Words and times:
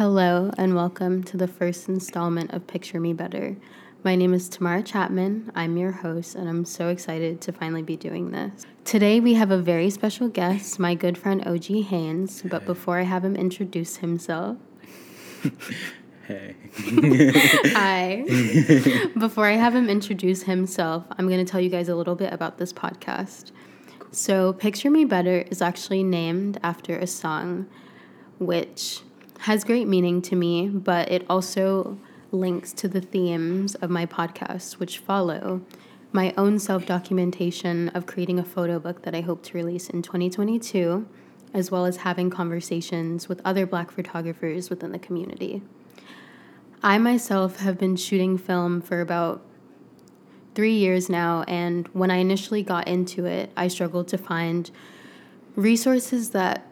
Hello, 0.00 0.50
and 0.56 0.74
welcome 0.74 1.22
to 1.24 1.36
the 1.36 1.46
first 1.46 1.86
installment 1.86 2.54
of 2.54 2.66
Picture 2.66 2.98
Me 2.98 3.12
Better. 3.12 3.54
My 4.02 4.16
name 4.16 4.32
is 4.32 4.48
Tamara 4.48 4.82
Chapman. 4.82 5.52
I'm 5.54 5.76
your 5.76 5.92
host, 5.92 6.36
and 6.36 6.48
I'm 6.48 6.64
so 6.64 6.88
excited 6.88 7.42
to 7.42 7.52
finally 7.52 7.82
be 7.82 7.98
doing 7.98 8.30
this. 8.30 8.64
Today, 8.86 9.20
we 9.20 9.34
have 9.34 9.50
a 9.50 9.58
very 9.58 9.90
special 9.90 10.28
guest, 10.28 10.78
my 10.78 10.94
good 10.94 11.18
friend 11.18 11.44
Oji 11.44 11.84
Haynes. 11.84 12.40
But 12.40 12.64
before 12.64 12.98
I 12.98 13.02
have 13.02 13.26
him 13.26 13.36
introduce 13.36 13.96
himself, 13.96 14.56
Hey. 16.26 16.56
Hi. 17.74 18.24
Before 19.18 19.44
I 19.44 19.56
have 19.56 19.74
him 19.74 19.90
introduce 19.90 20.44
himself, 20.44 21.04
I'm 21.18 21.28
going 21.28 21.44
to 21.44 21.52
tell 21.52 21.60
you 21.60 21.68
guys 21.68 21.90
a 21.90 21.94
little 21.94 22.14
bit 22.14 22.32
about 22.32 22.56
this 22.56 22.72
podcast. 22.72 23.50
So, 24.12 24.54
Picture 24.54 24.90
Me 24.90 25.04
Better 25.04 25.44
is 25.50 25.60
actually 25.60 26.04
named 26.04 26.58
after 26.62 26.96
a 26.96 27.06
song 27.06 27.66
which 28.38 29.02
has 29.40 29.64
great 29.64 29.88
meaning 29.88 30.20
to 30.22 30.36
me, 30.36 30.68
but 30.68 31.10
it 31.10 31.24
also 31.30 31.98
links 32.30 32.72
to 32.74 32.88
the 32.88 33.00
themes 33.00 33.74
of 33.76 33.88
my 33.88 34.04
podcast, 34.04 34.74
which 34.74 34.98
follow 34.98 35.62
my 36.12 36.34
own 36.36 36.58
self 36.58 36.84
documentation 36.84 37.88
of 37.90 38.04
creating 38.04 38.38
a 38.38 38.44
photo 38.44 38.78
book 38.78 39.02
that 39.02 39.14
I 39.14 39.22
hope 39.22 39.42
to 39.44 39.56
release 39.56 39.88
in 39.88 40.02
2022, 40.02 41.06
as 41.54 41.70
well 41.70 41.86
as 41.86 41.98
having 41.98 42.28
conversations 42.28 43.28
with 43.28 43.40
other 43.44 43.64
black 43.64 43.90
photographers 43.90 44.68
within 44.68 44.92
the 44.92 44.98
community. 44.98 45.62
I 46.82 46.98
myself 46.98 47.60
have 47.60 47.78
been 47.78 47.96
shooting 47.96 48.36
film 48.36 48.82
for 48.82 49.00
about 49.00 49.42
three 50.54 50.74
years 50.74 51.08
now, 51.08 51.44
and 51.48 51.88
when 51.88 52.10
I 52.10 52.16
initially 52.16 52.62
got 52.62 52.86
into 52.88 53.24
it, 53.24 53.50
I 53.56 53.68
struggled 53.68 54.08
to 54.08 54.18
find 54.18 54.70
resources 55.56 56.30
that 56.30 56.66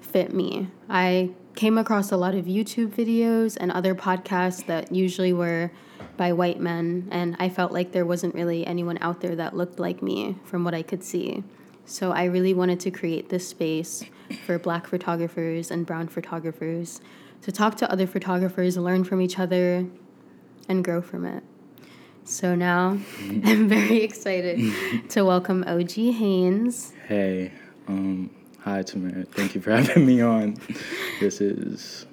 fit 0.00 0.32
me. 0.32 0.68
I 0.88 1.30
came 1.54 1.78
across 1.78 2.10
a 2.12 2.16
lot 2.16 2.34
of 2.34 2.46
YouTube 2.46 2.88
videos 2.88 3.56
and 3.58 3.70
other 3.70 3.94
podcasts 3.94 4.66
that 4.66 4.92
usually 4.92 5.32
were 5.32 5.70
by 6.16 6.32
white 6.32 6.60
men, 6.60 7.08
and 7.10 7.36
I 7.38 7.48
felt 7.48 7.72
like 7.72 7.92
there 7.92 8.06
wasn't 8.06 8.34
really 8.34 8.66
anyone 8.66 8.98
out 9.00 9.20
there 9.20 9.36
that 9.36 9.56
looked 9.56 9.78
like 9.78 10.02
me 10.02 10.36
from 10.44 10.64
what 10.64 10.74
I 10.74 10.82
could 10.82 11.02
see. 11.02 11.42
So 11.86 12.12
I 12.12 12.24
really 12.24 12.54
wanted 12.54 12.80
to 12.80 12.90
create 12.90 13.28
this 13.28 13.46
space 13.46 14.04
for 14.46 14.58
black 14.58 14.86
photographers 14.86 15.70
and 15.70 15.84
brown 15.84 16.08
photographers 16.08 17.00
to 17.42 17.52
talk 17.52 17.76
to 17.76 17.90
other 17.90 18.06
photographers, 18.06 18.76
learn 18.76 19.04
from 19.04 19.20
each 19.20 19.38
other, 19.38 19.86
and 20.68 20.84
grow 20.84 21.02
from 21.02 21.26
it. 21.26 21.42
So 22.24 22.54
now 22.54 22.98
I'm 23.20 23.68
very 23.68 24.02
excited 24.02 24.72
to 25.10 25.24
welcome 25.24 25.62
Oji 25.64 26.14
Haynes. 26.14 26.92
Hey. 27.06 27.52
Um, 27.86 28.30
hi 28.64 28.82
Tamara. 28.82 29.24
Thank 29.24 29.54
you 29.54 29.60
for 29.60 29.70
having 29.70 30.06
me 30.06 30.22
on. 30.22 30.56
This 31.20 31.40
is 31.40 32.06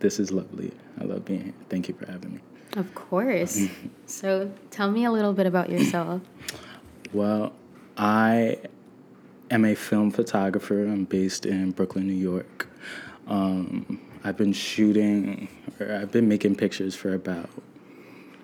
this 0.00 0.18
is 0.18 0.32
lovely. 0.32 0.72
I 1.00 1.04
love 1.04 1.24
being 1.24 1.44
here. 1.44 1.52
Thank 1.68 1.88
you 1.88 1.94
for 1.94 2.10
having 2.10 2.34
me. 2.34 2.40
Of 2.76 2.94
course. 2.94 3.66
so 4.06 4.50
tell 4.70 4.90
me 4.90 5.04
a 5.04 5.12
little 5.12 5.32
bit 5.32 5.46
about 5.46 5.70
yourself. 5.70 6.22
Well, 7.12 7.52
I 7.96 8.58
am 9.50 9.64
a 9.64 9.74
film 9.74 10.10
photographer. 10.10 10.84
I'm 10.84 11.04
based 11.04 11.46
in 11.46 11.72
Brooklyn, 11.72 12.06
New 12.06 12.12
York. 12.12 12.68
Um, 13.26 14.00
I've 14.24 14.36
been 14.36 14.52
shooting, 14.52 15.48
or 15.80 15.90
I've 15.90 16.12
been 16.12 16.28
making 16.28 16.56
pictures 16.56 16.94
for 16.94 17.14
about, 17.14 17.48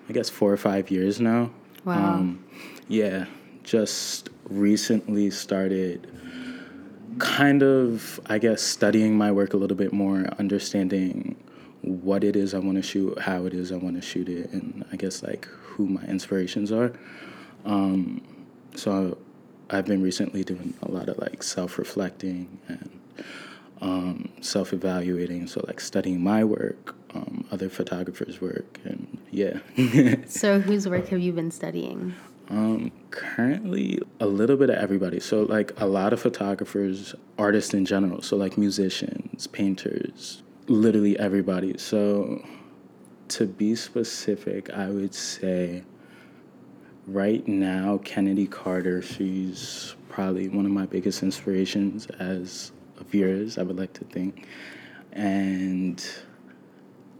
I 0.09 0.13
guess, 0.13 0.29
four 0.29 0.51
or 0.51 0.57
five 0.57 0.89
years 0.89 1.19
now. 1.19 1.51
Wow. 1.83 2.15
Um, 2.15 2.43
yeah, 2.87 3.25
just 3.63 4.29
recently 4.49 5.29
started 5.29 6.07
kind 7.19 7.63
of, 7.63 8.19
I 8.27 8.37
guess, 8.37 8.61
studying 8.61 9.17
my 9.17 9.31
work 9.31 9.53
a 9.53 9.57
little 9.57 9.77
bit 9.77 9.93
more, 9.93 10.25
understanding 10.39 11.35
what 11.81 12.23
it 12.23 12.35
is 12.35 12.53
I 12.53 12.59
want 12.59 12.77
to 12.77 12.81
shoot, 12.81 13.19
how 13.19 13.45
it 13.45 13.53
is 13.53 13.71
I 13.71 13.77
want 13.77 13.95
to 13.95 14.01
shoot 14.01 14.27
it, 14.27 14.51
and 14.51 14.85
I 14.91 14.95
guess 14.95 15.23
like 15.23 15.45
who 15.45 15.87
my 15.87 16.03
inspirations 16.03 16.71
are. 16.71 16.93
Um, 17.65 18.21
so 18.75 19.17
I've 19.69 19.85
been 19.85 20.01
recently 20.01 20.43
doing 20.43 20.73
a 20.81 20.91
lot 20.91 21.09
of 21.09 21.17
like 21.17 21.43
self 21.43 21.77
reflecting 21.77 22.59
and 22.67 22.89
um, 23.81 24.29
self 24.41 24.73
evaluating. 24.73 25.47
So, 25.47 25.63
like 25.67 25.79
studying 25.79 26.21
my 26.21 26.43
work, 26.43 26.95
um, 27.13 27.45
other 27.51 27.69
photographers' 27.69 28.41
work, 28.41 28.79
and 28.83 29.17
yeah. 29.31 29.59
So 30.27 30.59
whose 30.59 30.87
work 30.87 31.07
have 31.09 31.19
you 31.19 31.31
been 31.33 31.51
studying? 31.51 32.13
Um, 32.49 32.91
currently, 33.09 33.99
a 34.19 34.27
little 34.27 34.55
bit 34.55 34.69
of 34.69 34.75
everybody. 34.75 35.19
So, 35.19 35.43
like 35.43 35.79
a 35.79 35.85
lot 35.87 36.13
of 36.13 36.21
photographers, 36.21 37.15
artists 37.37 37.73
in 37.73 37.85
general. 37.85 38.21
So, 38.21 38.37
like 38.37 38.57
musicians, 38.57 39.47
painters, 39.47 40.43
literally 40.67 41.17
everybody. 41.17 41.77
So, 41.77 42.45
to 43.29 43.47
be 43.47 43.75
specific, 43.75 44.69
I 44.69 44.89
would 44.89 45.15
say 45.15 45.83
right 47.07 47.47
now, 47.47 47.99
Kennedy 48.03 48.47
Carter, 48.47 49.01
she's 49.01 49.95
probably 50.09 50.47
one 50.47 50.65
of 50.65 50.71
my 50.71 50.85
biggest 50.85 51.23
inspirations 51.23 52.05
as 52.19 52.71
a 52.99 53.03
viewers, 53.03 53.57
I 53.57 53.63
would 53.63 53.77
like 53.77 53.93
to 53.93 54.05
think. 54.05 54.47
And 55.11 56.03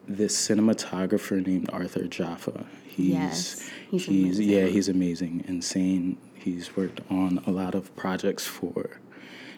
this 0.07 0.36
cinematographer 0.47 1.46
named 1.46 1.69
Arthur 1.72 2.02
Jafa. 2.02 2.66
He's 2.95 3.09
Yes, 3.09 3.69
he's 3.91 4.06
he's 4.06 4.39
yeah, 4.39 4.59
amazing. 4.59 4.73
he's 4.73 4.89
amazing, 4.89 5.44
insane. 5.47 6.17
He's 6.35 6.75
worked 6.78 7.01
on 7.09 7.44
a 7.45 7.51
lot 7.51 7.75
of 7.75 7.94
projects 7.95 8.45
for 8.45 9.00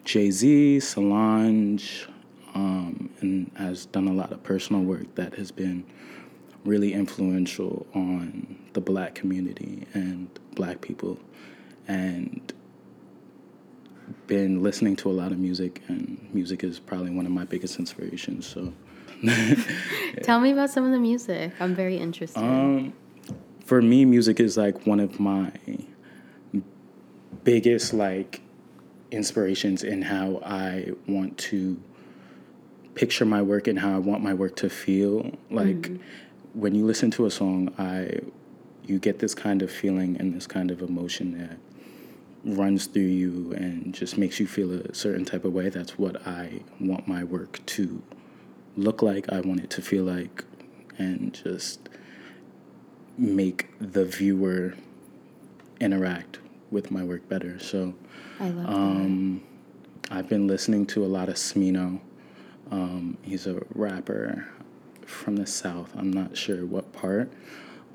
Jay 0.06 0.32
Z, 0.32 0.80
Solange, 0.80 2.08
um, 2.56 3.10
and 3.20 3.52
has 3.58 3.86
done 3.86 4.08
a 4.08 4.14
lot 4.14 4.32
of 4.32 4.42
personal 4.44 4.82
work 4.82 5.14
that 5.16 5.36
has 5.36 5.52
been 5.52 5.84
really 6.66 6.94
influential 6.94 7.86
on 7.94 8.58
the 8.74 8.82
black 8.82 9.16
community 9.16 9.86
and 9.94 10.28
black 10.56 10.82
people. 10.82 11.20
And 11.88 12.54
been 14.28 14.64
listening 14.64 14.96
to 14.98 15.10
a 15.10 15.14
lot 15.14 15.32
of 15.32 15.40
music, 15.40 15.82
and 15.88 16.28
music 16.34 16.64
is 16.64 16.80
probably 16.80 17.12
one 17.12 17.26
of 17.26 17.32
my 17.32 17.44
biggest 17.46 17.78
inspirations. 17.80 18.46
So, 18.48 18.74
Tell 20.24 20.40
me 20.40 20.52
about 20.52 20.70
some 20.70 20.86
of 20.86 20.92
the 20.92 21.00
music. 21.00 21.54
I'm 21.60 21.76
very 21.76 21.98
interested. 21.98 22.40
um, 22.40 22.94
for 23.68 23.82
me, 23.82 24.06
music 24.06 24.40
is 24.40 24.56
like 24.56 24.88
one 24.88 25.02
of 25.02 25.20
my 25.20 25.52
biggest 27.44 27.94
like 27.94 28.42
inspirations 29.12 29.84
in 29.84 30.04
how 30.04 30.42
I 30.44 30.92
want 31.06 31.38
to 31.50 31.78
picture 32.96 33.26
my 33.26 33.42
work 33.42 33.68
and 33.68 33.78
how 33.78 33.94
I 33.94 34.00
want 34.00 34.24
my 34.24 34.34
work 34.34 34.56
to 34.58 34.70
feel. 34.70 35.38
Like 35.52 35.82
mm-hmm. 35.82 36.60
when 36.60 36.76
you 36.76 36.86
listen 36.86 37.12
to 37.12 37.26
a 37.26 37.30
song, 37.30 37.74
I 37.78 38.22
you 38.86 39.00
get 39.00 39.20
this 39.20 39.36
kind 39.36 39.62
of 39.62 39.70
feeling 39.70 40.16
and 40.18 40.34
this 40.34 40.48
kind 40.48 40.72
of 40.72 40.82
emotion 40.82 41.38
that 41.38 41.58
runs 42.46 42.86
through 42.86 43.02
you 43.02 43.52
and 43.52 43.94
just 43.94 44.18
makes 44.18 44.40
you 44.40 44.48
feel 44.48 44.72
a 44.74 44.96
certain 44.96 45.26
type 45.26 45.44
of 45.44 45.52
way. 45.52 45.68
That's 45.68 46.00
what 46.00 46.26
I 46.26 46.62
want 46.80 47.06
my 47.06 47.26
work 47.26 47.60
to 47.66 48.02
look 48.78 49.02
like. 49.02 49.28
I 49.30 49.42
want 49.42 49.60
it 49.60 49.70
to 49.72 49.82
feel 49.82 50.06
like 50.06 50.46
and 50.98 51.34
just 51.34 51.90
make 53.18 53.68
the 53.80 54.06
viewer 54.06 54.74
interact 55.80 56.40
with 56.72 56.92
my 56.92 57.04
work 57.04 57.28
better. 57.30 57.60
So 57.60 57.94
I 58.40 58.50
love 58.50 58.66
um, 58.70 59.44
I've 60.12 60.30
been 60.30 60.48
listening 60.48 60.86
to 60.88 61.06
a 61.06 61.08
lot 61.08 61.30
of 61.30 61.36
Smino. 61.36 62.00
Um, 62.72 63.18
he's 63.22 63.48
a 63.48 63.62
rapper 63.74 64.48
from 65.06 65.36
the 65.38 65.46
South. 65.48 65.92
I'm 65.96 66.12
not 66.12 66.36
sure 66.36 66.66
what 66.66 66.92
part. 66.94 67.32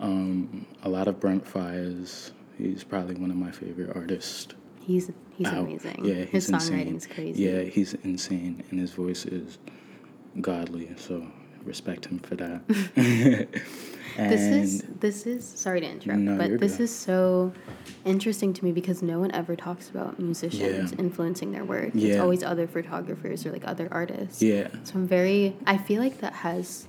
Um, 0.00 0.66
a 0.82 0.88
lot 0.88 1.08
of 1.08 1.20
Brent 1.20 1.44
Faiyaz. 1.44 2.32
He's 2.58 2.84
probably 2.84 3.14
one 3.14 3.30
of 3.30 3.36
my 3.36 3.50
favorite 3.50 3.94
artists. 3.94 4.48
He's 4.80 5.10
he's 5.36 5.46
out. 5.46 5.58
amazing. 5.58 6.04
Yeah, 6.04 6.24
His 6.24 6.48
insane. 6.48 6.86
songwriting's 6.86 7.06
crazy. 7.06 7.42
Yeah, 7.44 7.60
he's 7.62 7.94
insane, 7.94 8.64
and 8.70 8.80
his 8.80 8.90
voice 8.92 9.24
is 9.26 9.58
godly. 10.40 10.90
So 10.96 11.26
respect 11.64 12.06
him 12.06 12.18
for 12.18 12.36
that. 12.36 13.48
This 14.16 14.40
is 14.42 14.82
this 15.00 15.26
is 15.26 15.42
sorry 15.42 15.80
to 15.80 15.86
interrupt, 15.88 16.20
No, 16.20 16.36
but 16.36 16.60
this 16.60 16.76
good. 16.76 16.84
is 16.84 16.94
so 16.94 17.50
interesting 18.04 18.52
to 18.52 18.62
me 18.62 18.70
because 18.70 19.00
no 19.02 19.18
one 19.18 19.30
ever 19.32 19.56
talks 19.56 19.88
about 19.88 20.18
musicians 20.18 20.92
Yeah. 20.92 20.98
influencing 20.98 21.50
their 21.52 21.64
work. 21.64 21.94
It's 21.94 22.18
always 22.20 22.42
other 22.42 22.66
photographers 22.66 23.46
or 23.46 23.52
like 23.52 23.66
other 23.66 23.88
artists. 23.90 24.42
yeah, 24.42 24.68
So 24.84 24.96
I'm 24.96 25.06
very 25.08 25.56
I 25.66 25.78
feel 25.78 26.02
like 26.02 26.18
that 26.18 26.34
has 26.34 26.86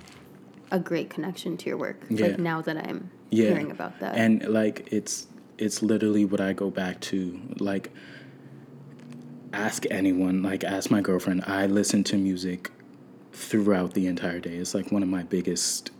a 0.70 0.78
great 0.78 1.08
connection 1.08 1.56
to 1.56 1.66
your 1.70 1.78
work. 1.78 1.96
Yeah. 2.10 2.26
Like 2.26 2.38
now 2.38 2.60
that 2.60 2.76
I'm 2.76 3.10
yeah. 3.30 3.48
hearing 3.48 3.70
about 3.70 4.00
that. 4.00 4.16
And 4.16 4.46
like 4.46 4.86
it's 4.92 5.26
it's 5.56 5.82
literally 5.82 6.26
what 6.26 6.42
I 6.42 6.52
go 6.52 6.68
back 6.68 7.00
to. 7.12 7.40
Like 7.58 7.90
ask 9.54 9.84
anyone, 9.90 10.42
like 10.42 10.62
ask 10.62 10.90
my 10.90 11.00
girlfriend. 11.00 11.42
I 11.46 11.64
listen 11.66 12.04
to 12.04 12.16
music 12.18 12.70
throughout 13.34 13.94
the 13.94 14.06
entire 14.06 14.40
day. 14.40 14.56
It's 14.56 14.74
like 14.74 14.92
one 14.92 15.02
of 15.02 15.08
my 15.08 15.22
biggest 15.22 15.90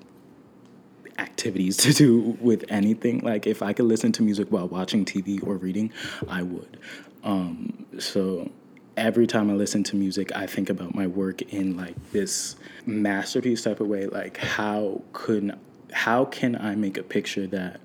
activities 1.18 1.76
to 1.78 1.92
do 1.92 2.36
with 2.40 2.64
anything. 2.68 3.20
Like 3.20 3.46
if 3.46 3.62
I 3.62 3.72
could 3.72 3.86
listen 3.86 4.12
to 4.12 4.22
music 4.22 4.48
while 4.50 4.68
watching 4.68 5.04
TV 5.04 5.44
or 5.46 5.56
reading, 5.56 5.92
I 6.28 6.42
would. 6.42 6.78
Um, 7.22 7.86
so 7.98 8.50
every 8.96 9.26
time 9.26 9.50
I 9.50 9.54
listen 9.54 9.82
to 9.84 9.96
music, 9.96 10.34
I 10.34 10.46
think 10.46 10.70
about 10.70 10.94
my 10.94 11.06
work 11.06 11.42
in 11.42 11.76
like 11.76 11.94
this 12.12 12.56
masterpiece 12.86 13.62
type 13.62 13.80
of 13.80 13.88
way. 13.88 14.06
Like 14.06 14.36
how 14.36 15.02
could 15.12 15.58
how 15.92 16.24
can 16.24 16.56
I 16.56 16.74
make 16.74 16.98
a 16.98 17.02
picture 17.02 17.46
that 17.48 17.80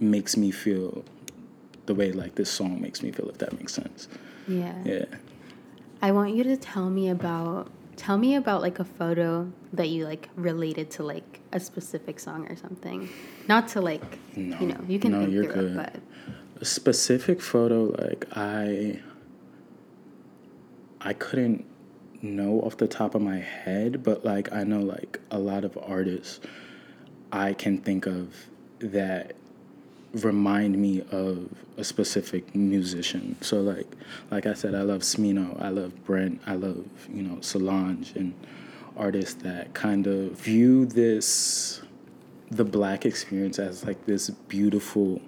makes 0.00 0.36
me 0.36 0.50
feel 0.50 1.04
the 1.86 1.94
way 1.94 2.12
like 2.12 2.34
this 2.34 2.50
song 2.50 2.80
makes 2.80 3.02
me 3.02 3.10
feel 3.10 3.28
if 3.28 3.38
that 3.38 3.58
makes 3.58 3.74
sense. 3.74 4.08
Yeah. 4.48 4.74
Yeah. 4.84 5.04
I 6.00 6.10
want 6.12 6.34
you 6.34 6.42
to 6.44 6.56
tell 6.56 6.90
me 6.90 7.08
about 7.08 7.70
tell 7.96 8.18
me 8.18 8.34
about 8.36 8.60
like 8.62 8.78
a 8.78 8.84
photo 8.84 9.50
that 9.72 9.88
you 9.88 10.04
like 10.04 10.28
related 10.36 10.90
to 10.92 11.02
like 11.02 11.40
a 11.52 11.60
specific 11.60 12.18
song 12.20 12.46
or 12.48 12.56
something. 12.56 13.08
Not 13.48 13.68
to 13.68 13.80
like 13.80 14.02
No, 14.36 14.58
you 14.58 14.66
know, 14.68 14.80
you 14.88 14.98
can 14.98 15.12
no, 15.12 15.20
think 15.20 15.32
you're 15.32 15.44
through 15.44 15.54
good. 15.54 15.72
it, 15.72 15.76
but 15.76 16.62
A 16.62 16.64
specific 16.64 17.40
photo 17.40 17.94
like 17.98 18.26
I 18.34 19.00
I 21.00 21.12
couldn't 21.12 21.64
know 22.22 22.60
off 22.60 22.76
the 22.76 22.86
top 22.86 23.14
of 23.14 23.22
my 23.22 23.38
head, 23.38 24.02
but 24.02 24.24
like 24.24 24.52
I 24.52 24.62
know 24.64 24.80
like 24.80 25.20
a 25.30 25.38
lot 25.38 25.64
of 25.64 25.76
artists 25.82 26.40
I 27.32 27.52
can 27.54 27.78
think 27.78 28.06
of 28.06 28.34
that 28.78 29.34
remind 30.14 30.76
me 30.78 31.02
of 31.10 31.48
a 31.76 31.84
specific 31.84 32.54
musician. 32.54 33.36
So 33.40 33.60
like 33.60 33.86
like 34.30 34.46
I 34.46 34.54
said, 34.54 34.74
I 34.74 34.82
love 34.82 35.02
Smino, 35.02 35.60
I 35.60 35.68
love 35.70 36.04
Brent, 36.04 36.40
I 36.46 36.54
love, 36.54 36.84
you 37.12 37.22
know, 37.22 37.40
Solange 37.40 38.12
and 38.14 38.34
artists 38.96 39.42
that 39.42 39.72
kind 39.72 40.06
of 40.06 40.32
view 40.32 40.84
this 40.84 41.80
the 42.50 42.64
black 42.64 43.06
experience 43.06 43.58
as 43.58 43.84
like 43.84 44.04
this 44.04 44.28
beautiful, 44.30 45.20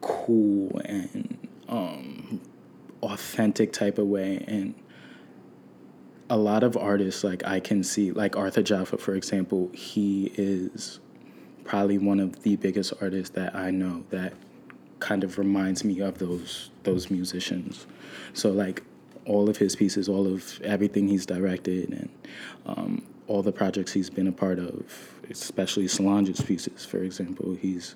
cool 0.00 0.80
and 0.84 1.36
um 1.68 2.40
authentic 3.02 3.72
type 3.72 3.98
of 3.98 4.06
way 4.06 4.42
and 4.48 4.74
a 6.30 6.36
lot 6.36 6.62
of 6.62 6.76
artists 6.76 7.22
like 7.22 7.46
I 7.46 7.60
can 7.60 7.84
see 7.84 8.10
like 8.10 8.36
Arthur 8.36 8.62
Jafa 8.62 8.98
for 8.98 9.14
example, 9.14 9.70
he 9.74 10.32
is 10.36 11.00
probably 11.68 11.98
one 11.98 12.18
of 12.18 12.42
the 12.44 12.56
biggest 12.56 12.94
artists 13.02 13.34
that 13.36 13.54
I 13.54 13.70
know 13.70 14.02
that 14.08 14.32
kind 15.00 15.22
of 15.22 15.36
reminds 15.38 15.84
me 15.84 16.00
of 16.00 16.18
those 16.18 16.70
those 16.82 17.10
musicians. 17.10 17.86
So 18.32 18.50
like 18.50 18.82
all 19.26 19.50
of 19.50 19.58
his 19.58 19.76
pieces, 19.76 20.08
all 20.08 20.26
of 20.26 20.58
everything 20.62 21.06
he's 21.08 21.26
directed, 21.26 21.90
and 21.90 22.08
um, 22.64 23.02
all 23.26 23.42
the 23.42 23.52
projects 23.52 23.92
he's 23.92 24.08
been 24.08 24.26
a 24.26 24.32
part 24.32 24.58
of, 24.58 24.80
especially 25.30 25.86
Solange's 25.86 26.40
pieces, 26.40 26.86
for 26.86 26.98
example, 27.02 27.54
he's 27.60 27.94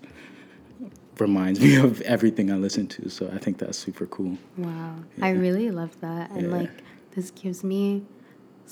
reminds 1.18 1.58
me 1.60 1.76
of 1.76 2.00
everything 2.02 2.50
I 2.52 2.56
listen 2.56 2.86
to. 2.88 3.08
So 3.08 3.30
I 3.34 3.38
think 3.38 3.56
that's 3.58 3.78
super 3.78 4.06
cool. 4.06 4.36
wow. 4.58 4.96
I 5.22 5.30
really 5.30 5.70
love 5.70 5.98
that. 6.00 6.30
And 6.32 6.42
Yeah. 6.42 6.56
like 6.58 6.70
this 7.14 7.30
gives 7.30 7.64
me 7.64 8.04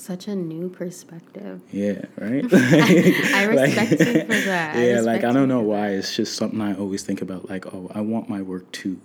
such 0.01 0.27
a 0.27 0.35
new 0.35 0.69
perspective. 0.69 1.61
Yeah, 1.71 2.05
right. 2.17 2.45
I 2.53 3.45
Like- 3.53 3.75
respect 3.77 3.91
you 3.91 4.21
for 4.21 4.27
that. 4.47 4.75
I 4.75 4.87
Yeah, 4.89 5.01
like 5.01 5.23
I 5.23 5.31
don't 5.31 5.47
know 5.47 5.61
why. 5.61 5.89
It's 5.89 6.15
just 6.15 6.35
something 6.35 6.59
I 6.61 6.73
always 6.75 7.03
think 7.03 7.21
about. 7.21 7.49
Like, 7.49 7.65
oh, 7.73 7.89
I 7.93 8.01
want 8.01 8.29
my 8.29 8.41
work 8.41 8.71
to, 8.73 8.99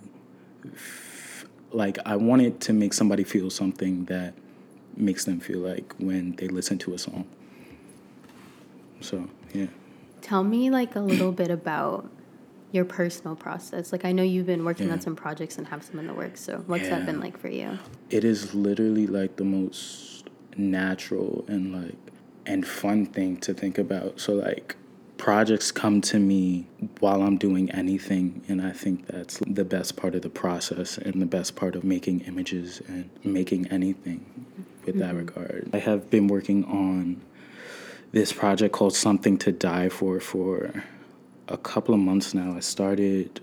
f- 0.73 1.45
like, 1.71 1.97
I 2.05 2.15
want 2.15 2.41
it 2.41 2.59
to 2.61 2.73
make 2.73 2.93
somebody 2.93 3.23
feel 3.23 3.49
something 3.49 4.05
that 4.05 4.33
makes 4.95 5.25
them 5.25 5.39
feel 5.39 5.59
like 5.59 5.93
when 5.99 6.31
they 6.37 6.47
listen 6.47 6.77
to 6.79 6.93
a 6.93 6.97
song. 6.97 7.25
So 9.01 9.27
yeah, 9.53 9.67
Tell 10.21 10.43
me 10.43 10.69
like 10.71 10.95
a 10.95 10.99
little 10.99 11.31
bit 11.31 11.51
about 11.51 12.09
your 12.71 12.83
personal 12.83 13.35
process. 13.35 13.91
Like 13.91 14.03
I 14.05 14.11
know 14.11 14.23
you've 14.23 14.47
been 14.47 14.65
working 14.65 14.91
on 14.91 14.99
some 14.99 15.15
projects 15.15 15.57
and 15.57 15.67
have 15.67 15.83
some 15.83 15.99
in 15.99 16.07
the 16.07 16.13
works. 16.13 16.41
So 16.41 16.63
what's 16.67 16.89
that 16.89 17.05
been 17.05 17.19
like 17.19 17.37
for 17.37 17.47
you? 17.47 17.77
it 18.09 18.23
is 18.23 18.53
literally 18.55 19.05
like 19.07 19.35
the 19.35 19.43
most 19.45 20.16
natural 20.57 21.45
and 21.47 21.73
like 21.73 21.95
and 22.45 22.65
fun 22.65 23.05
thing 23.05 23.37
to 23.37 23.53
think 23.53 23.77
about. 23.77 24.19
So 24.19 24.33
like 24.33 24.75
projects 25.17 25.71
come 25.71 25.99
to 25.99 26.19
me 26.19 26.67
while 26.99 27.21
I'm 27.21 27.37
doing 27.37 27.69
anything 27.71 28.43
and 28.47 28.61
I 28.61 28.71
think 28.71 29.07
that's 29.07 29.39
the 29.45 29.65
best 29.65 29.97
part 29.97 30.15
of 30.15 30.21
the 30.21 30.29
process 30.29 30.97
and 30.97 31.21
the 31.21 31.25
best 31.25 31.55
part 31.55 31.75
of 31.75 31.83
making 31.83 32.21
images 32.21 32.81
and 32.87 33.09
making 33.23 33.67
anything 33.67 34.23
with 34.85 34.97
that 34.99 35.09
mm-hmm. 35.09 35.17
regard. 35.17 35.69
I 35.73 35.79
have 35.79 36.09
been 36.09 36.27
working 36.27 36.63
on 36.65 37.21
this 38.11 38.31
project 38.31 38.73
called 38.73 38.95
Something 38.95 39.37
to 39.39 39.51
Die 39.51 39.89
For 39.89 40.19
for 40.19 40.83
a 41.47 41.57
couple 41.57 41.93
of 41.93 41.99
months 41.99 42.33
now. 42.33 42.55
I 42.55 42.61
started 42.61 43.41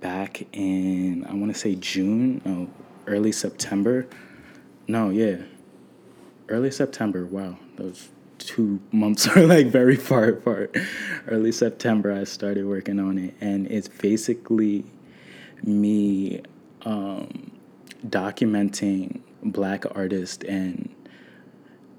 back 0.00 0.46
in 0.52 1.24
I 1.28 1.34
want 1.34 1.52
to 1.52 1.58
say 1.58 1.74
June, 1.76 2.42
no, 2.44 2.68
early 3.06 3.32
September. 3.32 4.06
No, 4.86 5.10
yeah, 5.10 5.36
early 6.48 6.70
September. 6.70 7.24
Wow, 7.24 7.58
those 7.76 8.08
two 8.38 8.80
months 8.92 9.26
are 9.36 9.46
like 9.46 9.66
very 9.66 9.96
far 9.96 10.24
apart. 10.24 10.76
Early 11.26 11.52
September, 11.52 12.12
I 12.12 12.24
started 12.24 12.66
working 12.66 12.98
on 12.98 13.18
it, 13.18 13.34
and 13.40 13.66
it's 13.70 13.88
basically 13.88 14.84
me 15.62 16.42
um, 16.82 17.50
documenting 18.06 19.20
black 19.42 19.84
artists 19.94 20.44
and 20.44 20.94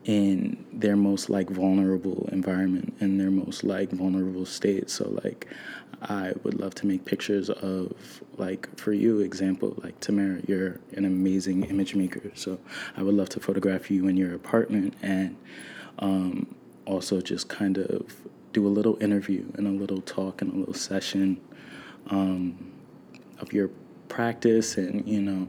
in 0.05 0.63
their 0.71 0.95
most 0.95 1.29
like 1.29 1.49
vulnerable 1.49 2.29
environment 2.31 2.95
in 2.99 3.17
their 3.17 3.31
most 3.31 3.63
like 3.63 3.89
vulnerable 3.89 4.45
state 4.45 4.87
so 4.87 5.09
like 5.23 5.47
i 6.03 6.33
would 6.43 6.59
love 6.59 6.73
to 6.75 6.85
make 6.85 7.05
pictures 7.05 7.49
of 7.49 7.93
like 8.37 8.67
for 8.77 8.93
you 8.93 9.19
example 9.19 9.73
like 9.83 9.99
tamara 9.99 10.41
you're 10.47 10.79
an 10.93 11.05
amazing 11.05 11.63
image 11.65 11.95
maker 11.95 12.31
so 12.33 12.59
i 12.97 13.03
would 13.03 13.15
love 13.15 13.29
to 13.29 13.39
photograph 13.39 13.89
you 13.89 14.07
in 14.07 14.17
your 14.17 14.33
apartment 14.33 14.93
and 15.01 15.35
um, 15.99 16.55
also 16.85 17.21
just 17.21 17.47
kind 17.47 17.77
of 17.77 18.15
do 18.53 18.67
a 18.67 18.69
little 18.69 19.01
interview 19.01 19.45
and 19.55 19.67
a 19.67 19.71
little 19.71 20.01
talk 20.01 20.41
and 20.41 20.53
a 20.53 20.55
little 20.57 20.73
session 20.73 21.39
um, 22.09 22.71
of 23.39 23.51
your 23.53 23.69
practice 24.07 24.77
and 24.77 25.07
you 25.07 25.21
know 25.21 25.47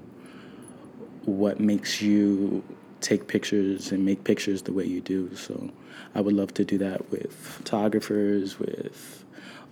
what 1.24 1.58
makes 1.58 2.00
you 2.00 2.62
take 3.00 3.26
pictures 3.28 3.92
and 3.92 4.04
make 4.04 4.24
pictures 4.24 4.62
the 4.62 4.72
way 4.72 4.84
you 4.84 5.00
do. 5.00 5.34
So 5.36 5.70
I 6.14 6.20
would 6.20 6.34
love 6.34 6.54
to 6.54 6.64
do 6.64 6.78
that 6.78 7.10
with 7.10 7.32
photographers, 7.32 8.58
with 8.58 9.24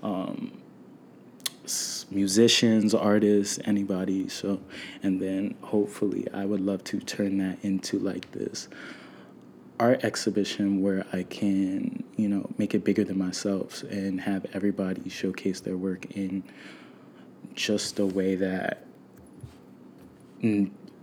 um, 0.03 0.53
musicians, 2.11 2.95
artists, 2.95 3.59
anybody. 3.65 4.29
So, 4.29 4.61
and 5.03 5.21
then 5.21 5.55
hopefully 5.63 6.27
I 6.33 6.45
would 6.45 6.61
love 6.61 6.85
to 6.85 7.01
turn 7.01 7.39
that 7.39 7.59
into 7.63 7.99
like 7.99 8.31
this 8.33 8.69
art 9.81 10.05
exhibition 10.05 10.83
where 10.83 11.05
I 11.13 11.25
can, 11.25 12.05
you 12.17 12.29
know, 12.29 12.49
make 12.59 12.75
it 12.75 12.85
bigger 12.85 13.05
than 13.05 13.19
myself 13.19 13.83
and 13.85 14.21
have 14.21 14.47
everybody 14.53 15.09
showcase 15.09 15.61
their 15.61 15.77
work 15.77 16.07
in 16.13 16.45
just 17.55 17.99
a 17.99 18.07
way 18.07 18.35
that 18.37 18.85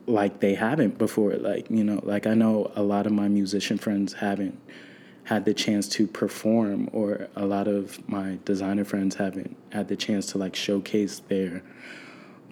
like 0.07 0.39
they 0.39 0.53
haven't 0.53 0.97
before 0.97 1.33
like 1.33 1.69
you 1.69 1.83
know 1.83 1.99
like 2.03 2.27
i 2.27 2.33
know 2.33 2.71
a 2.75 2.83
lot 2.83 3.05
of 3.05 3.11
my 3.11 3.27
musician 3.27 3.77
friends 3.77 4.13
haven't 4.13 4.59
had 5.25 5.45
the 5.45 5.53
chance 5.53 5.87
to 5.87 6.07
perform 6.07 6.89
or 6.91 7.27
a 7.35 7.45
lot 7.45 7.67
of 7.67 8.07
my 8.09 8.37
designer 8.45 8.83
friends 8.83 9.15
haven't 9.15 9.55
had 9.71 9.87
the 9.87 9.95
chance 9.95 10.25
to 10.25 10.37
like 10.37 10.55
showcase 10.55 11.19
their 11.27 11.61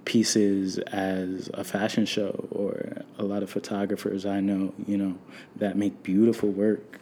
pieces 0.06 0.78
as 0.78 1.50
a 1.54 1.64
fashion 1.64 2.06
show 2.06 2.48
or 2.52 3.04
a 3.18 3.24
lot 3.24 3.44
of 3.44 3.50
photographers 3.50 4.26
i 4.26 4.40
know 4.40 4.74
you 4.88 4.98
know 4.98 5.16
that 5.58 5.76
make 5.76 6.02
beautiful 6.04 6.50
work 6.50 7.00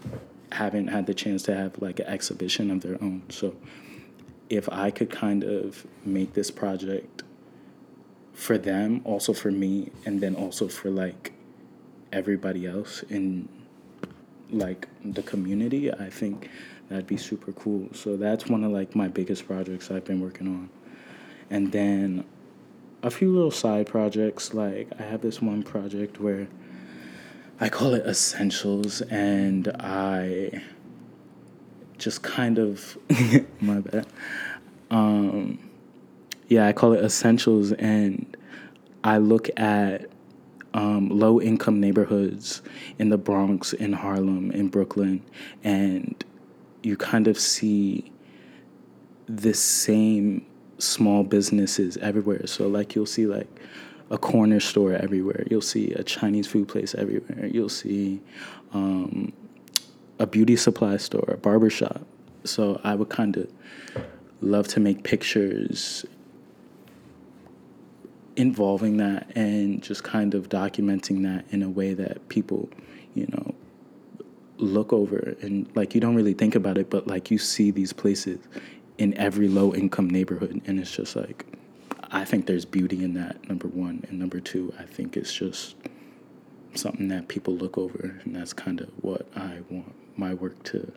haven't 0.51 0.87
had 0.87 1.05
the 1.05 1.13
chance 1.13 1.43
to 1.43 1.55
have 1.55 1.79
like 1.81 1.99
an 1.99 2.07
exhibition 2.07 2.71
of 2.71 2.81
their 2.81 3.01
own. 3.01 3.23
So 3.29 3.55
if 4.49 4.69
i 4.69 4.91
could 4.91 5.09
kind 5.09 5.43
of 5.43 5.85
make 6.05 6.33
this 6.33 6.51
project 6.51 7.23
for 8.33 8.57
them, 8.57 9.01
also 9.03 9.33
for 9.33 9.51
me, 9.51 9.91
and 10.05 10.21
then 10.21 10.35
also 10.35 10.67
for 10.67 10.89
like 10.89 11.33
everybody 12.13 12.65
else 12.67 13.03
in 13.09 13.49
like 14.51 14.87
the 15.03 15.23
community, 15.23 15.91
I 15.91 16.09
think 16.09 16.49
that'd 16.89 17.07
be 17.07 17.17
super 17.17 17.51
cool. 17.51 17.89
So 17.93 18.17
that's 18.17 18.47
one 18.47 18.63
of 18.63 18.71
like 18.71 18.95
my 18.95 19.07
biggest 19.07 19.47
projects 19.47 19.91
I've 19.91 20.05
been 20.05 20.21
working 20.21 20.47
on. 20.47 20.69
And 21.49 21.71
then 21.71 22.25
a 23.03 23.09
few 23.09 23.33
little 23.33 23.51
side 23.51 23.87
projects, 23.87 24.53
like 24.53 24.89
I 24.99 25.03
have 25.03 25.21
this 25.21 25.41
one 25.41 25.63
project 25.63 26.19
where 26.19 26.47
I 27.59 27.69
call 27.69 27.93
it 27.93 28.05
Essentials 28.05 29.01
and 29.01 29.67
I 29.79 30.63
just 31.97 32.21
kind 32.21 32.59
of 32.59 32.97
my 33.61 33.79
bad. 33.79 34.07
Um 34.89 35.59
yeah, 36.47 36.67
I 36.67 36.73
call 36.73 36.93
it 36.93 37.03
essentials, 37.03 37.73
and 37.73 38.37
I 39.03 39.17
look 39.17 39.49
at 39.57 40.09
um, 40.77 41.09
low 41.09 41.41
income 41.41 41.79
neighborhoods 41.79 42.61
in 42.99 43.09
the 43.09 43.17
Bronx, 43.17 43.73
in 43.73 43.93
Harlem, 43.93 44.51
in 44.51 44.67
Brooklyn, 44.67 45.23
and 45.63 46.23
you 46.83 46.95
kind 46.95 47.27
of 47.27 47.39
see 47.39 48.11
the 49.27 49.55
same 49.55 50.45
small 50.77 51.23
businesses 51.23 51.97
everywhere. 51.97 52.45
So, 52.45 52.67
like, 52.67 52.93
you'll 52.93 53.07
see 53.07 53.25
like 53.25 53.47
a 54.11 54.19
corner 54.19 54.59
store 54.59 54.93
everywhere. 54.93 55.45
You'll 55.49 55.61
see 55.61 55.93
a 55.93 56.03
Chinese 56.03 56.45
food 56.45 56.67
place 56.67 56.93
everywhere. 56.93 57.47
You'll 57.47 57.69
see 57.69 58.21
um, 58.71 59.33
a 60.19 60.27
beauty 60.27 60.55
supply 60.55 60.97
store, 60.97 61.27
a 61.27 61.37
barber 61.37 61.71
shop. 61.71 62.05
So 62.43 62.79
I 62.83 62.93
would 62.93 63.09
kind 63.09 63.35
of 63.35 63.49
love 64.41 64.67
to 64.69 64.79
make 64.79 65.03
pictures 65.03 66.05
involving 68.37 68.97
that 68.97 69.29
and 69.35 69.83
just 69.83 70.03
kind 70.03 70.33
of 70.33 70.47
documenting 70.47 71.23
that 71.23 71.45
in 71.51 71.63
a 71.63 71.69
way 71.69 71.93
that 71.93 72.29
people, 72.29 72.69
you 73.15 73.27
know, 73.27 73.55
look 74.57 74.93
over 74.93 75.35
and 75.41 75.69
like 75.75 75.93
you 75.93 76.01
don't 76.01 76.15
really 76.15 76.33
think 76.33 76.55
about 76.55 76.77
it, 76.77 76.89
but 76.89 77.07
like 77.07 77.29
you 77.29 77.37
see 77.37 77.71
these 77.71 77.93
places 77.93 78.39
in 78.97 79.13
every 79.15 79.47
low 79.47 79.73
income 79.73 80.09
neighborhood 80.09 80.61
and 80.65 80.79
it's 80.79 80.91
just 80.95 81.15
like 81.15 81.45
I 82.11 82.23
think 82.23 82.45
there's 82.45 82.63
beauty 82.65 83.03
in 83.03 83.15
that, 83.15 83.49
number 83.49 83.67
one. 83.67 84.05
And 84.07 84.17
number 84.17 84.39
two, 84.39 84.73
I 84.79 84.83
think 84.83 85.17
it's 85.17 85.33
just 85.33 85.75
something 86.73 87.09
that 87.09 87.27
people 87.27 87.53
look 87.55 87.77
over 87.77 88.21
and 88.23 88.35
that's 88.35 88.53
kind 88.53 88.79
of 88.79 88.89
what 89.01 89.27
I 89.35 89.59
want 89.69 89.93
my 90.15 90.33
work 90.33 90.63
to 90.63 90.91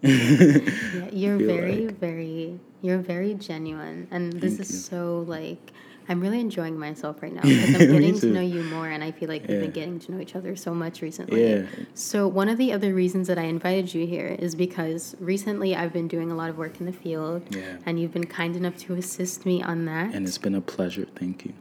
yeah, 0.02 1.10
you're 1.12 1.38
very, 1.38 1.86
like. 1.86 1.98
very, 1.98 2.60
you're 2.82 2.98
very 2.98 3.34
genuine, 3.34 4.06
and 4.12 4.32
this 4.34 4.58
Thank 4.58 4.60
is 4.60 4.70
you. 4.70 4.76
so 4.76 5.24
like. 5.26 5.72
I'm 6.08 6.20
really 6.20 6.40
enjoying 6.40 6.78
myself 6.78 7.22
right 7.22 7.32
now 7.32 7.42
because 7.44 7.74
I'm 7.74 7.92
getting 7.92 8.18
to 8.20 8.26
know 8.26 8.40
you 8.40 8.62
more, 8.64 8.88
and 8.88 9.04
I 9.04 9.10
feel 9.10 9.28
like 9.28 9.42
yeah. 9.42 9.52
we've 9.52 9.60
been 9.60 9.70
getting 9.70 9.98
to 10.00 10.12
know 10.12 10.20
each 10.20 10.34
other 10.34 10.56
so 10.56 10.74
much 10.74 11.02
recently. 11.02 11.50
Yeah. 11.50 11.66
So 11.94 12.26
one 12.26 12.48
of 12.48 12.58
the 12.58 12.72
other 12.72 12.94
reasons 12.94 13.28
that 13.28 13.38
I 13.38 13.44
invited 13.44 13.92
you 13.92 14.06
here 14.06 14.36
is 14.38 14.54
because 14.54 15.14
recently 15.20 15.76
I've 15.76 15.92
been 15.92 16.08
doing 16.08 16.30
a 16.30 16.34
lot 16.34 16.50
of 16.50 16.56
work 16.56 16.80
in 16.80 16.86
the 16.86 16.92
field, 16.92 17.54
yeah. 17.54 17.76
and 17.84 18.00
you've 18.00 18.12
been 18.12 18.26
kind 18.26 18.56
enough 18.56 18.76
to 18.78 18.94
assist 18.94 19.44
me 19.44 19.62
on 19.62 19.84
that. 19.84 20.14
And 20.14 20.26
it's 20.26 20.38
been 20.38 20.54
a 20.54 20.60
pleasure. 20.60 21.06
Thank 21.14 21.44
you. 21.44 21.52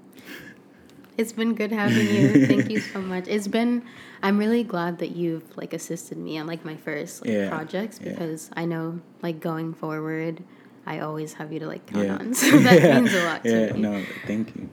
It's 1.18 1.34
been 1.34 1.56
good 1.56 1.72
having 1.72 2.08
you. 2.08 2.46
Thank 2.46 2.70
you 2.70 2.80
so 2.80 3.02
much. 3.14 3.28
It's 3.28 3.48
been 3.48 3.84
I'm 4.22 4.38
really 4.38 4.64
glad 4.64 5.00
that 5.00 5.16
you've 5.16 5.58
like 5.58 5.74
assisted 5.74 6.18
me 6.18 6.38
on 6.38 6.48
like 6.48 6.64
my 6.64 6.76
first 6.76 7.22
like, 7.22 7.34
yeah, 7.34 7.50
projects 7.50 8.00
because. 8.00 8.50
I 8.54 8.66
know 8.66 9.02
like 9.22 9.40
going 9.40 9.74
forward 9.74 10.44
I 10.88 11.00
always 11.00 11.34
have 11.34 11.52
you 11.52 11.60
to 11.60 11.68
like 11.68 11.86
count 11.86 12.08
yeah. 12.08 12.16
on. 12.16 12.34
So 12.34 12.58
that 12.60 12.96
means 12.96 13.14
a 13.14 13.26
lot 13.26 13.44
to 13.44 13.50
yeah, 13.50 13.74
me. 13.74 13.80
no, 13.80 14.04
thank 14.26 14.56
you. 14.56 14.70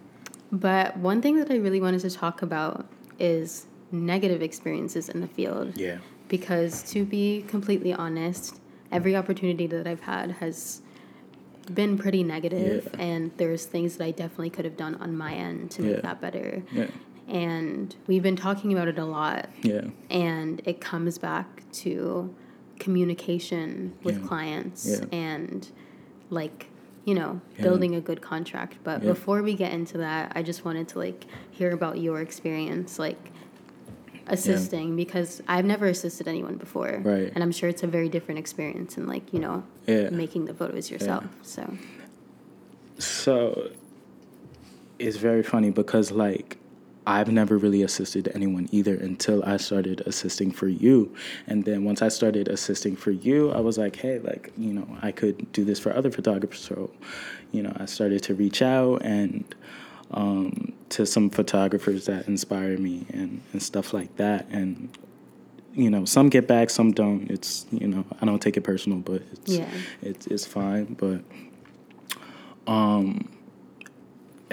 But 0.52 0.97
one 0.97 1.21
thing 1.21 1.37
that 1.38 1.50
I 1.50 1.56
really 1.56 1.80
wanted 1.80 2.00
to 2.02 2.11
talk 2.11 2.40
about 2.40 2.87
is 3.18 3.66
negative 3.90 4.40
experiences 4.40 5.09
in 5.09 5.21
the 5.21 5.26
field. 5.26 5.76
Yeah. 5.76 5.99
Because 6.28 6.85
to 6.92 7.04
be 7.04 7.44
completely 7.49 7.92
honest, 7.92 8.61
every 8.92 9.16
opportunity 9.16 9.66
that 9.66 9.87
I've 9.87 10.02
had 10.02 10.30
has 10.33 10.83
been 11.73 11.99
pretty 11.99 12.23
negative, 12.23 12.88
yeah. 12.94 13.00
and 13.00 13.30
there's 13.37 13.64
things 13.66 13.97
that 13.97 14.04
I 14.04 14.11
definitely 14.12 14.50
could 14.50 14.64
have 14.64 14.76
done 14.76 14.94
on 14.97 15.16
my 15.16 15.35
end 15.35 15.71
to 15.73 15.83
make 15.83 15.97
yeah. 15.97 16.02
that 16.02 16.21
better. 16.21 16.62
Yeah. 16.73 16.87
And 17.26 17.94
we've 18.06 18.23
been 18.23 18.37
talking 18.37 18.73
about 18.73 18.87
it 18.87 18.99
a 18.99 19.04
lot. 19.04 19.49
Yeah. 19.62 19.83
And 20.11 20.62
it 20.64 20.80
comes 20.80 21.18
back 21.18 21.68
to 21.73 22.35
communication 22.78 23.94
with 24.02 24.21
yeah. 24.21 24.28
clients 24.28 25.00
and 25.11 25.71
like 26.31 26.69
you 27.04 27.14
know 27.14 27.40
building 27.61 27.95
a 27.95 28.00
good 28.00 28.23
contract 28.23 28.76
but 28.83 29.02
before 29.02 29.43
we 29.43 29.54
get 29.54 29.73
into 29.73 29.99
that 29.99 30.33
i 30.35 30.43
just 30.43 30.64
wanted 30.64 30.88
to 30.88 30.99
like 30.99 31.25
hear 31.50 31.73
about 31.73 31.99
your 31.99 32.21
experience 32.21 32.99
like 32.99 33.31
assisting 34.26 34.90
yeah. 34.90 34.97
because 34.97 35.43
I've 35.49 35.64
never 35.64 35.87
assisted 35.87 36.28
anyone 36.28 36.57
before. 36.57 37.00
Right. 37.02 37.33
And 37.35 37.43
I'm 37.43 37.52
sure 37.52 37.69
it's 37.69 37.83
a 37.83 37.87
very 37.87 38.09
different 38.09 38.38
experience 38.38 38.97
and 38.97 39.07
like, 39.07 39.33
you 39.33 39.38
know, 39.38 39.64
yeah. 39.87 40.11
making 40.11 40.47
the 40.47 40.54
photos 40.54 40.90
yourself. 40.90 41.25
Yeah. 41.25 41.38
So 41.43 41.76
So 42.99 43.71
it's 44.99 45.16
very 45.16 45.43
funny 45.43 45.71
because 45.71 46.11
like 46.11 46.59
I've 47.06 47.30
never 47.30 47.58
really 47.58 47.82
assisted 47.82 48.30
anyone 48.34 48.68
either 48.73 48.94
until 48.94 49.44
I 49.44 49.58
started 49.58 50.02
assisting 50.06 50.50
for 50.50 50.68
you. 50.68 51.14
And 51.46 51.64
then 51.64 51.84
once 51.84 52.00
I 52.00 52.08
started 52.08 52.49
assisting 52.49 52.96
for 52.96 53.11
you, 53.11 53.52
I 53.52 53.61
was 53.61 53.76
like, 53.76 53.96
hey, 53.96 54.20
like, 54.20 54.52
you 54.56 54.73
know, 54.73 54.88
I 55.02 55.12
could 55.12 55.52
do 55.52 55.64
this 55.64 55.78
for 55.78 55.94
other 55.94 56.11
photographers. 56.11 56.61
So, 56.61 56.90
you 57.52 57.62
know, 57.62 57.73
I 57.76 57.84
started 57.87 58.23
to 58.25 58.34
reach 58.34 58.62
out 58.62 59.02
and 59.04 59.44
um, 60.12 60.73
to 60.90 61.04
some 61.04 61.28
photographers 61.28 62.06
that 62.06 62.26
inspire 62.26 62.78
me 62.78 63.06
and, 63.12 63.42
and 63.52 63.62
stuff 63.62 63.92
like 63.92 64.16
that. 64.16 64.46
And 64.50 64.88
you 65.75 65.90
know, 65.90 66.04
some 66.04 66.28
get 66.28 66.46
back, 66.46 66.70
some 66.70 66.92
don't. 66.92 67.28
It's 67.30 67.66
you 67.73 67.88
know, 67.88 68.04
I 68.20 68.26
don't 68.26 68.40
take 68.40 68.56
it 68.56 68.62
personal, 68.62 68.99
but 68.99 69.23
it's 69.32 69.52
yeah. 69.52 69.68
it's 70.02 70.26
it's 70.28 70.46
fine. 70.46 70.94
But 70.94 71.23
um, 72.66 73.28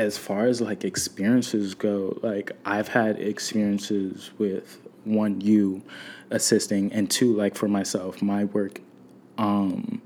as 0.02 0.18
far 0.18 0.48
as 0.48 0.62
like 0.62 0.84
experiences 0.84 1.76
go, 1.76 2.18
like 2.24 2.52
I've 2.66 2.88
had 2.88 3.20
experiences 3.20 4.32
with 4.40 4.80
one 5.04 5.40
you 5.42 5.84
assisting, 6.32 6.92
and 6.92 7.10
two 7.10 7.36
like 7.36 7.56
for 7.56 7.68
myself, 7.68 8.22
my 8.22 8.46
work, 8.46 8.82
um, 9.38 10.02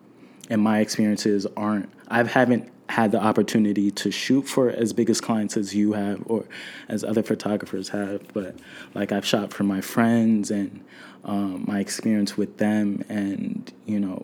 and 0.49 0.61
my 0.61 0.79
experiences 0.79 1.47
aren't. 1.55 1.89
I 2.09 2.23
haven't 2.23 2.69
had 2.89 3.11
the 3.11 3.23
opportunity 3.23 3.89
to 3.89 4.11
shoot 4.11 4.43
for 4.43 4.69
as 4.69 4.91
big 4.91 5.09
as 5.09 5.21
clients 5.21 5.55
as 5.55 5.73
you 5.73 5.93
have 5.93 6.21
or 6.25 6.45
as 6.89 7.03
other 7.03 7.23
photographers 7.23 7.89
have 7.89 8.21
but 8.31 8.55
like 8.93 9.11
i've 9.11 9.25
shot 9.25 9.51
for 9.51 9.63
my 9.63 9.81
friends 9.81 10.51
and 10.51 10.85
um, 11.23 11.65
my 11.67 11.79
experience 11.79 12.37
with 12.37 12.57
them 12.57 13.03
and 13.09 13.73
you 13.87 13.99
know 13.99 14.23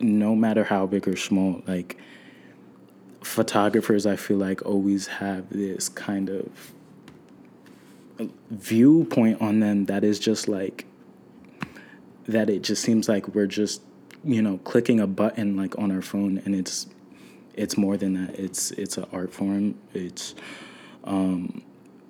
no 0.00 0.36
matter 0.36 0.64
how 0.64 0.84
big 0.84 1.08
or 1.08 1.16
small 1.16 1.62
like 1.66 1.96
photographers 3.22 4.06
i 4.06 4.16
feel 4.16 4.36
like 4.36 4.64
always 4.64 5.06
have 5.06 5.48
this 5.50 5.88
kind 5.88 6.28
of 6.28 6.72
viewpoint 8.50 9.40
on 9.40 9.60
them 9.60 9.86
that 9.86 10.04
is 10.04 10.18
just 10.18 10.48
like 10.48 10.84
that 12.26 12.50
it 12.50 12.62
just 12.62 12.82
seems 12.82 13.08
like 13.08 13.28
we're 13.34 13.46
just 13.46 13.82
you 14.24 14.42
know 14.42 14.58
clicking 14.58 15.00
a 15.00 15.06
button 15.06 15.56
like 15.56 15.78
on 15.78 15.90
our 15.90 16.02
phone 16.02 16.38
and 16.44 16.54
it's 16.54 16.86
it's 17.58 17.76
more 17.76 17.96
than 17.96 18.14
that. 18.14 18.38
It's 18.38 18.70
it's 18.72 18.96
an 18.96 19.06
art 19.12 19.32
form. 19.32 19.74
It's 19.92 20.34
um, 21.04 21.62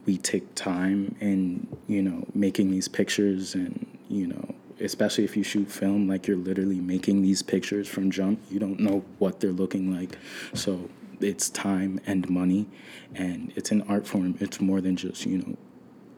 we 0.06 0.18
take 0.18 0.54
time 0.54 1.16
in 1.20 1.66
you 1.88 2.02
know 2.02 2.26
making 2.34 2.70
these 2.70 2.86
pictures 2.86 3.54
and 3.54 3.86
you 4.08 4.26
know 4.26 4.54
especially 4.80 5.24
if 5.24 5.36
you 5.36 5.42
shoot 5.42 5.70
film 5.70 6.06
like 6.06 6.28
you're 6.28 6.36
literally 6.36 6.80
making 6.80 7.22
these 7.22 7.42
pictures 7.42 7.88
from 7.88 8.10
jump 8.12 8.40
you 8.48 8.60
don't 8.60 8.78
know 8.78 9.04
what 9.18 9.40
they're 9.40 9.50
looking 9.50 9.92
like 9.92 10.16
so 10.54 10.88
it's 11.20 11.50
time 11.50 12.00
and 12.06 12.28
money 12.28 12.66
and 13.14 13.52
it's 13.56 13.70
an 13.70 13.82
art 13.82 14.06
form 14.06 14.36
it's 14.40 14.60
more 14.60 14.80
than 14.80 14.96
just 14.96 15.26
you 15.26 15.38
know 15.38 15.56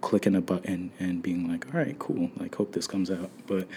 clicking 0.01 0.35
a 0.35 0.41
button 0.41 0.91
and 0.99 1.23
being 1.23 1.49
like 1.49 1.67
all 1.67 1.81
right 1.81 1.99
cool 1.99 2.31
like 2.39 2.55
hope 2.55 2.73
this 2.73 2.87
comes 2.87 3.11
out 3.11 3.31
but 3.47 3.69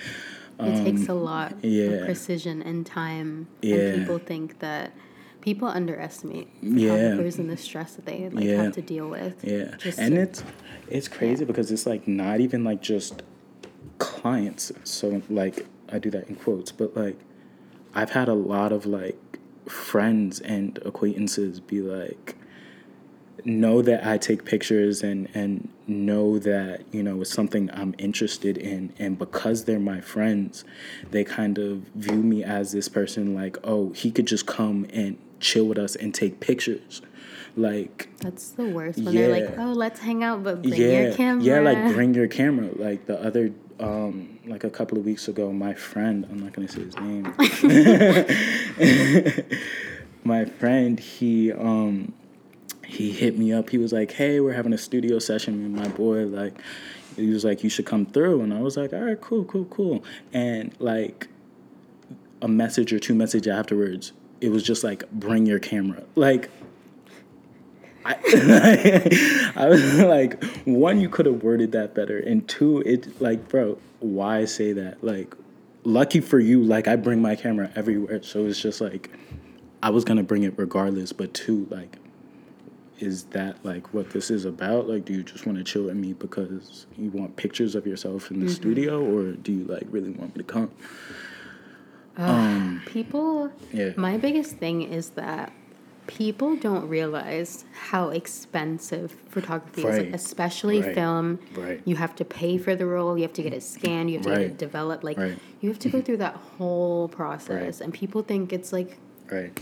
um, 0.59 0.69
it 0.69 0.83
takes 0.83 1.09
a 1.09 1.13
lot 1.13 1.53
yeah. 1.63 1.85
of 1.85 2.05
precision 2.05 2.61
and 2.61 2.85
time 2.85 3.47
yeah. 3.61 3.75
and 3.75 4.01
people 4.01 4.19
think 4.19 4.59
that 4.59 4.93
people 5.43 5.67
underestimate 5.67 6.47
yeah. 6.61 6.95
photographers 6.95 7.37
and 7.37 7.49
the 7.49 7.57
stress 7.57 7.95
that 7.95 8.05
they 8.05 8.29
like 8.29 8.45
yeah. 8.45 8.63
have 8.63 8.73
to 8.73 8.81
deal 8.81 9.09
with. 9.09 9.43
Yeah, 9.43 9.75
Just 9.77 9.99
and 9.99 10.15
to, 10.15 10.21
it's 10.21 10.43
it's 10.87 11.07
crazy 11.09 11.43
yeah. 11.43 11.47
because 11.47 11.69
it's 11.69 11.85
like 11.85 12.07
not 12.07 12.39
even 12.39 12.63
like 12.63 12.81
just 12.81 13.23
clients. 13.97 14.71
So 14.85 15.21
like 15.29 15.67
I 15.91 15.99
do 15.99 16.09
that 16.11 16.29
in 16.29 16.35
quotes, 16.35 16.71
but 16.71 16.95
like 16.95 17.19
I've 17.93 18.11
had 18.11 18.29
a 18.29 18.33
lot 18.33 18.71
of 18.71 18.85
like 18.85 19.19
friends 19.67 20.39
and 20.39 20.79
acquaintances 20.85 21.59
be 21.59 21.81
like 21.81 22.35
know 23.45 23.81
that 23.81 24.05
I 24.05 24.17
take 24.17 24.45
pictures 24.45 25.03
and 25.03 25.27
and 25.33 25.69
know 25.85 26.39
that 26.39 26.83
you 26.91 27.03
know 27.03 27.21
it's 27.21 27.33
something 27.33 27.69
I'm 27.73 27.93
interested 27.97 28.57
in 28.57 28.93
and 28.99 29.17
because 29.17 29.65
they're 29.65 29.79
my 29.79 29.99
friends 29.99 30.63
they 31.11 31.25
kind 31.25 31.57
of 31.57 31.79
view 31.95 32.23
me 32.23 32.43
as 32.43 32.71
this 32.71 32.87
person 32.87 33.35
like 33.35 33.57
oh 33.63 33.91
he 33.91 34.11
could 34.11 34.27
just 34.27 34.45
come 34.45 34.85
and 34.93 35.17
chill 35.43 35.65
with 35.65 35.77
us 35.77 35.95
and 35.95 36.13
take 36.13 36.39
pictures. 36.39 37.01
Like 37.55 38.09
that's 38.17 38.49
the 38.51 38.65
worst 38.65 38.97
when 38.97 39.13
yeah, 39.13 39.27
they're 39.27 39.45
like, 39.45 39.59
"Oh, 39.59 39.73
let's 39.73 39.99
hang 39.99 40.23
out, 40.23 40.43
but 40.43 40.63
bring 40.63 40.73
yeah, 40.73 41.01
your 41.01 41.13
camera." 41.13 41.43
Yeah, 41.43 41.59
like 41.59 41.93
bring 41.93 42.15
your 42.15 42.27
camera. 42.27 42.71
Like 42.75 43.05
the 43.05 43.21
other, 43.21 43.51
um, 43.79 44.39
like 44.45 44.63
a 44.63 44.69
couple 44.69 44.97
of 44.97 45.05
weeks 45.05 45.27
ago, 45.27 45.51
my 45.51 45.73
friend, 45.73 46.25
I'm 46.29 46.39
not 46.39 46.53
gonna 46.53 46.67
say 46.67 46.83
his 46.83 46.97
name. 46.97 47.23
my 50.23 50.45
friend, 50.45 50.99
he 50.99 51.51
um, 51.51 52.13
he 52.85 53.11
hit 53.11 53.37
me 53.37 53.53
up. 53.53 53.69
He 53.69 53.77
was 53.77 53.93
like, 53.93 54.11
"Hey, 54.11 54.39
we're 54.39 54.53
having 54.53 54.73
a 54.73 54.77
studio 54.77 55.19
session 55.19 55.63
with 55.63 55.81
my 55.81 55.87
boy. 55.95 56.25
Like, 56.25 56.53
he 57.15 57.29
was 57.29 57.43
like, 57.43 57.63
you 57.63 57.69
should 57.69 57.85
come 57.85 58.05
through." 58.05 58.41
And 58.41 58.53
I 58.53 58.61
was 58.61 58.77
like, 58.77 58.93
"All 58.93 59.01
right, 59.01 59.19
cool, 59.19 59.43
cool, 59.45 59.65
cool." 59.65 60.03
And 60.31 60.73
like 60.79 61.27
a 62.41 62.47
message 62.47 62.93
or 62.93 62.99
two 62.99 63.15
message 63.15 63.47
afterwards, 63.47 64.13
it 64.41 64.49
was 64.49 64.63
just 64.63 64.83
like 64.83 65.09
bring 65.11 65.45
your 65.45 65.59
camera 65.59 66.03
like 66.15 66.49
I, 68.05 69.53
I 69.55 69.67
was 69.69 69.99
like 69.99 70.43
one 70.65 70.99
you 70.99 71.09
could 71.09 71.25
have 71.25 71.43
worded 71.43 71.71
that 71.73 71.93
better 71.95 72.17
and 72.19 72.47
two 72.47 72.79
it 72.81 73.21
like 73.21 73.47
bro 73.49 73.77
why 73.99 74.45
say 74.45 74.73
that 74.73 75.03
like 75.03 75.33
lucky 75.83 76.19
for 76.21 76.39
you 76.39 76.61
like 76.63 76.87
i 76.87 76.95
bring 76.95 77.21
my 77.21 77.35
camera 77.35 77.71
everywhere 77.75 78.21
so 78.23 78.45
it's 78.45 78.59
just 78.61 78.81
like 78.81 79.09
i 79.81 79.89
was 79.89 80.03
gonna 80.03 80.23
bring 80.23 80.43
it 80.43 80.53
regardless 80.57 81.13
but 81.13 81.33
two 81.33 81.67
like 81.69 81.97
is 82.99 83.23
that 83.25 83.57
like 83.65 83.93
what 83.93 84.11
this 84.11 84.29
is 84.31 84.45
about? 84.45 84.87
Like, 84.87 85.03
do 85.03 85.11
you 85.13 85.23
just 85.23 85.45
want 85.45 85.57
to 85.57 85.63
chill 85.63 85.85
with 85.85 85.95
me 85.95 86.13
because 86.13 86.85
you 86.95 87.09
want 87.09 87.35
pictures 87.35 87.75
of 87.75 87.85
yourself 87.85 88.31
in 88.31 88.39
the 88.39 88.45
Mm-hmm. 88.45 88.53
studio, 88.55 89.03
or 89.03 89.31
do 89.33 89.51
you 89.51 89.65
like 89.65 89.83
really 89.89 90.11
want 90.11 90.33
me 90.37 90.43
to 90.43 90.47
come? 90.47 90.71
People, 92.85 93.51
Yeah. 93.73 93.91
my 93.97 94.17
biggest 94.17 94.57
thing 94.57 94.83
is 94.83 95.09
that 95.11 95.51
people 96.07 96.55
don't 96.55 96.87
realize 96.87 97.65
how 97.73 98.09
expensive 98.09 99.15
photography 99.29 99.83
is, 99.83 99.97
like, 99.97 100.13
especially 100.13 100.81
Right. 100.81 100.95
film. 100.95 101.39
Right. 101.55 101.81
You 101.85 101.95
have 101.95 102.15
to 102.17 102.25
pay 102.25 102.57
for 102.57 102.75
the 102.75 102.85
roll, 102.85 103.17
you 103.17 103.23
have 103.23 103.33
to 103.33 103.43
get 103.43 103.53
it 103.53 103.63
scanned, 103.63 104.09
you 104.09 104.17
have 104.17 104.25
to 104.25 104.31
get 104.31 104.41
it 104.41 104.57
developed. 104.57 105.03
Like, 105.03 105.17
Right. 105.17 105.37
you 105.61 105.69
have 105.69 105.79
to 105.79 105.89
go 105.89 105.97
mm-hmm. 105.97 106.05
through 106.05 106.17
that 106.17 106.35
whole 106.35 107.07
process. 107.07 107.79
Right. 107.79 107.81
And 107.81 107.93
people 107.93 108.21
think 108.21 108.53
it's 108.53 108.73
like, 108.73 108.97
Right. 109.31 109.57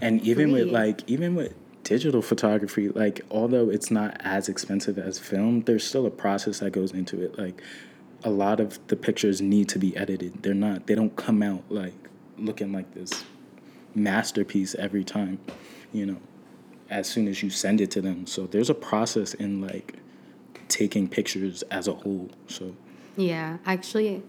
And 0.00 0.20
even 0.22 0.52
with 0.52 0.68
like 0.68 1.02
even 1.08 1.34
with 1.34 1.54
digital 1.84 2.22
photography, 2.22 2.88
like 2.88 3.22
although 3.30 3.70
it's 3.70 3.90
not 3.90 4.16
as 4.20 4.48
expensive 4.48 4.98
as 4.98 5.18
film, 5.18 5.62
there's 5.62 5.84
still 5.84 6.06
a 6.06 6.10
process 6.10 6.58
that 6.58 6.72
goes 6.72 6.92
into 6.92 7.22
it. 7.22 7.38
Like 7.38 7.62
a 8.22 8.30
lot 8.30 8.60
of 8.60 8.78
the 8.88 8.96
pictures 8.96 9.40
need 9.40 9.68
to 9.70 9.78
be 9.78 9.96
edited. 9.96 10.42
They're 10.42 10.54
not 10.54 10.86
they 10.86 10.94
don't 10.94 11.14
come 11.16 11.42
out 11.42 11.62
like 11.68 11.94
looking 12.36 12.72
like 12.72 12.92
this 12.94 13.24
masterpiece 13.94 14.74
every 14.76 15.04
time, 15.04 15.38
you 15.92 16.06
know, 16.06 16.16
as 16.88 17.08
soon 17.08 17.28
as 17.28 17.42
you 17.42 17.50
send 17.50 17.80
it 17.80 17.90
to 17.92 18.00
them. 18.00 18.26
So 18.26 18.46
there's 18.46 18.70
a 18.70 18.74
process 18.74 19.34
in 19.34 19.60
like 19.60 19.94
taking 20.68 21.08
pictures 21.08 21.62
as 21.70 21.88
a 21.88 21.92
whole. 21.94 22.30
So 22.48 22.74
yeah, 23.16 23.58
actually, 23.66 24.22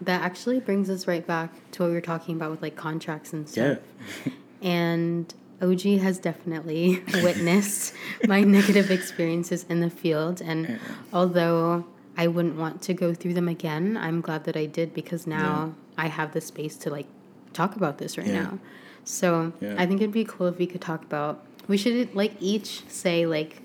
that 0.00 0.22
actually 0.22 0.60
brings 0.60 0.90
us 0.90 1.06
right 1.06 1.26
back 1.26 1.52
to 1.72 1.82
what 1.82 1.88
we 1.88 1.94
were 1.94 2.00
talking 2.00 2.36
about 2.36 2.50
with 2.50 2.62
like 2.62 2.76
contracts 2.76 3.32
and 3.32 3.48
stuff. 3.48 3.78
yeah. 4.24 4.32
And 4.62 5.32
Oji 5.60 6.00
has 6.00 6.18
definitely 6.18 7.02
witnessed 7.22 7.94
my 8.26 8.42
negative 8.42 8.90
experiences 8.90 9.64
in 9.68 9.80
the 9.80 9.90
field. 9.90 10.40
And 10.42 10.78
although 11.12 11.86
I 12.16 12.26
wouldn't 12.26 12.56
want 12.56 12.82
to 12.82 12.94
go 12.94 13.14
through 13.14 13.34
them 13.34 13.48
again, 13.48 13.96
I'm 13.96 14.20
glad 14.20 14.44
that 14.44 14.56
I 14.56 14.66
did 14.66 14.92
because 14.94 15.26
now 15.26 15.74
I 15.96 16.08
have 16.08 16.32
the 16.32 16.40
space 16.40 16.76
to 16.78 16.90
like 16.90 17.06
talk 17.52 17.76
about 17.76 17.98
this 17.98 18.18
right 18.18 18.26
Yeah. 18.26 18.42
now. 18.42 18.58
So 19.06 19.52
Yeah. 19.60 19.74
I 19.78 19.86
think 19.86 20.00
it'd 20.02 20.12
be 20.12 20.24
cool 20.24 20.48
if 20.48 20.58
we 20.58 20.66
could 20.66 20.80
talk 20.82 21.02
about, 21.02 21.42
we 21.68 21.76
should 21.78 22.14
like 22.14 22.32
each 22.40 22.82
say 22.88 23.24
like 23.24 23.62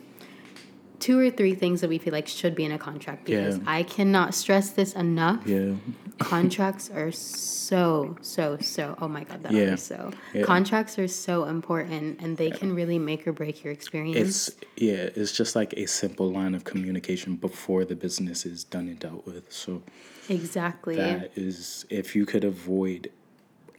two 1.00 1.17
or 1.19 1.31
three 1.31 1.55
things 1.55 1.81
that 1.81 1.89
we 1.89 1.98
feel 1.98 2.13
like 2.13 2.27
should 2.27 2.53
be 2.53 2.63
in 2.63 2.71
a 2.71 2.77
contract 2.77 3.25
because 3.25 3.57
Yeah. 3.57 3.63
I 3.65 3.81
cannot 3.83 4.36
stress 4.36 4.69
this 4.69 4.93
enough 4.93 5.41
Yeah. 5.48 5.74
contracts 6.19 6.91
are 6.91 7.12
so 7.12 8.15
so 8.21 8.57
so 8.62 8.95
oh 9.01 9.07
my 9.07 9.24
god 9.24 9.41
that 9.41 9.51
Yeah. 9.51 9.75
so 9.77 10.12
Yeah. 10.36 10.43
contracts 10.43 11.00
are 11.00 11.07
so 11.07 11.45
important 11.45 12.21
and 12.21 12.38
they 12.38 12.51
can 12.51 12.75
really 12.75 13.00
make 13.00 13.25
or 13.27 13.33
break 13.33 13.63
your 13.63 13.74
experience 13.74 14.50
It's 14.50 14.57
yeah, 14.77 15.10
it's 15.15 15.31
just 15.31 15.55
like 15.55 15.74
a 15.74 15.88
simple 15.88 16.29
line 16.31 16.53
of 16.53 16.63
communication 16.65 17.36
before 17.36 17.83
the 17.83 17.95
business 17.95 18.45
is 18.45 18.63
done 18.63 18.88
and 18.88 19.00
dealt 19.00 19.25
with. 19.25 19.51
So 19.51 19.81
exactly 20.29 20.98
that 20.98 21.31
is 21.36 21.83
if 21.89 22.15
you 22.15 22.27
could 22.27 22.43
avoid 22.43 23.10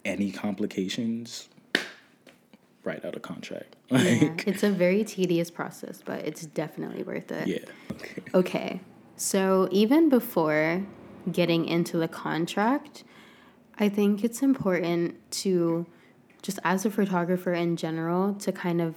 any 0.04 0.32
complications, 0.32 1.48
write 2.84 3.04
out 3.04 3.16
a 3.16 3.20
contract. 3.20 3.76
yeah. 3.88 4.34
It's 4.46 4.62
a 4.62 4.70
very 4.70 5.04
tedious 5.04 5.50
process 5.50 6.02
but 6.04 6.20
it's 6.24 6.46
definitely 6.46 7.02
worth 7.02 7.30
it 7.30 7.46
yeah. 7.46 7.58
Okay. 7.92 8.22
okay 8.34 8.80
so 9.16 9.68
even 9.70 10.08
before 10.08 10.84
getting 11.30 11.66
into 11.66 11.96
the 11.98 12.08
contract 12.08 13.04
i 13.78 13.88
think 13.88 14.24
it's 14.24 14.42
important 14.42 15.14
to 15.30 15.86
just 16.42 16.58
as 16.64 16.84
a 16.84 16.90
photographer 16.90 17.52
in 17.52 17.76
general 17.76 18.34
to 18.34 18.50
kind 18.50 18.80
of 18.80 18.96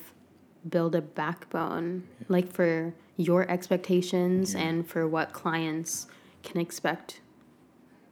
build 0.68 0.96
a 0.96 1.02
backbone 1.02 2.04
like 2.28 2.52
for 2.52 2.94
your 3.18 3.48
expectations 3.52 4.56
and 4.56 4.88
for 4.88 5.08
what 5.08 5.32
clients 5.32 6.08
can 6.42 6.60
expect 6.60 7.22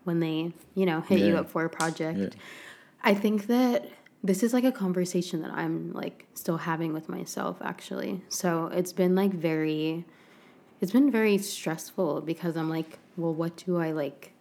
when 0.03 0.19
they 0.19 0.53
you 0.75 0.85
know 0.85 1.01
hit 1.01 1.19
you 1.19 1.35
up 1.35 1.49
for 1.49 1.65
a 1.65 1.69
project 1.69 2.19
Yeah. 2.19 2.29
i 3.03 3.13
think 3.15 3.47
that 3.47 3.89
this 4.23 4.41
is 4.41 4.53
like 4.53 4.63
a 4.63 4.71
conversation 4.71 5.41
that 5.41 5.51
i'm 5.51 5.91
like 5.93 6.25
still 6.33 6.57
having 6.57 6.93
with 6.93 7.09
myself 7.09 7.57
actually. 7.61 8.21
So 8.29 8.67
it's 8.67 8.93
been 8.93 9.15
like 9.15 9.31
very 9.33 10.05
it's 10.81 10.91
been 10.91 11.11
very 11.11 11.37
stressful 11.37 12.21
because 12.21 12.55
i'm 12.57 12.69
like 12.69 12.99
well 13.17 13.33
what 13.33 13.57
do 13.57 13.77
i 13.77 13.91
like 13.91 14.31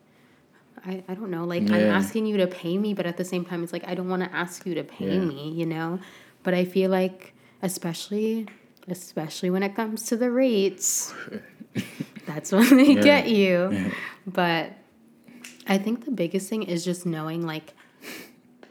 I, 0.84 1.04
I 1.08 1.14
don't 1.14 1.30
know. 1.30 1.44
Like 1.44 1.70
i'm 1.70 1.90
asking 1.90 2.26
you 2.26 2.36
to 2.38 2.46
pay 2.46 2.76
me 2.78 2.94
but 2.94 3.06
at 3.06 3.16
the 3.16 3.24
same 3.24 3.44
time 3.44 3.62
it's 3.62 3.72
like 3.72 3.86
i 3.86 3.94
don't 3.94 4.08
want 4.08 4.22
to 4.24 4.32
ask 4.34 4.64
you 4.66 4.74
to 4.74 4.84
pay 4.84 5.06
Yeah. 5.18 5.20
me 5.20 5.50
you 5.50 5.66
know? 5.66 5.98
But 6.44 6.54
i 6.54 6.64
feel 6.64 6.90
like 6.90 7.34
especially 7.62 8.46
especially 8.88 9.50
when 9.50 9.62
it 9.62 9.74
comes 9.76 10.02
to 10.06 10.16
the 10.16 10.30
rates 10.30 11.12
that's 12.26 12.50
when 12.52 12.76
they 12.76 12.94
Yeah. 12.94 13.02
get 13.02 13.28
you. 13.28 13.90
But 14.26 14.72
i 15.66 15.78
think 15.78 16.04
the 16.04 16.10
biggest 16.10 16.48
thing 16.48 16.62
is 16.64 16.84
just 16.84 17.06
knowing 17.06 17.46
like 17.46 17.74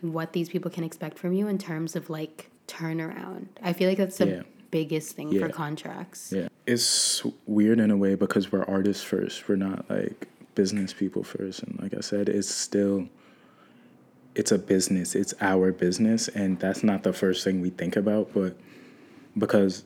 what 0.01 0.33
these 0.33 0.49
people 0.49 0.69
can 0.71 0.83
expect 0.83 1.17
from 1.17 1.33
you 1.33 1.47
in 1.47 1.57
terms 1.57 1.95
of 1.95 2.09
like 2.09 2.49
turnaround 2.67 3.47
i 3.63 3.73
feel 3.73 3.87
like 3.89 3.97
that's 3.97 4.17
the 4.17 4.27
Yeah. 4.27 4.41
biggest 4.71 5.15
thing 5.15 5.37
for 5.39 5.49
contracts 5.49 6.31
Yeah. 6.35 6.47
It's 6.67 7.23
weird 7.47 7.79
in 7.79 7.89
a 7.91 7.97
way 7.97 8.13
because 8.15 8.51
we're 8.51 8.63
artists 8.63 9.03
first. 9.03 9.49
We're 9.49 9.55
not 9.55 9.89
like 9.89 10.27
business 10.53 10.93
people 10.93 11.23
first. 11.23 11.63
And 11.63 11.77
like 11.81 11.93
I 11.95 12.01
said, 12.01 12.29
it's 12.29 12.47
still 12.47 13.09
it's 14.35 14.51
a 14.51 14.57
business. 14.59 15.15
It's 15.15 15.33
our 15.41 15.71
business 15.71 16.27
and 16.29 16.59
that's 16.59 16.83
not 16.83 17.01
the 17.03 17.11
first 17.13 17.43
thing 17.43 17.59
we 17.61 17.71
think 17.71 17.95
about, 17.97 18.31
but 18.33 18.55
because 19.37 19.83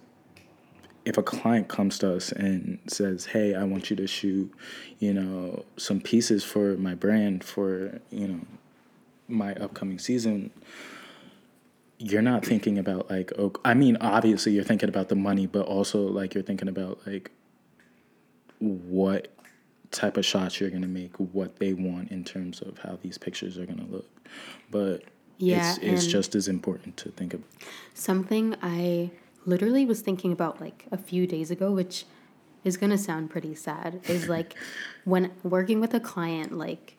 if 1.06 1.18
a 1.18 1.24
client 1.24 1.68
comes 1.70 1.98
to 2.00 2.14
us 2.16 2.32
and 2.34 2.80
says, 2.88 3.26
"Hey, 3.28 3.56
I 3.56 3.64
want 3.64 3.90
you 3.90 3.96
to 3.96 4.06
shoot, 4.08 4.52
you 5.00 5.14
know, 5.14 5.64
some 5.78 6.02
pieces 6.02 6.44
for 6.44 6.76
my 6.78 6.94
brand 6.94 7.44
for, 7.44 8.02
you 8.12 8.28
know, 8.28 8.42
my 9.28 9.54
upcoming 9.56 10.00
season," 10.00 10.52
you're 11.98 12.22
not 12.22 12.46
thinking 12.46 12.78
about 12.78 13.10
like 13.10 13.32
oh 13.38 13.54
i 13.64 13.74
mean 13.74 13.96
obviously 14.02 14.52
you're 14.52 14.66
thinking 14.66 14.90
about 14.90 15.08
the 15.08 15.16
money 15.16 15.48
but 15.48 15.66
also 15.66 16.02
like 16.02 16.34
you're 16.34 16.44
thinking 16.44 16.68
about 16.68 17.00
like 17.08 17.32
what 18.60 19.30
type 19.92 20.18
of 20.18 20.26
shots 20.26 20.60
you're 20.60 20.70
going 20.70 20.82
to 20.82 20.88
make 20.88 21.16
what 21.18 21.58
they 21.58 21.74
want 21.74 22.12
in 22.12 22.24
terms 22.24 22.62
of 22.62 22.78
how 22.80 22.98
these 23.02 23.18
pictures 23.18 23.58
are 23.58 23.66
going 23.66 23.80
to 23.80 23.92
look. 23.92 24.10
But 24.70 25.04
Yeah, 25.38 25.72
it's, 25.72 25.80
it's 25.80 26.08
just 26.08 26.36
as 26.36 26.48
important 26.48 26.98
to 26.98 27.10
think 27.10 27.34
of 27.34 27.42
Something 27.94 28.56
I 28.62 29.12
literally 29.46 29.86
was 29.86 30.02
thinking 30.02 30.32
about 30.32 30.60
like 30.60 30.86
a 30.92 30.98
few 30.98 31.28
days 31.28 31.52
ago, 31.52 31.72
which 31.72 32.06
is 32.64 32.78
gonna 32.78 32.98
sound 32.98 33.30
pretty 33.30 33.54
sad, 33.54 34.02
is 34.08 34.28
like 34.28 34.56
when 35.06 35.32
working 35.44 35.80
with 35.80 35.94
a 35.94 36.00
client, 36.00 36.52
like, 36.52 36.95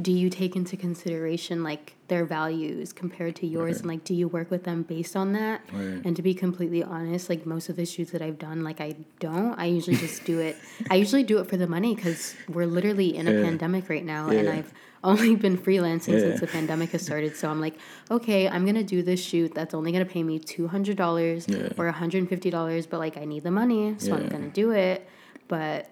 do 0.00 0.10
you 0.10 0.28
take 0.28 0.56
into 0.56 0.76
consideration 0.76 1.62
like 1.62 1.94
their 2.08 2.24
values 2.24 2.92
compared 2.92 3.36
to 3.36 3.46
yours, 3.46 3.74
Right. 3.76 3.80
and 3.82 3.88
like, 3.88 4.04
do 4.04 4.12
you 4.14 4.26
work 4.26 4.50
with 4.50 4.64
them 4.64 4.82
based 4.82 5.14
on 5.14 5.32
that? 5.34 5.60
Right. 5.72 6.00
And 6.04 6.16
to 6.16 6.22
be 6.22 6.34
completely 6.34 6.82
honest, 6.82 7.28
like 7.28 7.46
most 7.46 7.68
of 7.68 7.76
the 7.76 7.86
shoots 7.86 8.10
that 8.10 8.20
I've 8.20 8.38
done, 8.38 8.64
like 8.64 8.80
I 8.80 8.96
don't. 9.20 9.54
I 9.58 9.66
usually 9.66 9.96
just 9.96 10.24
do 10.24 10.40
it. 10.40 10.56
I 10.90 10.96
usually 10.96 11.22
do 11.22 11.38
it 11.38 11.46
for 11.48 11.56
the 11.56 11.68
money 11.68 11.94
because 11.94 12.34
we're 12.48 12.66
literally 12.66 13.16
in 13.16 13.28
a 13.28 13.32
Yeah. 13.32 13.42
pandemic 13.44 13.88
right 13.88 14.04
now, 14.04 14.28
and 14.30 14.48
I've 14.48 14.72
only 15.04 15.36
been 15.36 15.56
freelancing 15.56 16.14
Yeah. 16.14 16.20
since 16.20 16.40
the 16.40 16.46
pandemic 16.48 16.90
has 16.90 17.02
started. 17.02 17.36
So 17.36 17.48
I'm 17.48 17.60
like, 17.60 17.74
okay, 18.10 18.48
I'm 18.48 18.66
gonna 18.66 18.82
do 18.82 19.00
this 19.02 19.22
shoot 19.22 19.54
that's 19.54 19.74
only 19.74 19.92
gonna 19.92 20.04
pay 20.06 20.24
me 20.24 20.38
two 20.40 20.66
hundred 20.66 20.96
dollars 20.96 21.46
Yeah. 21.48 21.68
or 21.78 21.88
hundred 21.92 22.18
and 22.18 22.28
fifty 22.28 22.50
dollars, 22.50 22.86
but 22.86 22.98
like 22.98 23.16
I 23.16 23.24
need 23.26 23.44
the 23.44 23.50
money, 23.52 23.94
so 23.98 24.14
I'm 24.14 24.28
gonna 24.28 24.48
do 24.48 24.72
it. 24.72 25.06
But 25.46 25.88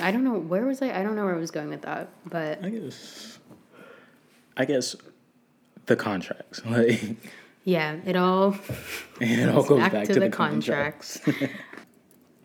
I 0.00 0.10
don't 0.10 0.24
know 0.24 0.38
where 0.38 0.64
was 0.64 0.82
I. 0.82 0.98
I 0.98 1.02
don't 1.02 1.16
know 1.16 1.24
where 1.24 1.34
I 1.34 1.38
was 1.38 1.50
going 1.50 1.68
with 1.68 1.82
that, 1.82 2.08
but 2.26 2.64
i 2.64 2.70
guess 2.70 3.38
i 4.56 4.64
guess 4.64 4.96
the 5.86 5.96
contracts 5.96 6.64
like 6.66 7.16
yeah, 7.68 7.96
it 8.06 8.16
all 8.16 8.56
it 9.20 9.46
all 9.46 9.62
goes 9.62 9.78
back, 9.78 9.92
back, 9.92 10.06
to, 10.06 10.14
to, 10.14 10.20
the, 10.20 10.26
the, 10.26 10.34
contracts, 10.34 11.18
contracts. 11.18 11.54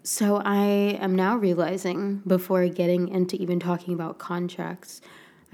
so 0.03 0.41
I 0.43 0.65
am 0.99 1.15
now 1.15 1.37
realizing 1.37 2.21
before 2.27 2.67
getting 2.67 3.07
into 3.07 3.37
even 3.41 3.57
talking 3.57 3.93
about 3.93 4.17
contracts, 4.17 4.99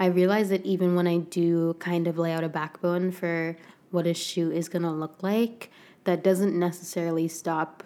I 0.00 0.06
realize 0.06 0.48
that 0.48 0.66
even 0.66 0.96
when 0.96 1.06
I 1.06 1.18
do 1.18 1.74
kind 1.74 2.08
of 2.08 2.18
lay 2.18 2.32
out 2.32 2.42
a 2.42 2.48
backbone 2.48 3.12
for 3.12 3.56
what 3.92 4.08
a 4.08 4.14
shoot 4.14 4.52
is 4.52 4.68
going 4.68 4.82
to 4.82 4.90
look 4.90 5.22
like, 5.22 5.70
that 6.02 6.24
doesn't 6.24 6.58
necessarily 6.58 7.28
stop 7.28 7.84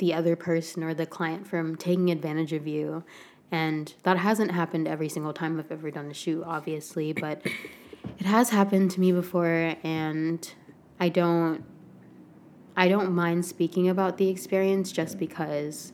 the 0.00 0.12
other 0.12 0.34
person 0.34 0.82
or 0.82 0.92
the 0.92 1.06
client 1.06 1.46
from 1.46 1.76
taking 1.76 2.10
advantage 2.10 2.52
of 2.52 2.66
you. 2.66 3.04
And 3.52 3.94
that 4.02 4.16
hasn't 4.16 4.50
happened 4.50 4.86
every 4.88 5.08
single 5.08 5.32
time 5.32 5.58
I've 5.58 5.70
ever 5.72 5.90
done 5.90 6.10
a 6.10 6.14
shoot, 6.14 6.42
obviously, 6.44 7.12
but 7.12 7.42
it 8.18 8.26
has 8.26 8.50
happened 8.50 8.90
to 8.92 9.00
me 9.00 9.12
before 9.12 9.74
and 9.84 10.52
I 10.98 11.08
don't 11.08 11.64
I 12.76 12.88
don't 12.88 13.12
mind 13.12 13.44
speaking 13.44 13.88
about 13.88 14.16
the 14.18 14.28
experience 14.28 14.90
just 14.92 15.18
because 15.18 15.92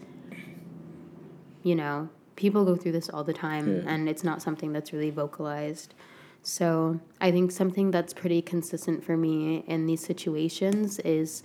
you 1.62 1.74
know, 1.74 2.08
people 2.36 2.64
go 2.64 2.76
through 2.76 2.92
this 2.92 3.08
all 3.08 3.24
the 3.24 3.32
time 3.32 3.66
Yeah. 3.78 3.90
and 3.92 4.08
it's 4.08 4.22
not 4.22 4.40
something 4.40 4.72
that's 4.72 4.92
really 4.92 5.10
vocalized. 5.10 5.94
So 6.42 7.00
I 7.20 7.32
think 7.32 7.50
something 7.50 7.90
that's 7.90 8.14
pretty 8.14 8.40
consistent 8.40 9.02
for 9.02 9.16
me 9.16 9.64
in 9.66 9.86
these 9.86 10.04
situations 10.04 11.00
is 11.00 11.42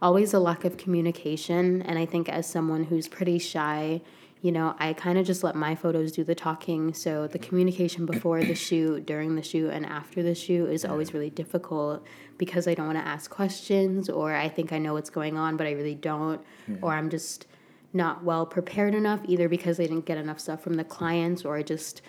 always 0.00 0.34
a 0.34 0.38
lack 0.38 0.64
of 0.64 0.76
communication. 0.76 1.82
And 1.82 1.98
I 1.98 2.06
think 2.06 2.28
as 2.28 2.46
someone 2.46 2.84
who's 2.84 3.08
pretty 3.08 3.38
shy, 3.38 4.00
you 4.40 4.52
know, 4.52 4.76
I 4.78 4.92
kind 4.92 5.18
of 5.18 5.26
just 5.26 5.42
let 5.42 5.56
my 5.56 5.74
photos 5.74 6.12
do 6.12 6.22
the 6.22 6.34
talking. 6.34 6.94
So 6.94 7.26
the 7.26 7.38
communication 7.38 8.06
before 8.06 8.42
the 8.42 8.54
shoot, 8.54 9.04
during 9.06 9.34
the 9.34 9.42
shoot, 9.42 9.70
and 9.70 9.84
after 9.84 10.22
the 10.22 10.34
shoot 10.34 10.70
is 10.70 10.84
always 10.84 11.12
really 11.12 11.30
difficult 11.30 12.06
because 12.36 12.68
I 12.68 12.74
don't 12.74 12.86
want 12.86 12.98
to 12.98 13.06
ask 13.06 13.30
questions 13.30 14.08
or 14.08 14.34
I 14.34 14.48
think 14.48 14.72
I 14.72 14.78
know 14.78 14.94
what's 14.94 15.10
going 15.10 15.36
on, 15.36 15.56
but 15.56 15.66
I 15.66 15.72
really 15.72 15.96
don't. 15.96 16.40
Yeah. 16.68 16.76
Or 16.82 16.92
I'm 16.92 17.10
just 17.10 17.46
not 17.92 18.22
well 18.22 18.46
prepared 18.46 18.94
enough, 18.94 19.20
either 19.24 19.48
because 19.48 19.80
I 19.80 19.84
didn't 19.84 20.06
get 20.06 20.18
enough 20.18 20.38
stuff 20.38 20.62
from 20.62 20.74
the 20.74 20.84
clients 20.84 21.44
or 21.44 21.56
I 21.56 21.62
just 21.62 22.02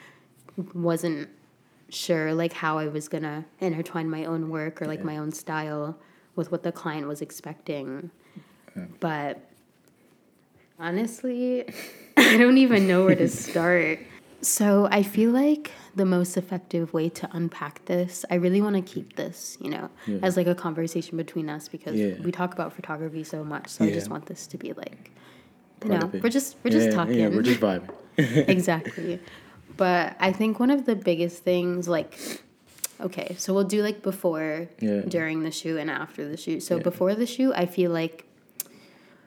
wasn't 0.73 1.29
sure 1.89 2.33
like 2.35 2.53
how 2.53 2.77
I 2.77 2.87
was 2.87 3.07
gonna 3.07 3.45
intertwine 3.59 4.09
my 4.09 4.25
own 4.25 4.49
work 4.49 4.81
or 4.81 4.85
like 4.85 4.99
yeah. 4.99 5.05
my 5.05 5.17
own 5.17 5.31
style 5.31 5.97
with 6.39 6.51
what 6.51 6.63
the 6.63 6.71
client 6.71 7.07
was 7.07 7.21
expecting. 7.21 8.09
But 8.99 9.39
honestly, 10.79 11.71
I 12.17 12.37
don't 12.37 12.57
even 12.57 12.87
know 12.87 13.05
where 13.05 13.15
to 13.15 13.27
start. 13.27 13.99
So 14.41 14.87
I 14.89 15.03
feel 15.03 15.31
like 15.31 15.71
the 15.95 16.05
most 16.05 16.37
effective 16.37 16.93
way 16.93 17.09
to 17.09 17.29
unpack 17.33 17.83
this, 17.85 18.23
I 18.31 18.35
really 18.35 18.61
want 18.61 18.77
to 18.77 18.81
keep 18.81 19.17
this, 19.17 19.57
you 19.59 19.69
know, 19.69 19.89
yeah. 20.07 20.19
as 20.23 20.37
like 20.37 20.47
a 20.47 20.55
conversation 20.55 21.17
between 21.17 21.49
us 21.49 21.67
because 21.67 21.95
we 22.23 22.31
talk 22.31 22.53
about 22.53 22.71
photography 22.71 23.25
so 23.25 23.43
much. 23.43 23.67
So 23.67 23.83
I 23.83 23.91
just 23.91 24.09
want 24.09 24.27
this 24.27 24.47
to 24.47 24.57
be 24.57 24.71
like, 24.71 25.11
you 25.83 25.89
Part 25.89 26.13
know, 26.13 26.19
we're 26.23 26.29
just 26.29 26.55
we're 26.63 26.71
just 26.71 26.95
talking. 26.95 27.15
Yeah, 27.15 27.27
we're 27.27 27.41
just 27.41 27.59
vibing. 27.59 27.89
exactly. 28.17 29.19
But 29.75 30.15
I 30.19 30.31
think 30.31 30.59
one 30.59 30.71
of 30.71 30.85
the 30.85 30.95
biggest 30.95 31.43
things, 31.43 31.87
like, 31.87 32.17
okay, 33.01 33.35
so 33.37 33.53
we'll 33.53 33.63
do 33.63 33.81
like 33.81 34.01
before, 34.01 34.69
yeah. 34.79 35.01
during 35.01 35.43
the 35.43 35.51
shoot, 35.51 35.77
and 35.77 35.89
after 35.89 36.27
the 36.27 36.37
shoot. 36.37 36.61
So 36.61 36.77
yeah. 36.77 36.83
before 36.83 37.15
the 37.15 37.25
shoot, 37.25 37.53
I 37.53 37.65
feel 37.65 37.91
like 37.91 38.25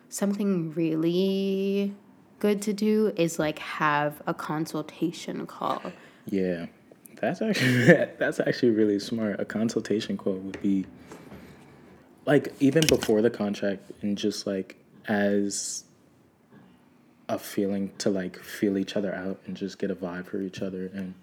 something 0.08 0.72
really 0.72 1.94
good 2.38 2.61
to 2.62 2.72
do 2.72 3.12
is 3.16 3.38
like 3.38 3.58
have 3.61 4.20
a 4.26 4.35
consultation 4.35 5.46
call. 5.46 5.82
Yeah. 6.26 6.66
That's 7.20 7.40
actually 7.40 7.85
that's 8.18 8.40
actually 8.40 8.70
really 8.70 8.98
smart. 8.98 9.40
A 9.40 9.44
consultation 9.44 10.16
call 10.16 10.35
would 10.35 10.61
be 10.61 10.87
like 12.26 12.52
even 12.61 12.87
before 12.87 13.22
the 13.22 13.30
contract 13.30 13.90
and 14.02 14.18
just 14.18 14.46
like 14.46 14.76
as 15.06 15.85
a 17.28 17.38
feeling 17.38 17.92
to 17.98 18.11
like 18.11 18.38
feel 18.38 18.76
each 18.76 18.96
other 18.96 19.14
out 19.14 19.40
and 19.46 19.56
just 19.56 19.78
get 19.78 19.90
a 19.90 19.94
vibe 19.94 20.26
for 20.26 20.40
each 20.40 20.61
other 20.61 20.90
and 20.92 21.14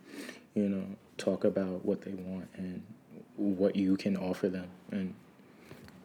you 0.56 0.68
know 0.68 0.86
talk 1.20 1.44
about 1.44 1.86
what 1.86 2.02
they 2.02 2.14
want 2.14 2.48
and 2.56 2.82
what 3.36 3.76
you 3.76 3.96
can 3.96 4.18
offer 4.18 4.50
them 4.50 4.68
and 4.92 5.14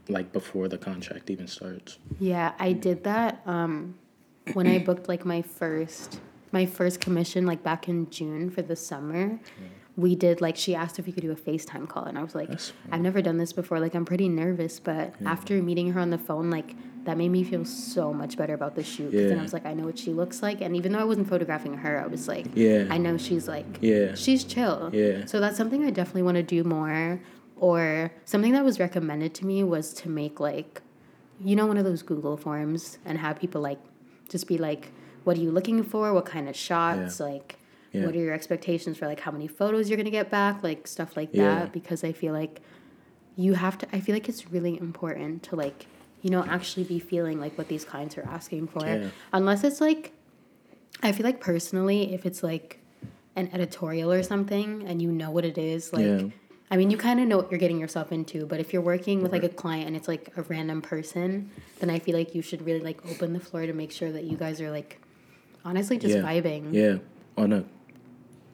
like 0.09 0.33
before 0.33 0.68
the 0.68 0.77
contract 0.79 1.31
even 1.31 1.46
starts 1.46 1.98
yeah 2.20 2.53
i 2.59 2.72
did 2.72 3.03
that 3.05 3.40
um 3.46 3.94
when 4.53 4.66
i 4.66 4.79
booked 4.79 5.09
like 5.09 5.24
my 5.24 5.40
first 5.40 6.20
my 6.53 6.66
first 6.66 7.00
commission 7.00 7.46
like 7.46 7.62
back 7.62 7.88
in 7.88 8.09
june 8.11 8.50
for 8.50 8.62
the 8.62 8.77
summer 8.77 9.40
yeah. 9.61 9.68
We 9.96 10.14
did 10.14 10.40
like 10.40 10.57
she 10.57 10.74
asked 10.74 10.98
if 10.98 11.07
we 11.07 11.12
could 11.12 11.22
do 11.22 11.30
a 11.30 11.37
facetime 11.37 11.88
call 11.88 12.04
and 12.04 12.18
i 12.18 12.22
was 12.22 12.35
like 12.35 12.50
i've 12.90 13.00
never 13.00 13.22
done 13.22 13.38
this 13.38 13.52
before 13.52 13.78
like 13.78 13.94
i'm 13.94 14.04
pretty 14.04 14.28
nervous 14.28 14.80
but 14.80 15.14
yeah. 15.20 15.30
after 15.30 15.62
meeting 15.62 15.92
her 15.92 16.00
on 16.00 16.11
the 16.11 16.18
phone 16.18 16.50
like 16.50 16.74
that 17.04 17.16
made 17.16 17.28
me 17.28 17.44
feel 17.44 17.64
so 17.64 18.12
much 18.12 18.37
better 18.37 18.54
about 18.54 18.74
the 18.74 18.83
shoot. 18.83 19.11
Because 19.11 19.24
yeah. 19.24 19.28
then 19.28 19.38
I 19.38 19.42
was 19.42 19.52
like, 19.52 19.66
I 19.66 19.74
know 19.74 19.85
what 19.85 19.98
she 19.98 20.12
looks 20.12 20.42
like, 20.42 20.61
and 20.61 20.76
even 20.76 20.92
though 20.92 20.98
I 20.98 21.04
wasn't 21.04 21.28
photographing 21.28 21.74
her, 21.78 22.02
I 22.02 22.07
was 22.07 22.28
like, 22.28 22.46
yeah, 22.54 22.87
I 22.90 22.98
know 22.98 23.16
she's 23.16 23.48
like, 23.48 23.66
yeah, 23.80 24.14
she's 24.14 24.44
chill. 24.44 24.90
Yeah. 24.92 25.26
So 25.26 25.40
that's 25.40 25.57
something 25.57 25.85
I 25.85 25.90
definitely 25.90 26.22
want 26.22 26.37
to 26.37 26.42
do 26.42 26.64
more. 26.64 27.20
Or 27.57 28.11
something 28.24 28.52
that 28.52 28.64
was 28.64 28.80
recommended 28.80 29.33
to 29.37 29.46
me 29.46 29.62
was 29.62 29.94
to 29.94 30.09
make 30.09 30.40
like, 30.40 30.83
you 31.40 31.54
know, 31.54 31.66
one 31.66 31.76
of 31.76 31.85
those 31.85 32.02
Google 32.02 32.37
forms 32.37 32.98
and 33.04 33.18
have 33.18 33.38
people 33.38 33.61
like, 33.61 33.78
just 34.28 34.48
be 34.48 34.59
like, 34.59 34.90
what 35.22 35.37
are 35.37 35.40
you 35.40 35.50
looking 35.50 35.83
for? 35.83 36.12
What 36.12 36.26
kind 36.26 36.48
of 36.48 36.57
shots? 36.57 37.20
Yeah. 37.20 37.26
Like, 37.26 37.59
yeah. 37.94 38.04
what 38.04 38.14
are 38.14 38.18
your 38.18 38.35
expectations 38.35 38.98
for 38.98 39.07
like 39.07 39.20
how 39.20 39.30
many 39.30 39.46
photos 39.46 39.88
you're 39.88 39.96
gonna 39.96 40.11
get 40.11 40.30
back? 40.30 40.62
Like 40.62 40.87
stuff 40.87 41.16
like 41.16 41.33
that. 41.33 41.72
Because 41.72 42.04
I 42.04 42.12
feel 42.12 42.33
like 42.33 42.61
you 43.37 43.54
have 43.54 43.78
to. 43.78 43.87
I 43.92 44.00
feel 44.00 44.14
like 44.14 44.28
it's 44.28 44.50
really 44.50 44.78
important 44.78 45.42
to 45.44 45.57
like 45.57 45.87
you 46.24 46.30
know, 46.30 46.42
actually 46.42 46.85
be 46.85 46.98
feeling 46.98 47.38
like 47.38 47.57
what 47.59 47.68
these 47.68 47.85
clients 47.85 48.16
are 48.16 48.26
asking 48.26 48.66
for. 48.66 48.85
Yeah. 48.85 49.11
Unless 49.35 49.62
it's 49.62 49.78
like, 49.78 50.12
I 51.02 51.12
feel 51.12 51.24
like 51.26 51.38
personally, 51.38 52.14
if 52.14 52.24
it's 52.24 52.42
like 52.42 52.80
an 53.37 53.50
editorial 53.52 54.11
or 54.11 54.22
something 54.22 54.85
and 54.88 55.02
you 55.02 55.12
know 55.12 55.30
what 55.30 55.44
it 55.44 55.59
is, 55.59 55.92
like, 55.92 56.07
yeah. 56.07 56.28
I 56.70 56.78
mean, 56.78 56.90
you 56.90 56.96
kind 56.96 57.20
of 57.20 57.28
know 57.28 57.37
what 57.37 57.50
you're 57.50 57.61
getting 57.61 57.78
yourself 57.78 58.11
into, 58.11 58.46
but 58.46 58.59
if 58.59 58.72
you're 58.72 58.80
working 58.80 59.22
with 59.22 59.33
like 59.33 59.44
a 59.44 59.50
client 59.50 59.87
and 59.87 59.94
it's 59.94 60.09
like 60.09 60.33
a 60.38 60.42
random 60.44 60.80
person, 60.80 61.50
then 61.80 61.90
I 61.90 61.98
feel 61.98 62.16
like 62.16 62.35
you 62.35 62.40
should 62.40 62.64
really 62.64 62.80
like 62.80 63.04
open 63.11 63.35
the 63.35 63.38
floor 63.38 63.66
to 63.66 63.74
make 63.74 63.92
sure 63.92 64.11
that 64.11 64.24
you 64.24 64.38
guys 64.38 64.62
are 64.62 64.70
like 64.70 64.98
honestly 65.62 65.98
just 65.98 66.16
yeah. 66.16 66.22
vibing. 66.22 66.72
Yeah, 66.72 66.96
Oh 67.37 67.44
a 67.44 67.62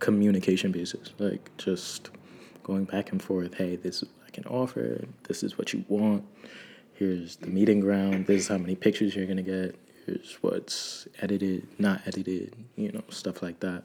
communication 0.00 0.72
basis, 0.72 1.12
like 1.18 1.50
just 1.56 2.10
going 2.64 2.84
back 2.84 3.12
and 3.12 3.22
forth. 3.22 3.54
Hey, 3.54 3.76
this 3.76 4.02
is 4.02 4.08
what 4.08 4.26
I 4.26 4.30
can 4.30 4.44
offer. 4.46 5.04
This 5.28 5.42
is 5.42 5.56
what 5.56 5.72
you 5.72 5.84
want 5.88 6.24
here's 7.00 7.36
the 7.36 7.46
meeting 7.46 7.80
ground, 7.80 8.26
this 8.26 8.42
is 8.42 8.48
how 8.48 8.58
many 8.58 8.76
pictures 8.76 9.16
you're 9.16 9.26
gonna 9.26 9.42
get, 9.42 9.74
here's 10.04 10.36
what's 10.42 11.08
edited, 11.22 11.66
not 11.78 12.02
edited, 12.06 12.54
you 12.76 12.92
know, 12.92 13.02
stuff 13.08 13.42
like 13.42 13.58
that. 13.60 13.84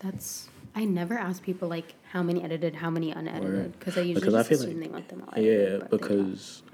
That's 0.00 0.48
I 0.74 0.84
never 0.84 1.16
ask 1.16 1.40
people 1.40 1.68
like 1.68 1.94
how 2.10 2.24
many 2.24 2.42
edited, 2.42 2.74
how 2.74 2.90
many 2.90 3.12
unedited, 3.12 3.78
because 3.78 3.96
I 3.96 4.00
usually 4.00 4.14
because 4.14 4.34
I 4.34 4.42
feel 4.42 4.58
assume 4.58 4.80
like, 4.80 4.88
they 4.88 4.92
want 4.92 5.08
them 5.08 5.22
all. 5.22 5.34
Edited, 5.36 5.82
yeah, 5.82 5.86
because 5.88 6.64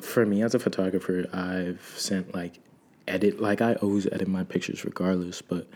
for 0.00 0.26
me 0.26 0.42
as 0.42 0.56
a 0.56 0.58
photographer, 0.58 1.26
I've 1.32 1.94
sent 1.96 2.34
like 2.34 2.58
edit 3.06 3.40
like 3.40 3.62
I 3.62 3.74
always 3.74 4.06
edit 4.06 4.26
my 4.26 4.42
pictures 4.42 4.84
regardless, 4.84 5.40
but 5.40 5.68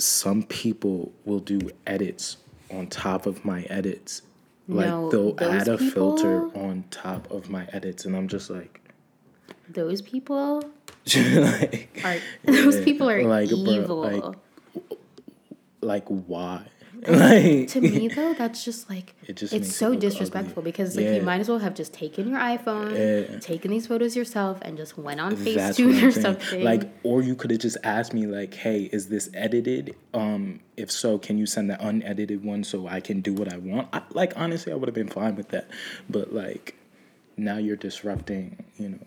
some 0.00 0.42
people 0.42 1.12
will 1.24 1.40
do 1.40 1.70
edits 1.86 2.38
on 2.70 2.86
top 2.86 3.26
of 3.26 3.44
my 3.44 3.62
edits 3.62 4.22
like 4.70 4.86
no, 4.86 5.10
they'll 5.10 5.50
add 5.50 5.66
a 5.66 5.76
people, 5.76 6.16
filter 6.16 6.56
on 6.56 6.84
top 6.90 7.28
of 7.30 7.50
my 7.50 7.66
edits, 7.72 8.04
and 8.04 8.16
I'm 8.16 8.28
just 8.28 8.50
like, 8.50 8.80
those 9.68 10.00
people 10.00 10.62
like, 11.16 11.88
are 12.04 12.18
those 12.44 12.80
people 12.84 13.10
are 13.10 13.24
like, 13.24 13.50
evil. 13.50 14.08
Bro, 14.08 14.34
like, 14.72 14.98
like 15.80 16.06
why? 16.06 16.66
like 17.08 17.68
to 17.68 17.80
me 17.80 18.08
though, 18.08 18.34
that's 18.34 18.64
just 18.64 18.90
like 18.90 19.14
it 19.26 19.36
just 19.36 19.52
it's 19.52 19.74
so 19.74 19.92
it 19.92 20.00
disrespectful 20.00 20.60
ugly. 20.60 20.70
because 20.70 20.96
like 20.96 21.06
yeah. 21.06 21.14
you 21.14 21.22
might 21.22 21.40
as 21.40 21.48
well 21.48 21.58
have 21.58 21.74
just 21.74 21.94
taken 21.94 22.28
your 22.28 22.38
iPhone, 22.38 22.92
yeah. 22.92 23.38
taken 23.38 23.70
these 23.70 23.86
photos 23.86 24.14
yourself, 24.14 24.58
and 24.62 24.76
just 24.76 24.98
went 24.98 25.20
on 25.20 25.34
Facetune 25.34 26.02
or 26.02 26.10
something. 26.10 26.62
Like, 26.62 26.90
or 27.02 27.22
you 27.22 27.34
could 27.34 27.50
have 27.50 27.60
just 27.60 27.78
asked 27.84 28.12
me 28.12 28.26
like, 28.26 28.52
"Hey, 28.52 28.90
is 28.92 29.08
this 29.08 29.30
edited? 29.32 29.96
Um, 30.12 30.60
if 30.76 30.90
so, 30.90 31.18
can 31.18 31.38
you 31.38 31.46
send 31.46 31.70
the 31.70 31.82
unedited 31.86 32.44
one 32.44 32.64
so 32.64 32.86
I 32.86 33.00
can 33.00 33.20
do 33.20 33.32
what 33.32 33.52
I 33.52 33.56
want?" 33.56 33.88
I, 33.92 34.02
like 34.10 34.34
honestly, 34.36 34.72
I 34.72 34.76
would 34.76 34.88
have 34.88 34.94
been 34.94 35.08
fine 35.08 35.36
with 35.36 35.48
that, 35.48 35.70
but 36.08 36.34
like 36.34 36.74
now 37.36 37.56
you're 37.56 37.76
disrupting, 37.76 38.62
you 38.76 38.90
know, 38.90 38.98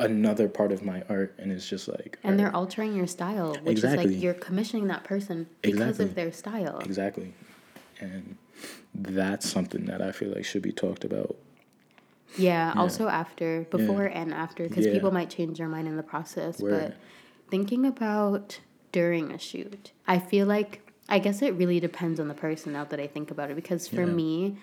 another 0.00 0.48
part 0.48 0.72
of 0.72 0.82
my 0.82 1.02
art 1.08 1.34
and 1.38 1.52
it's 1.52 1.68
just 1.68 1.86
like 1.86 2.18
and 2.24 2.38
they're 2.38 2.54
altering 2.56 2.96
your 2.96 3.06
style 3.06 3.54
which 3.62 3.72
exactly. 3.72 4.06
is 4.06 4.12
like 4.12 4.22
you're 4.22 4.34
commissioning 4.34 4.86
that 4.88 5.04
person 5.04 5.46
because 5.60 5.80
exactly. 5.80 6.04
of 6.06 6.14
their 6.14 6.32
style 6.32 6.78
exactly 6.80 7.34
and 8.00 8.36
that's 8.94 9.48
something 9.48 9.84
that 9.84 10.00
i 10.00 10.10
feel 10.10 10.30
like 10.30 10.44
should 10.44 10.62
be 10.62 10.72
talked 10.72 11.04
about 11.04 11.36
yeah, 12.36 12.72
yeah. 12.72 12.80
also 12.80 13.08
after 13.08 13.66
before 13.70 14.04
yeah. 14.04 14.20
and 14.20 14.32
after 14.32 14.66
because 14.68 14.86
yeah. 14.86 14.92
people 14.92 15.10
might 15.10 15.28
change 15.28 15.58
their 15.58 15.68
mind 15.68 15.86
in 15.86 15.96
the 15.96 16.02
process 16.02 16.60
Word. 16.60 16.70
but 16.70 17.50
thinking 17.50 17.84
about 17.84 18.58
during 18.92 19.30
a 19.32 19.38
shoot 19.38 19.92
i 20.08 20.18
feel 20.18 20.46
like 20.46 20.90
i 21.10 21.18
guess 21.18 21.42
it 21.42 21.54
really 21.54 21.78
depends 21.78 22.18
on 22.18 22.28
the 22.28 22.34
person 22.34 22.72
now 22.72 22.84
that 22.84 22.98
i 22.98 23.06
think 23.06 23.30
about 23.30 23.50
it 23.50 23.54
because 23.54 23.86
for 23.86 24.06
me 24.06 24.56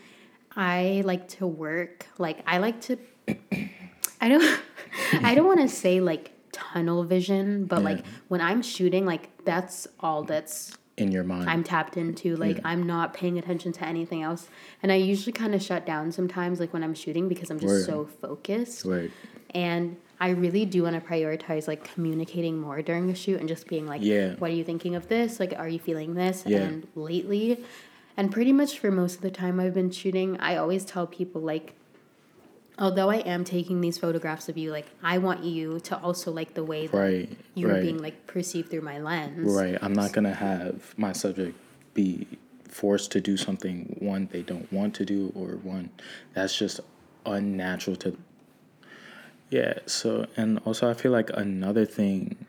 i 0.55 1.03
like 1.05 1.27
to 1.27 1.45
work 1.45 2.07
like 2.17 2.41
i 2.47 2.57
like 2.57 2.81
to 2.81 2.97
i 4.21 4.29
don't 4.29 4.59
I 5.23 5.35
don't 5.35 5.47
want 5.47 5.61
to 5.61 5.69
say 5.69 5.99
like 5.99 6.31
tunnel 6.51 7.03
vision, 7.03 7.65
but 7.65 7.79
yeah. 7.79 7.85
like 7.85 8.05
when 8.27 8.41
I'm 8.41 8.61
shooting, 8.61 9.05
like 9.05 9.45
that's 9.45 9.87
all 9.99 10.23
that's 10.23 10.77
in 10.97 11.11
your 11.11 11.23
mind. 11.23 11.49
I'm 11.49 11.63
tapped 11.63 11.97
into. 11.97 12.35
Like 12.35 12.57
yeah. 12.57 12.63
I'm 12.65 12.85
not 12.85 13.13
paying 13.13 13.37
attention 13.37 13.71
to 13.73 13.85
anything 13.85 14.23
else. 14.23 14.47
And 14.81 14.91
I 14.91 14.95
usually 14.95 15.33
kind 15.33 15.53
of 15.53 15.61
shut 15.61 15.85
down 15.85 16.11
sometimes, 16.11 16.59
like 16.59 16.73
when 16.73 16.83
I'm 16.83 16.95
shooting, 16.95 17.27
because 17.27 17.49
I'm 17.49 17.59
just 17.59 17.71
Word. 17.71 17.85
so 17.85 18.05
focused. 18.05 18.85
Right. 18.85 19.11
And 19.51 19.97
I 20.19 20.29
really 20.29 20.65
do 20.65 20.83
want 20.83 20.95
to 20.95 21.01
prioritize 21.01 21.67
like 21.67 21.83
communicating 21.93 22.57
more 22.57 22.81
during 22.81 23.07
the 23.07 23.15
shoot 23.15 23.39
and 23.39 23.47
just 23.47 23.67
being 23.67 23.85
like, 23.85 24.01
yeah. 24.03 24.33
what 24.35 24.49
are 24.49 24.55
you 24.55 24.63
thinking 24.63 24.95
of 24.95 25.07
this? 25.07 25.39
Like, 25.39 25.53
are 25.57 25.69
you 25.69 25.79
feeling 25.79 26.15
this? 26.15 26.43
Yeah. 26.45 26.59
And 26.59 26.87
lately, 26.95 27.63
and 28.17 28.31
pretty 28.31 28.51
much 28.51 28.79
for 28.79 28.89
most 28.89 29.15
of 29.15 29.21
the 29.21 29.29
time 29.29 29.59
I've 29.59 29.75
been 29.75 29.91
shooting, 29.91 30.37
I 30.39 30.55
always 30.55 30.83
tell 30.83 31.05
people 31.05 31.41
like 31.41 31.75
although 32.79 33.09
I 33.09 33.17
am 33.17 33.43
taking 33.43 33.81
these 33.81 33.97
photographs 33.97 34.49
of 34.49 34.57
you, 34.57 34.71
like 34.71 34.87
I 35.03 35.17
want 35.17 35.43
you 35.43 35.79
to 35.81 35.97
also 35.97 36.31
like 36.31 36.53
the 36.53 36.63
way 36.63 36.87
that 36.87 36.97
right, 36.97 37.37
you're 37.55 37.71
right. 37.71 37.81
being 37.81 37.97
like 37.97 38.27
perceived 38.27 38.69
through 38.69 38.81
my 38.81 38.99
lens. 38.99 39.51
Right. 39.51 39.77
I'm 39.81 39.93
not 39.93 40.11
gonna 40.11 40.33
have 40.33 40.93
my 40.97 41.11
subject 41.11 41.57
be 41.93 42.27
forced 42.69 43.11
to 43.11 43.19
do 43.19 43.35
something 43.35 43.95
one 43.99 44.29
they 44.31 44.43
don't 44.43 44.71
want 44.71 44.93
to 44.93 45.03
do 45.03 45.31
or 45.35 45.47
one 45.63 45.89
that's 46.33 46.55
just 46.55 46.79
unnatural 47.25 47.95
to 47.95 48.15
yeah 49.49 49.73
so 49.87 50.27
and 50.37 50.59
also 50.59 50.87
i 50.89 50.93
feel 50.93 51.11
like 51.11 51.31
another 51.33 51.85
thing 51.85 52.45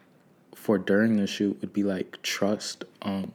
for 0.55 0.77
during 0.77 1.17
the 1.17 1.27
shoot 1.27 1.59
would 1.63 1.73
be 1.73 1.83
like 1.83 2.21
trust 2.23 2.85
um 3.01 3.33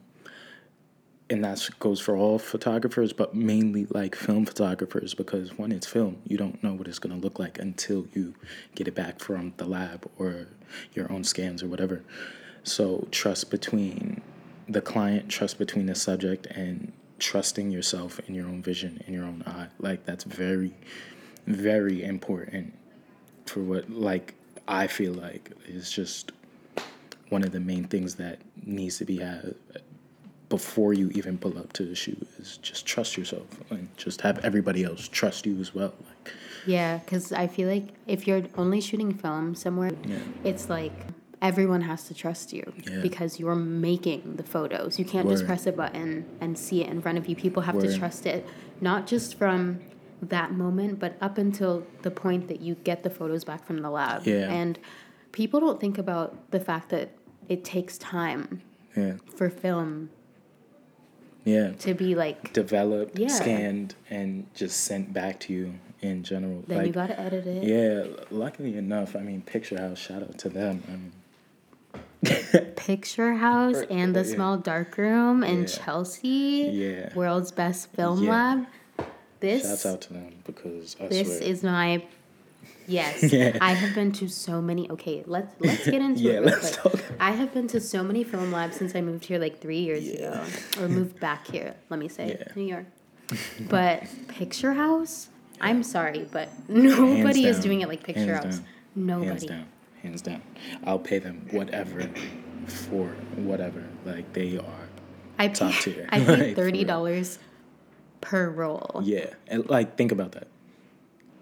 and 1.33 1.43
that 1.43 1.67
goes 1.79 1.99
for 1.99 2.15
all 2.15 2.39
photographers 2.39 3.11
but 3.11 3.35
mainly 3.35 3.85
like 3.89 4.15
film 4.15 4.45
photographers 4.45 5.13
because 5.13 5.57
when 5.57 5.71
it's 5.71 5.87
film 5.87 6.17
you 6.25 6.37
don't 6.37 6.63
know 6.63 6.73
what 6.73 6.87
it's 6.87 6.99
going 6.99 7.13
to 7.13 7.21
look 7.21 7.39
like 7.39 7.59
until 7.59 8.07
you 8.13 8.33
get 8.75 8.87
it 8.87 8.95
back 8.95 9.19
from 9.19 9.53
the 9.57 9.65
lab 9.65 10.09
or 10.17 10.47
your 10.93 11.11
own 11.11 11.23
scans 11.23 11.61
or 11.61 11.67
whatever 11.67 12.01
so 12.63 13.07
trust 13.11 13.51
between 13.51 14.21
the 14.67 14.81
client, 14.81 15.29
trust 15.29 15.57
between 15.57 15.85
the 15.85 15.95
subject, 15.95 16.45
and 16.47 16.91
trusting 17.19 17.71
yourself 17.71 18.19
in 18.27 18.35
your 18.35 18.47
own 18.47 18.61
vision, 18.61 19.03
in 19.07 19.13
your 19.13 19.25
own 19.25 19.43
eye. 19.45 19.67
Like 19.79 20.05
that's 20.05 20.23
very, 20.23 20.73
very 21.45 22.03
important 22.03 22.73
for 23.45 23.59
what 23.59 23.89
like 23.89 24.35
I 24.67 24.87
feel 24.87 25.13
like 25.13 25.51
is 25.65 25.91
just 25.91 26.31
one 27.29 27.43
of 27.43 27.51
the 27.51 27.59
main 27.59 27.85
things 27.85 28.15
that 28.15 28.39
needs 28.65 28.97
to 28.99 29.05
be 29.05 29.17
had 29.17 29.55
before 30.53 30.93
you 30.93 31.09
even 31.15 31.35
pull 31.35 31.57
up 31.57 31.73
to 31.73 31.83
the 31.83 31.95
shoot 31.95 32.27
is 32.37 32.57
just 32.57 32.85
trust 32.85 33.17
yourself 33.17 33.47
and 33.71 33.89
just 33.97 34.21
have 34.21 34.37
everybody 34.45 34.83
else 34.83 35.07
trust 35.07 35.47
you 35.47 35.59
as 35.59 35.73
well. 35.73 35.91
Like, 36.07 36.31
yeah, 36.67 36.99
because 36.99 37.31
I 37.31 37.47
feel 37.47 37.67
like 37.67 37.87
if 38.05 38.27
you're 38.27 38.43
only 38.55 38.79
shooting 38.79 39.15
film 39.15 39.55
somewhere, 39.55 39.93
yeah. 40.05 40.19
it's 40.43 40.69
like 40.69 40.93
everyone 41.41 41.81
has 41.81 42.03
to 42.03 42.13
trust 42.13 42.53
you 42.53 42.71
yeah. 42.83 42.99
because 43.01 43.39
you're 43.39 43.55
making 43.55 44.35
the 44.35 44.43
photos. 44.43 44.99
You 44.99 45.05
can't 45.05 45.25
Word. 45.25 45.37
just 45.37 45.47
press 45.47 45.65
a 45.65 45.71
button 45.71 46.23
and 46.39 46.55
see 46.55 46.83
it 46.83 46.87
in 46.91 47.01
front 47.01 47.17
of 47.17 47.27
you. 47.27 47.35
People 47.35 47.63
have 47.63 47.73
Word. 47.73 47.89
to 47.89 47.97
trust 47.97 48.27
it, 48.27 48.45
not 48.79 49.07
just 49.07 49.35
from 49.35 49.79
that 50.21 50.51
moment, 50.51 50.99
but 50.99 51.17
up 51.19 51.39
until 51.39 51.83
the 52.03 52.11
point 52.11 52.47
that 52.47 52.61
you 52.61 52.75
get 52.75 53.01
the 53.01 53.09
photos 53.09 53.43
back 53.43 53.65
from 53.65 53.79
the 53.79 53.89
lab. 53.89 54.27
Yeah. 54.27 54.51
And 54.51 54.77
people 55.31 55.59
don't 55.59 55.81
think 55.81 55.97
about 55.97 56.51
the 56.51 56.59
fact 56.59 56.89
that 56.89 57.09
it 57.49 57.63
takes 57.63 57.97
time 57.97 58.61
yeah. 58.95 59.13
for 59.35 59.49
film 59.49 60.11
yeah 61.45 61.71
to 61.73 61.93
be 61.93 62.15
like 62.15 62.53
developed 62.53 63.17
yeah. 63.17 63.27
scanned 63.27 63.95
and 64.09 64.45
just 64.53 64.81
sent 64.85 65.13
back 65.13 65.39
to 65.39 65.53
you 65.53 65.73
in 66.01 66.23
general 66.23 66.63
then 66.67 66.79
like, 66.79 66.87
you 66.87 66.93
gotta 66.93 67.19
edit 67.19 67.45
it 67.45 67.63
yeah 67.63 68.05
luckily 68.29 68.77
enough 68.77 69.15
i 69.15 69.19
mean 69.19 69.41
picture 69.41 69.79
house 69.79 69.97
shout 69.97 70.21
out 70.21 70.37
to 70.37 70.49
them 70.49 70.83
i 70.87 70.91
mean 70.91 71.11
Picture 72.75 73.33
House 73.33 73.81
and 73.89 74.15
the. 74.15 74.23
Small 74.23 74.57
Dark 74.57 74.97
Room 74.97 75.43
in 75.43 75.61
yeah. 75.61 75.65
Chelsea. 75.67 76.69
Yeah. 76.71 77.13
World's 77.13 77.51
Best 77.51 77.91
Film 77.93 78.23
yeah. 78.23 78.31
Lab. 78.31 78.67
This 79.39 79.63
Shouts 79.63 79.85
out 79.85 80.01
to 80.01 80.13
them 80.13 80.35
because 80.45 80.95
I 81.01 81.07
this 81.07 81.37
swear. 81.37 81.49
is 81.49 81.63
my 81.63 82.03
Yes. 82.87 83.23
yeah. 83.33 83.57
I 83.61 83.73
have 83.73 83.95
been 83.95 84.11
to 84.13 84.27
so 84.27 84.61
many 84.61 84.89
okay, 84.91 85.23
let's 85.25 85.53
let's 85.59 85.85
get 85.85 86.01
into 86.01 86.21
yeah, 86.21 86.39
it. 86.41 86.73
Talk. 86.73 86.99
I 87.19 87.31
have 87.31 87.53
been 87.53 87.67
to 87.69 87.79
so 87.79 88.03
many 88.03 88.23
film 88.23 88.51
labs 88.51 88.77
since 88.77 88.95
I 88.95 89.01
moved 89.01 89.25
here 89.25 89.39
like 89.39 89.59
three 89.61 89.79
years 89.79 90.07
ago. 90.07 90.43
Or 90.79 90.87
moved 90.87 91.19
back 91.19 91.47
here, 91.47 91.75
let 91.89 91.99
me 91.99 92.07
say. 92.07 92.43
New 92.55 92.63
York. 92.63 92.85
but 93.69 94.03
Picture 94.27 94.73
House, 94.73 95.29
I'm 95.61 95.83
sorry, 95.83 96.27
but 96.31 96.49
nobody 96.67 97.45
is 97.45 97.59
doing 97.59 97.81
it 97.81 97.87
like 97.87 98.03
Picture 98.03 98.33
Hands 98.33 98.45
House. 98.45 98.59
Down. 98.59 98.67
Nobody 98.95 99.29
hands 99.29 99.45
down. 99.45 99.67
Hands 100.01 100.21
down. 100.21 100.41
I'll 100.83 100.99
pay 100.99 101.19
them 101.19 101.47
whatever 101.51 102.09
for 102.67 103.07
whatever. 103.35 103.83
Like 104.05 104.31
they 104.33 104.57
are 104.57 104.89
I 105.39 105.47
pay, 105.47 105.53
top 105.53 105.73
tier. 105.81 106.07
I 106.09 106.19
pay 106.19 106.53
thirty 106.55 106.83
dollars 106.83 107.39
per 108.21 108.49
roll. 108.49 109.01
Yeah, 109.03 109.33
and 109.47 109.67
like 109.69 109.97
think 109.97 110.11
about 110.11 110.33
that. 110.33 110.47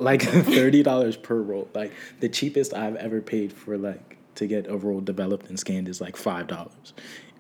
Like 0.02 0.22
thirty 0.24 0.82
dollars 0.84 1.16
per 1.16 1.40
roll. 1.40 1.70
Like 1.74 1.94
the 2.20 2.28
cheapest 2.28 2.74
I've 2.74 2.96
ever 2.96 3.22
paid 3.22 3.54
for 3.54 3.78
like 3.78 4.18
to 4.36 4.48
get 4.48 4.68
a 4.68 4.76
roll 4.76 5.00
developed 5.00 5.48
and 5.48 5.60
scanned 5.60 5.88
is 5.88 6.02
like 6.02 6.18
five 6.18 6.48
dollars, 6.48 6.94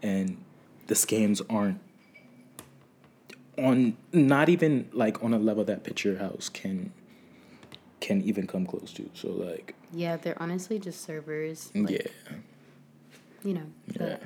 and 0.04 0.38
the 0.88 0.96
scans 0.96 1.42
aren't 1.50 1.80
on 3.58 3.98
not 4.14 4.48
even 4.50 4.90
like 4.94 5.24
on 5.24 5.34
a 5.34 5.40
level 5.40 5.64
that 5.64 5.84
Picture 5.84 6.18
House 6.20 6.50
can 6.50 6.94
can 8.00 8.22
even 8.22 8.46
come 8.46 8.66
close 8.66 8.94
to. 8.94 9.10
So 9.14 9.30
like 9.30 9.76
yeah, 9.92 10.18
they're 10.18 10.42
honestly 10.42 10.80
just 10.80 11.02
servers. 11.02 11.72
Like, 11.74 11.90
yeah. 11.90 12.36
You 13.44 13.54
know. 13.56 13.66
Yeah. 14.00 14.18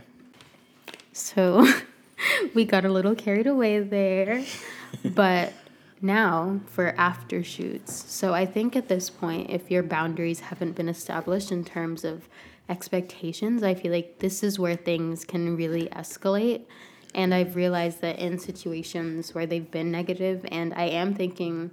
So 1.14 1.66
we 2.54 2.66
got 2.66 2.84
a 2.86 2.90
little 2.90 3.16
carried 3.16 3.48
away 3.48 3.80
there. 3.80 4.44
but 5.06 5.54
now 6.02 6.60
for 6.68 6.94
after 6.98 7.44
shoots. 7.44 8.06
So 8.12 8.34
I 8.34 8.46
think 8.46 8.76
at 8.76 8.88
this 8.88 9.10
point, 9.10 9.50
if 9.50 9.72
your 9.72 9.84
boundaries 9.84 10.42
haven't 10.42 10.76
been 10.76 10.90
established 10.90 11.52
in 11.52 11.64
terms 11.64 12.04
of 12.04 12.28
expectations, 12.70 13.64
I 13.64 13.74
feel 13.74 13.92
like 13.92 14.20
this 14.20 14.44
is 14.44 14.60
where 14.60 14.76
things 14.76 15.26
can 15.26 15.56
really 15.56 15.88
escalate. 15.88 16.66
And 17.14 17.34
I've 17.34 17.56
realized 17.56 18.02
that 18.02 18.20
in 18.20 18.38
situations 18.40 19.34
where 19.34 19.46
they've 19.46 19.72
been 19.72 19.90
negative, 19.90 20.46
and 20.52 20.74
I 20.74 20.86
am 20.86 21.14
thinking 21.14 21.72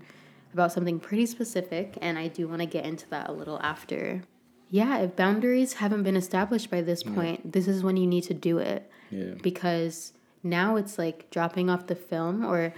about 0.54 0.72
something 0.72 1.00
pretty 1.00 1.26
specific, 1.26 1.98
and 2.00 2.16
I 2.16 2.28
do 2.28 2.46
want 2.46 2.60
to 2.60 2.66
get 2.66 2.84
into 2.84 3.08
that 3.10 3.28
a 3.28 3.32
little 3.32 3.58
after. 3.60 4.22
Yeah, 4.70 4.98
if 4.98 5.16
boundaries 5.16 5.74
haven't 5.74 6.04
been 6.04 6.16
established 6.16 6.70
by 6.70 6.80
this 6.80 7.02
point, 7.02 7.40
yeah. 7.44 7.50
this 7.52 7.66
is 7.66 7.82
when 7.82 7.96
you 7.96 8.06
need 8.06 8.22
to 8.24 8.34
do 8.34 8.58
it. 8.58 8.88
Yeah. 9.10 9.34
Because 9.42 10.12
now 10.42 10.76
it's 10.76 10.96
like 10.96 11.28
dropping 11.30 11.68
off 11.68 11.88
the 11.88 11.96
film, 11.96 12.44
or 12.44 12.72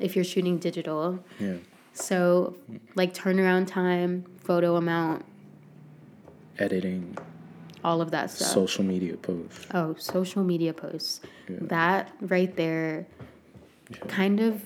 if 0.00 0.14
you're 0.14 0.24
shooting 0.24 0.58
digital. 0.58 1.24
Yeah. 1.38 1.56
So, 1.92 2.56
like 2.94 3.14
turnaround 3.14 3.66
time, 3.66 4.26
photo 4.44 4.76
amount, 4.76 5.24
editing, 6.58 7.16
all 7.82 8.00
of 8.00 8.10
that 8.10 8.30
stuff. 8.30 8.48
Social 8.48 8.84
media 8.84 9.16
posts. 9.16 9.66
Oh, 9.72 9.94
social 9.98 10.44
media 10.44 10.72
posts. 10.74 11.20
Yeah. 11.48 11.56
That 11.62 12.12
right 12.20 12.54
there 12.56 13.06
yeah. 13.90 13.98
kind 14.08 14.40
of 14.40 14.62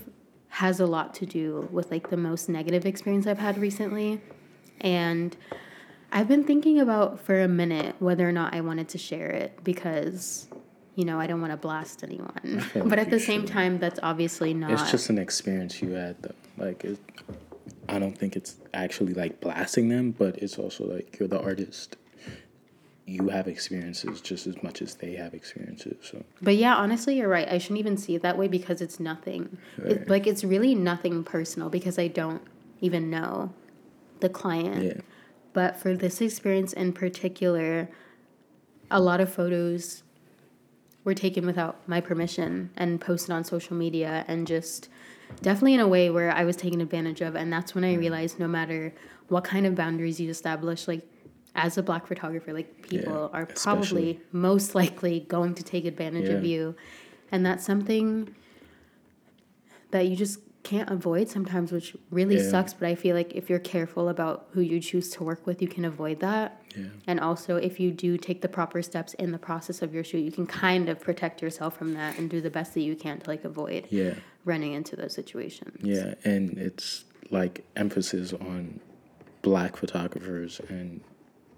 has 0.48 0.80
a 0.80 0.86
lot 0.86 1.14
to 1.14 1.26
do 1.26 1.68
with 1.70 1.90
like 1.90 2.10
the 2.10 2.16
most 2.16 2.48
negative 2.48 2.84
experience 2.84 3.26
I've 3.26 3.38
had 3.38 3.58
recently. 3.58 4.20
And 4.80 5.36
I've 6.12 6.26
been 6.26 6.44
thinking 6.44 6.80
about 6.80 7.20
for 7.20 7.40
a 7.40 7.48
minute 7.48 7.94
whether 8.00 8.28
or 8.28 8.32
not 8.32 8.54
I 8.54 8.60
wanted 8.60 8.88
to 8.90 8.98
share 8.98 9.30
it 9.30 9.62
because 9.62 10.48
you 11.00 11.06
know, 11.06 11.18
I 11.18 11.26
don't 11.26 11.40
want 11.40 11.54
to 11.54 11.56
blast 11.56 12.04
anyone. 12.04 12.62
But 12.74 12.84
like 12.84 12.98
at 12.98 13.10
the 13.10 13.18
same 13.18 13.42
should. 13.42 13.50
time 13.50 13.78
that's 13.78 13.98
obviously 14.02 14.52
not 14.52 14.70
It's 14.72 14.90
just 14.90 15.08
an 15.08 15.16
experience 15.16 15.80
you 15.80 15.92
had 15.92 16.22
though. 16.22 16.34
Like 16.58 16.84
it, 16.84 16.98
I 17.88 17.98
don't 17.98 18.16
think 18.16 18.36
it's 18.36 18.56
actually 18.74 19.14
like 19.14 19.40
blasting 19.40 19.88
them, 19.88 20.10
but 20.10 20.36
it's 20.36 20.58
also 20.58 20.84
like 20.84 21.18
you're 21.18 21.26
the 21.26 21.40
artist 21.40 21.96
you 23.06 23.28
have 23.28 23.48
experiences 23.48 24.20
just 24.20 24.46
as 24.46 24.62
much 24.62 24.82
as 24.82 24.94
they 24.96 25.14
have 25.14 25.32
experiences. 25.32 25.96
So. 26.02 26.22
But 26.42 26.56
yeah, 26.56 26.76
honestly, 26.76 27.16
you're 27.16 27.28
right. 27.28 27.48
I 27.48 27.56
shouldn't 27.56 27.80
even 27.80 27.96
see 27.96 28.14
it 28.14 28.22
that 28.22 28.36
way 28.38 28.46
because 28.46 28.82
it's 28.82 29.00
nothing. 29.00 29.56
Right. 29.78 29.92
It, 29.92 30.08
like 30.08 30.26
it's 30.26 30.44
really 30.44 30.74
nothing 30.74 31.24
personal 31.24 31.70
because 31.70 31.98
I 31.98 32.08
don't 32.08 32.42
even 32.80 33.08
know 33.10 33.52
the 34.20 34.28
client. 34.28 34.84
Yeah. 34.84 35.00
But 35.54 35.76
for 35.76 35.96
this 35.96 36.20
experience 36.20 36.72
in 36.74 36.92
particular, 36.92 37.88
a 38.90 39.00
lot 39.00 39.20
of 39.20 39.32
photos 39.32 40.04
were 41.04 41.14
taken 41.14 41.46
without 41.46 41.76
my 41.88 42.00
permission 42.00 42.70
and 42.76 43.00
posted 43.00 43.30
on 43.30 43.44
social 43.44 43.76
media 43.76 44.24
and 44.28 44.46
just 44.46 44.88
definitely 45.42 45.74
in 45.74 45.80
a 45.80 45.88
way 45.88 46.10
where 46.10 46.30
I 46.30 46.44
was 46.44 46.56
taken 46.56 46.80
advantage 46.80 47.20
of. 47.20 47.34
And 47.34 47.52
that's 47.52 47.74
when 47.74 47.84
I 47.84 47.94
realized 47.94 48.38
no 48.38 48.48
matter 48.48 48.92
what 49.28 49.44
kind 49.44 49.66
of 49.66 49.74
boundaries 49.74 50.20
you 50.20 50.28
establish, 50.28 50.86
like 50.88 51.06
as 51.54 51.78
a 51.78 51.82
black 51.82 52.06
photographer, 52.06 52.52
like 52.52 52.82
people 52.82 53.30
yeah, 53.32 53.38
are 53.38 53.46
probably 53.46 53.80
especially. 54.10 54.20
most 54.32 54.74
likely 54.74 55.20
going 55.20 55.54
to 55.54 55.62
take 55.62 55.84
advantage 55.84 56.28
yeah. 56.28 56.34
of 56.34 56.44
you. 56.44 56.74
And 57.32 57.46
that's 57.46 57.64
something 57.64 58.34
that 59.90 60.06
you 60.06 60.16
just 60.16 60.40
can't 60.62 60.90
avoid 60.90 61.28
sometimes, 61.28 61.72
which 61.72 61.96
really 62.10 62.36
yeah. 62.36 62.50
sucks. 62.50 62.74
But 62.74 62.88
I 62.88 62.94
feel 62.94 63.16
like 63.16 63.32
if 63.34 63.48
you're 63.48 63.58
careful 63.58 64.08
about 64.08 64.48
who 64.52 64.60
you 64.60 64.80
choose 64.80 65.10
to 65.10 65.24
work 65.24 65.46
with, 65.46 65.62
you 65.62 65.68
can 65.68 65.84
avoid 65.84 66.20
that. 66.20 66.62
Yeah. 66.76 66.86
And 67.06 67.20
also, 67.20 67.56
if 67.56 67.80
you 67.80 67.90
do 67.90 68.16
take 68.16 68.42
the 68.42 68.48
proper 68.48 68.82
steps 68.82 69.14
in 69.14 69.32
the 69.32 69.38
process 69.38 69.82
of 69.82 69.94
your 69.94 70.04
shoot, 70.04 70.18
you 70.18 70.32
can 70.32 70.46
kind 70.46 70.88
of 70.88 71.00
protect 71.00 71.42
yourself 71.42 71.76
from 71.76 71.94
that 71.94 72.18
and 72.18 72.28
do 72.28 72.40
the 72.40 72.50
best 72.50 72.74
that 72.74 72.82
you 72.82 72.94
can 72.94 73.20
to 73.20 73.30
like 73.30 73.44
avoid 73.44 73.86
yeah. 73.90 74.14
running 74.44 74.74
into 74.74 74.96
those 74.96 75.14
situations. 75.14 75.78
Yeah, 75.82 76.14
and 76.24 76.56
it's 76.58 77.04
like 77.30 77.64
emphasis 77.76 78.32
on 78.32 78.80
black 79.42 79.76
photographers 79.76 80.60
and 80.68 81.00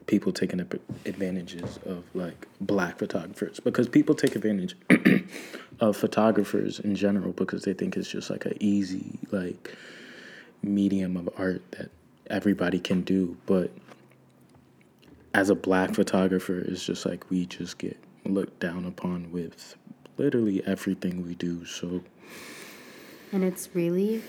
people 0.07 0.33
taking 0.33 0.61
advantages 0.61 1.79
of 1.87 2.05
like 2.15 2.47
black 2.61 2.99
photographers 2.99 3.61
because 3.61 3.89
people 3.89 4.15
take 4.15 4.37
advantage 4.37 4.77
of 5.83 5.97
photographers 5.97 6.81
in 6.81 6.95
general 6.95 7.33
because 7.33 7.65
they 7.65 7.75
think 7.75 7.97
it's 7.97 8.09
just 8.09 8.31
like 8.31 8.47
an 8.47 8.57
easy 8.61 9.19
like 9.31 9.75
medium 10.63 11.17
of 11.17 11.29
art 11.37 11.61
that 11.73 11.91
everybody 12.29 12.79
can 12.79 13.03
do 13.03 13.37
but 13.45 13.71
as 15.35 15.51
a 15.51 15.55
black 15.55 15.95
photographer 15.95 16.59
it's 16.61 16.87
just 16.87 17.05
like 17.05 17.29
we 17.31 17.45
just 17.45 17.77
get 17.79 17.99
looked 18.25 18.61
down 18.61 18.85
upon 18.85 19.31
with 19.33 19.77
literally 20.19 20.63
everything 20.67 21.27
we 21.27 21.35
do. 21.35 21.65
So 21.65 22.03
And 23.33 23.45
it's 23.45 23.69
really 23.75 24.23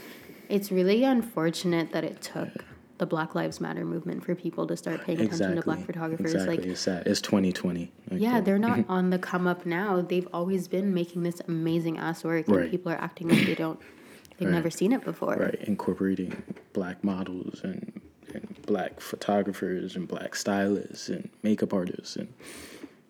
it's 0.50 0.72
really 0.72 1.04
unfortunate 1.04 1.92
that 1.92 2.04
it 2.04 2.22
took 2.22 2.66
the 3.00 3.06
Black 3.06 3.34
Lives 3.36 3.60
Matter 3.60 3.84
movement 3.86 4.24
for 4.24 4.36
people 4.36 4.68
to 4.68 4.78
start 4.78 5.04
paying 5.04 5.20
attention 5.20 5.56
to 5.56 5.62
black 5.64 5.84
photographers. 5.86 6.34
exactly. 6.34 6.58
Like 6.58 6.66
it's 6.68 6.82
sad. 6.82 7.08
It's 7.08 7.22
2020. 7.22 7.92
Like, 8.12 8.22
yeah, 8.22 8.38
uh, 8.38 8.42
they're 8.42 8.60
not 8.60 8.86
on 8.90 9.10
the 9.10 9.18
come 9.20 9.48
up 9.48 9.66
now. 9.66 10.02
They've 10.02 10.28
always 10.34 10.68
been 10.68 10.94
making 10.94 11.24
this 11.24 11.42
amazing 11.48 11.98
ass 11.98 12.24
work 12.24 12.48
and 12.48 12.70
people 12.70 12.92
are 12.92 12.98
acting 13.02 13.30
like 13.30 13.46
they 13.46 13.56
don't 13.56 13.80
they've 14.38 14.48
Right. 14.48 14.54
never 14.56 14.70
seen 14.70 14.92
it 14.94 15.04
before. 15.04 15.36
right 15.36 15.56
incorporating 15.56 16.42
black 16.74 17.04
models 17.04 17.62
and, 17.64 18.02
and 18.34 18.56
black 18.66 19.00
photographers 19.02 19.96
and 19.96 20.08
black 20.08 20.36
stylists 20.36 21.10
and 21.10 21.30
makeup 21.44 21.74
artists 21.74 22.16
and 22.16 22.32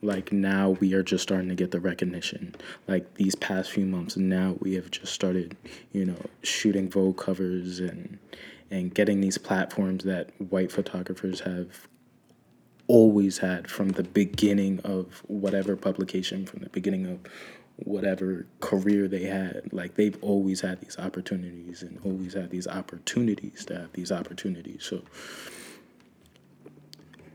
like 0.02 0.34
now 0.34 0.72
we 0.82 0.94
are 0.94 1.02
just 1.04 1.24
starting 1.24 1.48
to 1.48 1.56
get 1.56 1.72
the 1.72 1.80
recognition 1.80 2.54
like 2.90 3.14
these 3.16 3.36
past 3.36 3.72
few 3.72 3.86
months 3.86 4.18
now 4.18 4.56
we 4.60 4.74
have 4.74 4.92
just 4.92 5.14
started 5.14 5.56
you 5.94 6.04
know 6.04 6.18
shooting 6.42 6.90
vogue 6.90 7.18
covers 7.18 7.80
and 7.80 8.18
and 8.72 8.94
getting 8.94 9.22
these 9.22 9.38
platforms 9.38 10.04
that 10.04 10.30
white 10.40 10.72
photographers 10.72 11.42
have 11.42 11.88
always 12.88 13.40
had 13.40 13.70
from 13.70 13.90
the 13.90 14.04
beginning 14.04 14.80
of 14.84 15.24
whatever 15.28 15.76
publication 15.76 16.46
from 16.46 16.60
the 16.60 16.70
beginning 16.70 17.06
of 17.06 17.20
whatever 17.78 18.46
career 18.60 19.08
they 19.08 19.24
had. 19.24 19.70
Like 19.72 19.96
they've 19.96 20.18
always 20.22 20.62
had 20.62 20.82
these 20.82 20.98
opportunities 21.00 21.82
and 21.82 22.00
always 22.04 22.34
had 22.34 22.50
these 22.50 22.68
opportunities 22.68 23.66
to 23.66 23.76
have 23.76 23.94
these 23.94 24.12
opportunities. 24.12 24.84
So 24.84 25.02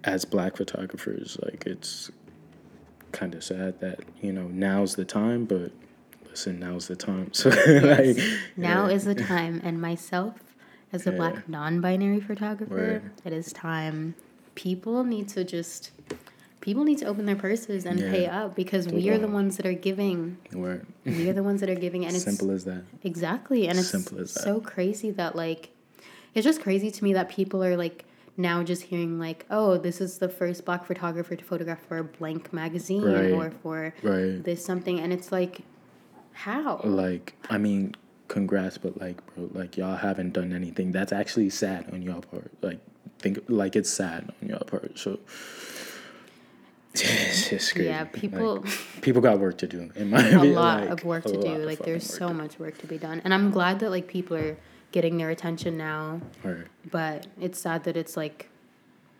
as 0.05 0.25
black 0.25 0.57
photographers 0.57 1.37
like 1.43 1.67
it's 1.67 2.11
kind 3.11 3.35
of 3.35 3.43
sad 3.43 3.81
that 3.81 3.99
you 4.23 4.33
know 4.33 4.47
now's 4.47 4.95
the 4.95 5.05
time 5.05 5.45
but 5.45 5.73
listen 6.29 6.61
now's 6.61 6.89
the 6.89 6.97
time. 6.97 7.31
So 7.33 7.49
like 7.49 8.17
Now 8.57 8.87
yeah. 8.87 8.95
is 8.95 9.05
the 9.05 9.15
time 9.15 9.61
and 9.65 9.81
myself 9.81 10.35
as 10.93 11.07
a 11.07 11.11
Yeah. 11.11 11.17
black 11.17 11.49
non-binary 11.49 12.21
photographer, 12.21 12.75
Word. 12.75 13.11
it 13.25 13.33
is 13.33 13.53
time. 13.53 14.15
People 14.55 15.05
need 15.05 15.29
to 15.29 15.45
just 15.45 15.91
people 16.61 16.83
need 16.85 16.99
to 16.99 17.07
open 17.07 17.25
their 17.25 17.37
purses 17.37 17.87
and 17.87 18.01
Yeah. 18.01 18.11
pay 18.11 18.27
up 18.27 18.57
because 18.57 18.89
we 18.89 19.09
are 19.11 19.19
the 19.19 19.29
ones 19.29 19.57
that 19.59 19.65
are 19.65 19.73
giving. 19.73 20.39
Word. 20.53 20.87
We 21.07 21.29
are 21.31 21.33
the 21.33 21.43
ones 21.45 21.61
that 21.61 21.71
are 21.71 21.75
giving 21.77 22.05
and 22.05 22.15
it's 22.15 22.25
simple 22.25 22.51
as 22.51 22.65
that 22.65 22.83
Exactly. 23.05 23.69
And 23.69 23.79
it's 23.79 23.89
Simple 23.89 24.19
as 24.19 24.35
that. 24.35 24.43
so 24.43 24.61
crazy 24.61 25.11
that 25.13 25.37
like 25.37 25.71
it's 26.35 26.45
just 26.45 26.61
crazy 26.61 26.91
to 26.91 27.05
me 27.05 27.13
that 27.15 27.29
people 27.29 27.63
are 27.65 27.77
like 27.77 28.05
now 28.37 28.63
just 28.63 28.83
hearing 28.83 29.19
like, 29.19 29.47
oh, 29.51 29.79
this 29.79 30.01
is 30.01 30.19
the 30.19 30.29
first 30.29 30.65
black 30.65 30.85
photographer 30.85 31.35
to 31.37 31.45
photograph 31.45 31.81
for 31.87 31.99
a 31.99 32.05
blank 32.05 32.53
magazine 32.53 33.03
Right. 33.03 33.33
or 33.33 33.51
for 33.63 33.95
right 34.03 34.43
this 34.45 34.65
something 34.65 34.99
and 35.01 35.13
it's 35.13 35.31
like 35.33 35.61
how? 36.33 36.81
like 36.85 37.35
i 37.51 37.59
mean 37.59 37.95
congrats 38.29 38.79
but 38.79 39.01
like 39.01 39.19
bro 39.35 39.49
like 39.53 39.77
y'all 39.77 39.97
haven't 39.97 40.33
done 40.33 40.53
anything 40.53 40.93
that's 40.93 41.13
actually 41.13 41.49
sad 41.51 41.85
on 41.93 42.03
y'all 42.03 42.21
part 42.21 42.51
like 42.63 42.79
think 43.19 43.39
like 43.49 43.75
it's 43.75 43.91
sad 43.91 44.31
on 44.43 44.49
y'all 44.49 44.59
part 44.61 44.99
so 44.99 45.19
it's 46.95 47.49
just 47.51 47.75
crazy. 47.75 47.89
Yeah, 47.91 48.01
Like, 48.01 48.13
people 48.13 48.65
people 49.03 49.21
got 49.23 49.39
work 49.39 49.59
to 49.59 49.67
do 49.67 49.91
in 49.95 50.11
my 50.11 50.27
a 50.31 50.43
lot 50.43 50.81
like, 50.81 50.91
of 50.91 51.05
work 51.05 51.25
to 51.25 51.41
do. 51.41 51.57
Like 51.59 51.79
there's 51.81 52.05
so 52.05 52.33
much 52.33 52.59
work 52.59 52.79
to 52.79 52.87
be 52.87 52.99
done. 52.99 53.21
And 53.25 53.33
I'm 53.33 53.51
glad 53.51 53.79
that 53.81 53.91
like 53.91 54.09
people 54.09 54.37
are 54.37 54.57
getting 54.91 55.17
their 55.19 55.31
attention 55.31 55.77
now, 55.77 56.21
Right. 56.43 56.67
but 56.91 57.27
it's 57.41 57.61
sad 57.61 57.85
that 57.85 57.97
it's 57.97 58.17
like 58.17 58.49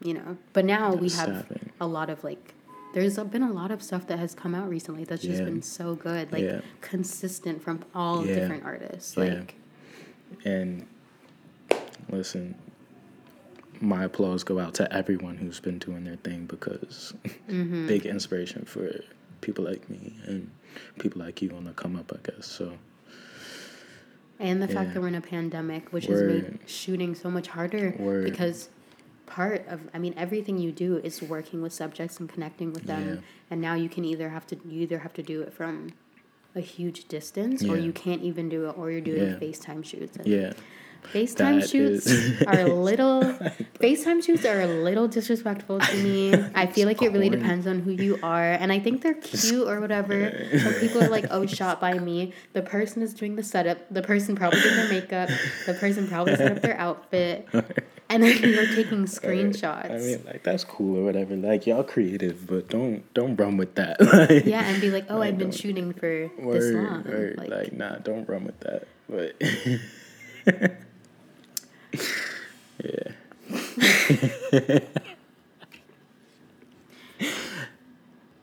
you 0.03 0.15
know, 0.15 0.39
but 0.53 0.65
now 0.65 0.95
we 0.95 1.09
have 1.11 1.27
sad, 1.29 1.71
a 1.81 1.87
lot 1.87 2.09
of 2.09 2.25
like 2.25 2.55
there's 2.95 3.19
been 3.19 3.43
a 3.43 3.53
lot 3.53 3.71
of 3.71 3.83
stuff 3.83 4.07
that 4.07 4.19
has 4.19 4.35
come 4.35 4.55
out 4.55 4.69
recently 4.69 5.05
that's 5.05 5.23
just 5.23 5.39
Yeah. 5.41 5.45
been 5.45 5.63
so 5.63 5.95
good, 5.95 6.33
like 6.33 6.43
Yeah. 6.45 6.61
consistent 6.81 7.63
from 7.63 7.85
all 7.95 8.25
Yeah. 8.27 8.35
different 8.37 8.65
artists. 8.65 9.17
Like 9.17 9.55
and 10.45 10.87
listen 12.11 12.55
my 13.81 14.05
applause 14.05 14.43
go 14.43 14.59
out 14.59 14.75
to 14.75 14.93
everyone 14.93 15.37
who's 15.37 15.61
been 15.61 15.79
doing 15.79 16.03
their 16.05 16.17
thing 16.17 16.47
because 16.47 17.15
Mm-hmm. 17.49 17.87
big 17.95 18.07
inspiration 18.07 18.65
for 18.65 18.91
people 19.41 19.65
like 19.65 19.89
me 19.89 20.17
and 20.27 20.51
people 20.99 21.23
like 21.23 21.41
you 21.43 21.51
on 21.53 21.65
the 21.65 21.73
come 21.73 21.95
up 21.97 22.11
i 22.13 22.31
guess 22.31 22.47
so 22.47 22.73
and 24.41 24.61
the 24.63 24.69
fact 24.69 24.95
that 24.95 25.01
we're 25.01 25.09
in 25.09 25.17
a 25.17 25.21
pandemic, 25.21 25.93
which 25.93 26.07
has 26.07 26.23
made 26.23 26.59
shooting 26.67 27.15
so 27.17 27.29
much 27.29 27.49
harder 27.49 27.95
Word. 27.99 28.25
because 28.25 28.69
part 29.29 29.67
of 29.69 29.81
I 29.95 29.99
mean 29.99 30.15
everything 30.17 30.59
you 30.59 30.73
do 30.73 30.97
is 30.99 31.23
working 31.23 31.63
with 31.63 31.73
subjects 31.73 32.19
and 32.21 32.29
connecting 32.29 32.73
with 32.73 32.85
them 32.85 33.09
Yeah. 33.09 33.17
and 33.51 33.61
now 33.61 33.75
you 33.75 33.89
can 33.89 34.05
either 34.05 34.29
have 34.31 34.47
to 34.49 34.57
you 34.65 34.83
either 34.83 34.99
have 35.01 35.13
to 35.15 35.23
do 35.23 35.43
it 35.43 35.53
from 35.53 35.93
a 36.55 36.61
huge 36.61 37.07
distance 37.09 37.63
or 37.65 37.77
you 37.77 37.93
can't 37.93 38.23
even 38.23 38.49
do 38.49 38.69
it 38.69 38.77
or 38.79 38.91
you're 38.91 39.01
doing 39.01 39.29
Yeah. 39.33 39.37
FaceTime 39.37 39.85
shoots. 39.85 40.17
And 40.17 40.27
yeah 40.27 40.53
FaceTime 41.13 41.61
That 41.61 41.69
shoots 41.69 42.07
is- 42.07 42.43
are 42.47 42.61
a 42.61 42.67
little 42.73 43.23
FaceTime 43.81 44.23
shoots 44.23 44.45
are 44.45 44.61
a 44.61 44.67
little 44.67 45.09
disrespectful 45.09 45.81
to 45.81 45.97
me. 46.03 46.35
I 46.55 46.67
feel 46.67 46.87
like 46.87 47.01
it 47.01 47.13
really 47.13 47.31
depends 47.31 47.67
on 47.67 47.81
who 47.81 47.93
you 47.93 48.19
are 48.23 48.53
and 48.53 48.71
I 48.71 48.79
think 48.79 49.03
they're 49.03 49.15
cute 49.15 49.67
or 49.67 49.81
whatever. 49.81 50.31
Some 50.59 50.75
people 50.75 51.03
are 51.03 51.09
like, 51.09 51.27
"Oh, 51.31 51.47
shot 51.47 51.81
by 51.81 51.99
me." 51.99 52.33
The 52.53 52.63
person 52.63 53.03
is 53.03 53.15
doing 53.15 53.37
the 53.37 53.43
setup. 53.43 53.79
The 53.91 54.03
person 54.03 54.37
probably 54.37 54.61
did 54.61 54.75
their 54.75 54.89
makeup. 54.89 55.31
The 55.67 55.75
person 55.75 56.07
probably 56.09 56.37
set 56.37 56.53
up 56.53 56.63
their 56.63 56.79
outfit. 56.79 57.49
And 58.11 58.23
then 58.23 58.39
you're 58.43 58.67
taking 58.75 59.05
screenshots. 59.05 59.91
i 59.91 59.99
mean 59.99 60.23
like 60.25 60.43
that's 60.43 60.65
cool 60.65 60.97
or 60.99 61.05
whatever 61.05 61.37
like 61.37 61.67
y'all 61.67 61.85
creative 61.85 62.47
but 62.47 62.69
don't 62.69 63.03
don't 63.13 63.37
run 63.37 63.59
with 63.59 63.75
that 63.75 64.01
like 64.01 64.47
yeah, 64.47 64.65
and 64.65 64.81
be 64.81 64.91
like, 64.91 65.05
"Oh, 65.11 65.19
like, 65.19 65.29
I've 65.29 65.39
been 65.39 65.51
shooting 65.53 65.93
for 65.93 66.31
this 66.39 66.73
long." 66.73 67.05
word. 67.05 67.37
Like, 67.37 67.51
Like, 67.51 67.73
nah 67.75 67.97
don't 67.97 68.27
run 68.27 68.45
with 68.45 68.59
that 68.61 68.87
but 69.11 69.37
yeah 72.85 74.79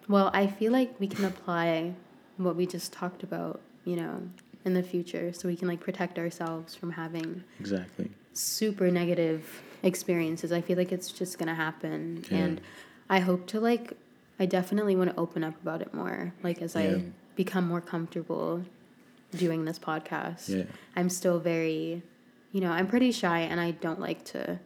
Well, 0.07 0.29
I 0.33 0.45
feel 0.47 0.71
like 0.71 0.99
we 0.99 1.07
can 1.07 1.25
apply 1.25 1.93
what 2.37 2.55
we 2.55 2.67
just 2.67 2.93
talked 2.93 3.23
about, 3.23 3.59
you 3.85 3.95
know, 3.95 4.21
in 4.63 4.73
the 4.75 4.83
future 4.83 5.33
so 5.33 5.47
we 5.47 5.55
can 5.55 5.67
like 5.67 5.79
protect 5.79 6.19
ourselves 6.19 6.75
from 6.75 6.91
having 6.91 7.43
exactly 7.59 8.11
super 8.33 8.91
negative 8.91 9.61
experiences. 9.83 10.51
I 10.51 10.61
feel 10.61 10.77
like 10.77 10.91
it's 10.91 11.11
just 11.11 11.37
going 11.39 11.47
to 11.47 11.55
happen 11.55 12.23
Yeah. 12.29 12.37
and 12.37 12.61
I 13.09 13.19
hope 13.19 13.47
to 13.47 13.59
like 13.59 13.93
I 14.39 14.45
definitely 14.45 14.95
want 14.95 15.09
to 15.11 15.15
open 15.19 15.43
up 15.43 15.59
about 15.61 15.81
it 15.81 15.93
more 15.93 16.33
like 16.43 16.61
as 16.61 16.75
Yeah. 16.75 16.81
I 16.81 17.03
become 17.35 17.67
more 17.67 17.81
comfortable 17.81 18.63
doing 19.35 19.65
this 19.65 19.79
podcast. 19.79 20.49
Yeah. 20.49 20.63
I'm 20.95 21.09
still 21.09 21.39
very 21.39 22.03
you 22.55 22.61
know, 22.61 22.71
I'm 22.71 22.87
pretty 22.87 23.11
shy 23.11 23.39
and 23.41 23.59
I 23.59 23.71
don't 23.71 23.99
like 23.99 24.23
to 24.33 24.59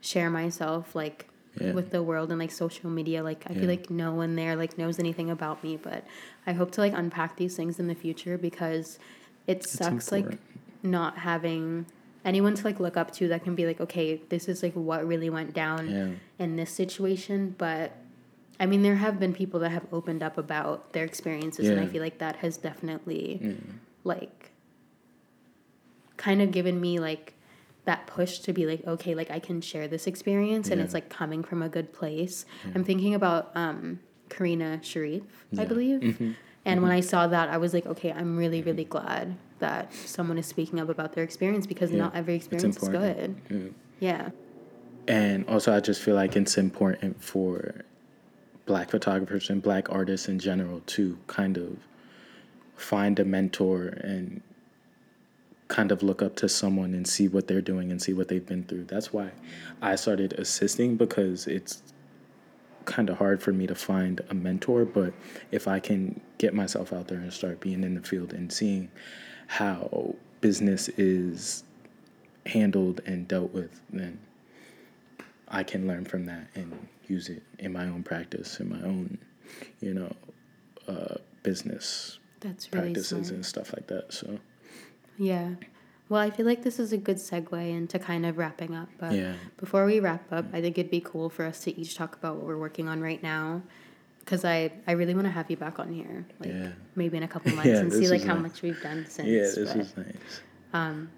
share 0.00 0.30
myself 0.30 0.94
like 0.96 1.18
Yeah. 1.60 1.72
with 1.72 1.88
the 1.90 2.02
world 2.02 2.30
and 2.30 2.38
like 2.44 2.50
social 2.50 2.90
media 2.90 3.22
like 3.22 3.42
i 3.48 3.52
Yeah. 3.54 3.60
feel 3.60 3.68
like 3.76 3.88
no 3.88 4.12
one 4.22 4.36
there 4.36 4.54
like 4.56 4.76
knows 4.76 4.98
anything 4.98 5.30
about 5.30 5.56
me 5.66 5.72
but 5.88 6.04
i 6.46 6.52
hope 6.52 6.70
to 6.72 6.80
like 6.84 6.92
unpack 7.02 7.36
these 7.42 7.54
things 7.56 7.78
in 7.82 7.86
the 7.92 7.94
future 7.94 8.36
because 8.36 8.98
it 9.46 9.58
sucks 9.66 10.12
like 10.12 10.32
not 10.82 11.12
having 11.30 11.86
anyone 12.26 12.54
to 12.58 12.62
like 12.68 12.78
look 12.78 12.96
up 13.02 13.10
to 13.18 13.22
that 13.28 13.42
can 13.42 13.54
be 13.54 13.64
like 13.70 13.80
okay 13.80 14.20
this 14.28 14.48
is 14.52 14.62
like 14.62 14.74
what 14.74 15.00
really 15.12 15.30
went 15.30 15.54
down 15.54 15.88
Yeah. 15.88 16.08
in 16.44 16.56
this 16.60 16.70
situation 16.82 17.54
but 17.56 17.86
i 18.60 18.66
mean 18.66 18.82
there 18.82 18.96
have 19.06 19.18
been 19.18 19.32
people 19.42 19.58
that 19.60 19.70
have 19.70 19.86
opened 19.98 20.22
up 20.22 20.36
about 20.36 20.92
their 20.92 21.04
experiences 21.04 21.70
and 21.70 21.80
i 21.80 21.86
feel 21.86 22.02
like 22.02 22.18
that 22.18 22.36
has 22.44 22.58
definitely 22.58 23.40
Mm. 23.42 23.78
like 24.04 24.50
kind 26.18 26.42
of 26.42 26.50
given 26.50 26.80
me 26.80 26.98
like 26.98 27.32
that 27.86 28.06
push 28.06 28.40
to 28.40 28.52
be 28.52 28.66
like 28.66 28.86
okay 28.86 29.14
like 29.14 29.30
i 29.30 29.38
can 29.38 29.60
share 29.60 29.88
this 29.88 30.06
experience 30.06 30.68
and 30.70 30.78
Yeah. 30.78 30.84
it's 30.84 30.94
like 30.94 31.08
coming 31.08 31.42
from 31.42 31.62
a 31.62 31.68
good 31.68 31.92
place 31.92 32.44
i'm 32.74 32.84
thinking 32.84 33.14
about 33.14 33.50
um 33.56 34.00
karina 34.28 34.80
sharif 34.82 35.22
i 35.58 35.62
Yeah. 35.62 35.68
believe 35.68 36.00
Mhm. 36.00 36.34
and 36.64 36.82
when 36.82 36.90
i 36.92 37.00
saw 37.00 37.26
that 37.28 37.48
i 37.48 37.56
was 37.56 37.72
like 37.72 37.86
okay 37.86 38.12
i'm 38.12 38.36
really 38.36 38.60
really 38.62 38.84
glad 38.84 39.36
that 39.60 39.92
someone 39.94 40.36
is 40.36 40.46
speaking 40.46 40.78
up 40.80 40.88
about 40.88 41.12
their 41.14 41.24
experience 41.24 41.66
because 41.66 41.90
Yeah. 41.92 41.98
not 42.04 42.14
every 42.16 42.34
experience 42.34 42.76
is 42.82 42.88
good 42.88 43.36
yeah 43.48 43.68
Yeah. 44.00 44.30
And 45.08 45.46
also, 45.46 45.72
I 45.72 45.78
just 45.80 46.02
feel 46.02 46.16
like 46.16 46.34
it's 46.36 46.58
important 46.58 47.22
for 47.22 47.82
black 48.66 48.90
photographers 48.90 49.48
and 49.50 49.62
black 49.62 49.88
artists 49.88 50.26
in 50.28 50.40
general 50.40 50.80
to 50.96 51.16
kind 51.28 51.56
of 51.56 51.78
find 52.74 53.18
a 53.20 53.24
mentor 53.24 53.86
and 54.02 54.42
kind 55.68 55.90
of 55.90 56.02
look 56.02 56.22
up 56.22 56.36
to 56.36 56.48
someone 56.48 56.94
and 56.94 57.06
see 57.06 57.28
what 57.28 57.48
they're 57.48 57.60
doing 57.60 57.90
and 57.90 58.00
see 58.00 58.12
what 58.12 58.28
they've 58.28 58.46
been 58.46 58.64
through. 58.64 58.84
That's 58.84 59.12
why 59.12 59.32
I 59.82 59.96
started 59.96 60.32
assisting 60.34 60.96
because 60.96 61.46
it's 61.46 61.82
kind 62.84 63.10
of 63.10 63.18
hard 63.18 63.42
for 63.42 63.52
me 63.52 63.66
to 63.66 63.74
find 63.74 64.20
a 64.30 64.34
mentor, 64.34 64.84
but 64.84 65.12
if 65.50 65.66
I 65.66 65.80
can 65.80 66.20
get 66.38 66.54
myself 66.54 66.92
out 66.92 67.08
there 67.08 67.18
and 67.18 67.32
start 67.32 67.60
being 67.60 67.82
in 67.82 67.94
the 67.94 68.00
field 68.00 68.32
and 68.32 68.52
seeing 68.52 68.88
how 69.48 70.14
business 70.40 70.88
is 70.90 71.64
handled 72.46 73.00
and 73.04 73.26
dealt 73.26 73.52
with, 73.52 73.80
then 73.90 74.20
I 75.48 75.64
can 75.64 75.86
learn 75.88 76.04
from 76.04 76.26
that 76.26 76.48
and 76.54 76.88
use 77.08 77.28
it 77.28 77.42
in 77.58 77.72
my 77.72 77.86
own 77.86 78.02
practice, 78.04 78.60
in 78.60 78.68
my 78.68 78.80
own, 78.82 79.18
you 79.80 79.94
know, 79.94 80.12
uh, 80.86 81.16
business 81.42 82.18
That's 82.40 82.72
really 82.72 82.92
practices 82.92 83.08
smart. 83.28 83.30
and 83.32 83.46
stuff 83.46 83.72
like 83.72 83.88
that. 83.88 84.12
So 84.12 84.38
Yeah. 85.18 85.50
Well, 86.08 86.20
I 86.20 86.30
feel 86.30 86.46
like 86.46 86.62
this 86.62 86.78
is 86.78 86.92
a 86.92 86.96
good 86.96 87.16
segue 87.16 87.52
into 87.70 87.98
kind 87.98 88.24
of 88.26 88.38
wrapping 88.38 88.74
up. 88.74 88.88
But 88.98 89.12
Yeah. 89.14 89.34
before 89.58 89.84
we 89.84 89.98
wrap 89.98 90.30
up, 90.32 90.46
I 90.52 90.60
think 90.60 90.78
it'd 90.78 90.90
be 90.90 91.00
cool 91.00 91.28
for 91.28 91.44
us 91.44 91.60
to 91.64 91.78
each 91.80 91.96
talk 91.96 92.14
about 92.14 92.36
what 92.36 92.46
we're 92.46 92.58
working 92.58 92.88
on 92.88 93.00
right 93.00 93.20
now. 93.22 93.62
Because 94.20 94.44
I, 94.44 94.72
I 94.86 94.92
really 94.92 95.14
want 95.14 95.26
to 95.26 95.30
have 95.32 95.50
you 95.50 95.56
back 95.56 95.78
on 95.78 95.92
here, 95.92 96.24
like 96.40 96.50
Yeah. 96.50 96.68
maybe 96.96 97.16
in 97.16 97.22
a 97.22 97.28
couple 97.28 97.52
months, 97.56 97.68
Yeah, 97.68 97.78
and 97.78 97.92
see 97.92 98.08
like 98.08 98.22
how 98.24 98.34
nice. 98.34 98.42
much 98.42 98.62
we've 98.62 98.80
done 98.82 99.06
since. 99.08 99.28
yeah, 99.28 99.40
this 99.42 99.54
but, 99.72 99.76
is 99.76 99.96
nice. 99.96 100.40
um, 100.72 101.10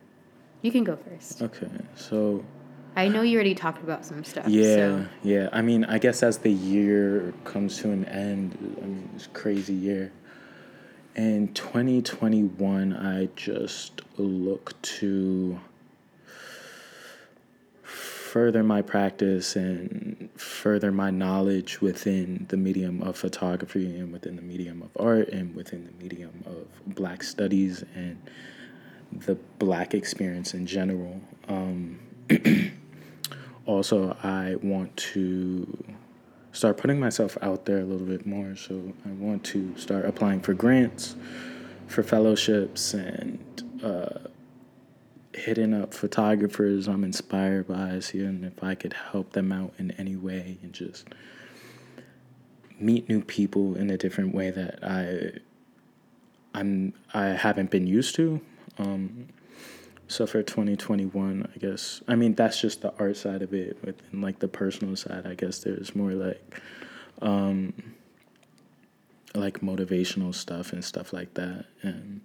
you 0.63 0.71
can 0.73 0.85
go 0.85 0.97
first. 0.97 1.41
Okay, 1.43 1.69
so 1.95 2.45
I 2.97 3.09
know 3.09 3.23
you 3.23 3.35
already 3.37 3.55
talked 3.55 3.83
about 3.83 4.05
some 4.05 4.25
stuff. 4.25 4.49
yeah, 4.49 4.75
So 4.75 5.07
yeah. 5.23 5.49
I 5.53 5.63
mean, 5.63 5.85
I 5.85 5.99
guess 5.99 6.23
as 6.23 6.39
the 6.39 6.51
year 6.53 7.33
comes 7.45 7.79
to 7.79 7.91
an 7.91 8.05
end, 8.07 8.57
I 8.83 8.87
mean, 8.87 9.09
it's 9.15 9.27
a 9.27 9.31
crazy 9.31 9.75
year. 9.75 10.13
In 11.19 11.53
2021, 11.53 12.93
I 12.97 13.29
just 13.35 14.03
look 14.19 14.81
to 14.83 15.59
further 17.83 18.63
my 18.63 18.83
practice 18.83 19.57
and 19.57 20.31
further 20.37 20.93
my 20.93 21.11
knowledge 21.11 21.81
within 21.81 22.47
the 22.51 22.57
medium 22.57 23.03
of 23.03 23.17
photography 23.17 23.99
and 23.99 24.13
within 24.13 24.37
the 24.37 24.43
medium 24.43 24.81
of 24.81 24.91
art 24.97 25.31
and 25.31 25.57
within 25.57 25.87
the 25.87 26.05
medium 26.05 26.45
of 26.47 26.95
black 26.95 27.25
studies 27.25 27.83
and 27.97 28.17
the 29.11 29.35
black 29.59 29.95
experience 29.95 30.55
in 30.55 30.67
general. 30.67 31.21
Um, 31.49 31.99
also, 33.67 34.17
I 34.23 34.55
want 34.63 34.97
to 34.99 35.85
start 36.59 36.77
putting 36.77 36.99
myself 36.99 37.39
out 37.41 37.67
there 37.67 37.79
a 37.79 37.85
little 37.85 38.07
bit 38.07 38.27
more. 38.27 38.57
So 38.57 38.93
I 39.07 39.11
want 39.11 39.45
to 39.45 39.77
start 39.79 40.05
applying 40.05 40.41
for 40.41 40.55
grants, 40.55 41.15
for 41.87 42.03
fellowships, 42.03 42.95
and 42.95 43.63
uh, 43.81 44.29
hitting 45.33 45.73
up 45.73 45.95
photographers 45.95 46.89
I'm 46.89 47.05
inspired 47.05 47.69
by, 47.69 48.01
seeing 48.01 48.43
if 48.43 48.61
I 48.61 48.75
could 48.75 48.93
help 48.93 49.35
them 49.35 49.53
out 49.53 49.73
in 49.79 49.93
any 49.93 50.17
way 50.17 50.59
and 50.61 50.73
just 50.73 51.07
meet 52.81 53.09
new 53.09 53.23
people 53.23 53.77
in 53.77 53.89
a 53.91 53.97
different 53.97 54.35
way 54.35 54.51
that 54.51 54.81
I 54.83 55.39
I'm 56.55 56.93
I 57.15 57.27
haven't 57.27 57.71
been 57.71 57.87
used 57.87 58.17
to. 58.17 58.41
Um, 58.79 59.29
so 60.09 60.27
for 60.27 60.43
2021, 60.43 61.51
I 61.55 61.59
guess 61.59 62.03
I 62.09 62.17
mean 62.17 62.35
that's 62.35 62.61
just 62.61 62.81
the 62.81 62.93
art 62.99 63.17
side 63.17 63.43
of 63.43 63.53
it. 63.55 63.79
But 63.83 63.99
Within 64.19 64.21
like 64.23 64.39
the 64.41 64.49
personal 64.49 64.97
side, 64.97 65.27
I 65.27 65.35
guess 65.35 65.61
there's 65.61 65.95
more 65.95 66.13
like 66.13 66.61
um, 67.23 67.73
like 69.35 69.61
motivational 69.61 70.35
stuff 70.35 70.73
and 70.73 70.85
stuff 70.85 71.13
like 71.13 71.35
that. 71.35 71.67
And 71.83 72.21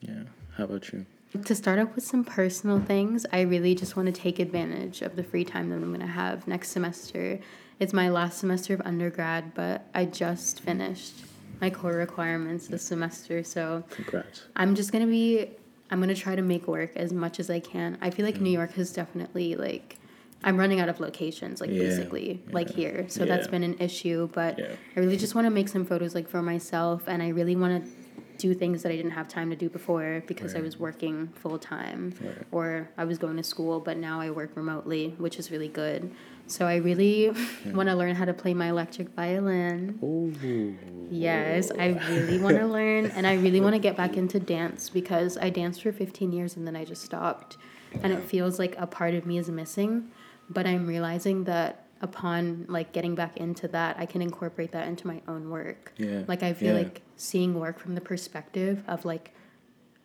yeah, 0.00 0.24
how 0.56 0.64
about 0.64 0.92
you? 0.92 1.06
To 1.44 1.54
start 1.54 1.80
off 1.80 1.96
with 1.96 2.04
some 2.04 2.24
personal 2.24 2.80
things, 2.80 3.26
I 3.32 3.40
really 3.40 3.74
just 3.74 3.96
want 3.96 4.06
to 4.06 4.12
take 4.12 4.38
advantage 4.38 5.02
of 5.02 5.16
the 5.16 5.24
free 5.24 5.44
time 5.44 5.68
that 5.70 5.76
I'm 5.76 5.88
going 5.88 6.00
to 6.00 6.06
have 6.06 6.46
next 6.46 6.70
semester. 6.70 7.40
It's 7.80 7.92
my 7.92 8.08
last 8.08 8.38
semester 8.38 8.72
of 8.74 8.82
undergrad, 8.84 9.52
but 9.52 9.88
I 9.94 10.04
just 10.04 10.60
finished 10.60 11.14
my 11.60 11.70
core 11.70 11.94
requirements 11.94 12.68
this 12.68 12.84
semester. 12.84 13.42
So 13.42 13.82
Congrats. 13.90 14.44
I'm 14.54 14.76
just 14.76 14.92
going 14.92 15.04
to 15.04 15.10
be, 15.10 15.50
I'm 15.94 16.02
to 16.08 16.14
try 16.16 16.34
to 16.34 16.42
make 16.42 16.66
work 16.66 16.90
as 16.96 17.12
much 17.12 17.38
as 17.38 17.48
I 17.48 17.60
can. 17.60 17.98
I 18.00 18.10
feel 18.10 18.26
like 18.26 18.40
New 18.40 18.50
mm. 18.50 18.54
York 18.54 18.72
has 18.74 18.92
definitely, 18.92 19.54
like, 19.54 19.96
I'm 20.42 20.56
running 20.56 20.80
out 20.80 20.88
of 20.88 20.98
locations, 20.98 21.60
like, 21.60 21.70
Yeah, 21.70 21.84
basically, 21.84 22.42
like 22.50 22.68
here. 22.68 23.06
So 23.08 23.24
that's 23.24 23.46
been 23.46 23.62
an 23.62 23.76
issue, 23.78 24.28
but 24.32 24.58
Yeah. 24.58 24.72
I 24.96 25.00
really 25.00 25.16
just 25.16 25.36
want 25.36 25.46
to 25.46 25.50
make 25.50 25.68
some 25.68 25.84
photos, 25.84 26.12
like, 26.12 26.28
for 26.28 26.42
myself, 26.42 27.04
and 27.06 27.22
I 27.22 27.28
really 27.28 27.54
want 27.54 27.84
to 27.84 27.90
do 28.38 28.54
things 28.54 28.82
that 28.82 28.90
I 28.92 28.96
didn't 28.96 29.12
have 29.12 29.28
time 29.28 29.50
to 29.50 29.56
do 29.56 29.68
before 29.68 30.22
because 30.26 30.54
I 30.54 30.60
was 30.60 30.78
working 30.78 31.28
full 31.28 31.58
time 31.58 32.14
Right. 32.20 32.34
or 32.52 32.88
I 32.96 33.04
was 33.04 33.18
going 33.18 33.36
to 33.36 33.42
school, 33.42 33.80
but 33.80 33.96
now 33.96 34.20
I 34.20 34.30
work 34.30 34.50
remotely, 34.56 35.14
which 35.18 35.38
is 35.38 35.50
really 35.50 35.68
good. 35.68 36.10
So 36.46 36.66
I 36.66 36.76
really 36.76 37.30
want 37.66 37.88
to 37.88 37.94
learn 37.94 38.14
how 38.14 38.24
to 38.26 38.34
play 38.34 38.52
my 38.54 38.68
electric 38.68 39.08
violin. 39.10 39.98
Ooh. 40.02 40.76
Yes, 41.10 41.70
I 41.78 41.86
really 42.08 42.38
want 42.38 42.56
to 42.58 42.66
learn 42.66 43.06
and 43.06 43.26
I 43.26 43.34
really 43.34 43.60
want 43.60 43.74
to 43.74 43.78
get 43.78 43.96
back 43.96 44.16
into 44.16 44.38
dance 44.40 44.90
because 44.90 45.38
I 45.38 45.50
danced 45.50 45.82
for 45.82 45.92
15 45.92 46.32
years 46.32 46.56
and 46.56 46.66
then 46.66 46.76
I 46.76 46.84
just 46.84 47.02
stopped. 47.02 47.56
And 48.02 48.12
it 48.12 48.22
feels 48.24 48.58
like 48.58 48.74
a 48.78 48.86
part 48.86 49.14
of 49.14 49.24
me 49.24 49.38
is 49.38 49.48
missing, 49.48 50.10
but 50.50 50.66
I'm 50.66 50.86
realizing 50.86 51.44
that 51.44 51.83
upon 52.04 52.66
like 52.68 52.92
getting 52.92 53.14
back 53.14 53.36
into 53.38 53.66
that, 53.68 53.96
I 53.98 54.06
can 54.06 54.20
incorporate 54.22 54.70
that 54.72 54.86
into 54.86 55.06
my 55.06 55.20
own 55.26 55.50
work. 55.50 55.92
Yeah, 55.96 56.22
Like 56.28 56.42
I 56.42 56.52
feel 56.52 56.72
yeah. 56.74 56.82
like 56.82 57.02
seeing 57.16 57.58
work 57.58 57.78
from 57.80 57.94
the 57.94 58.00
perspective 58.00 58.82
of 58.86 59.04
like 59.04 59.32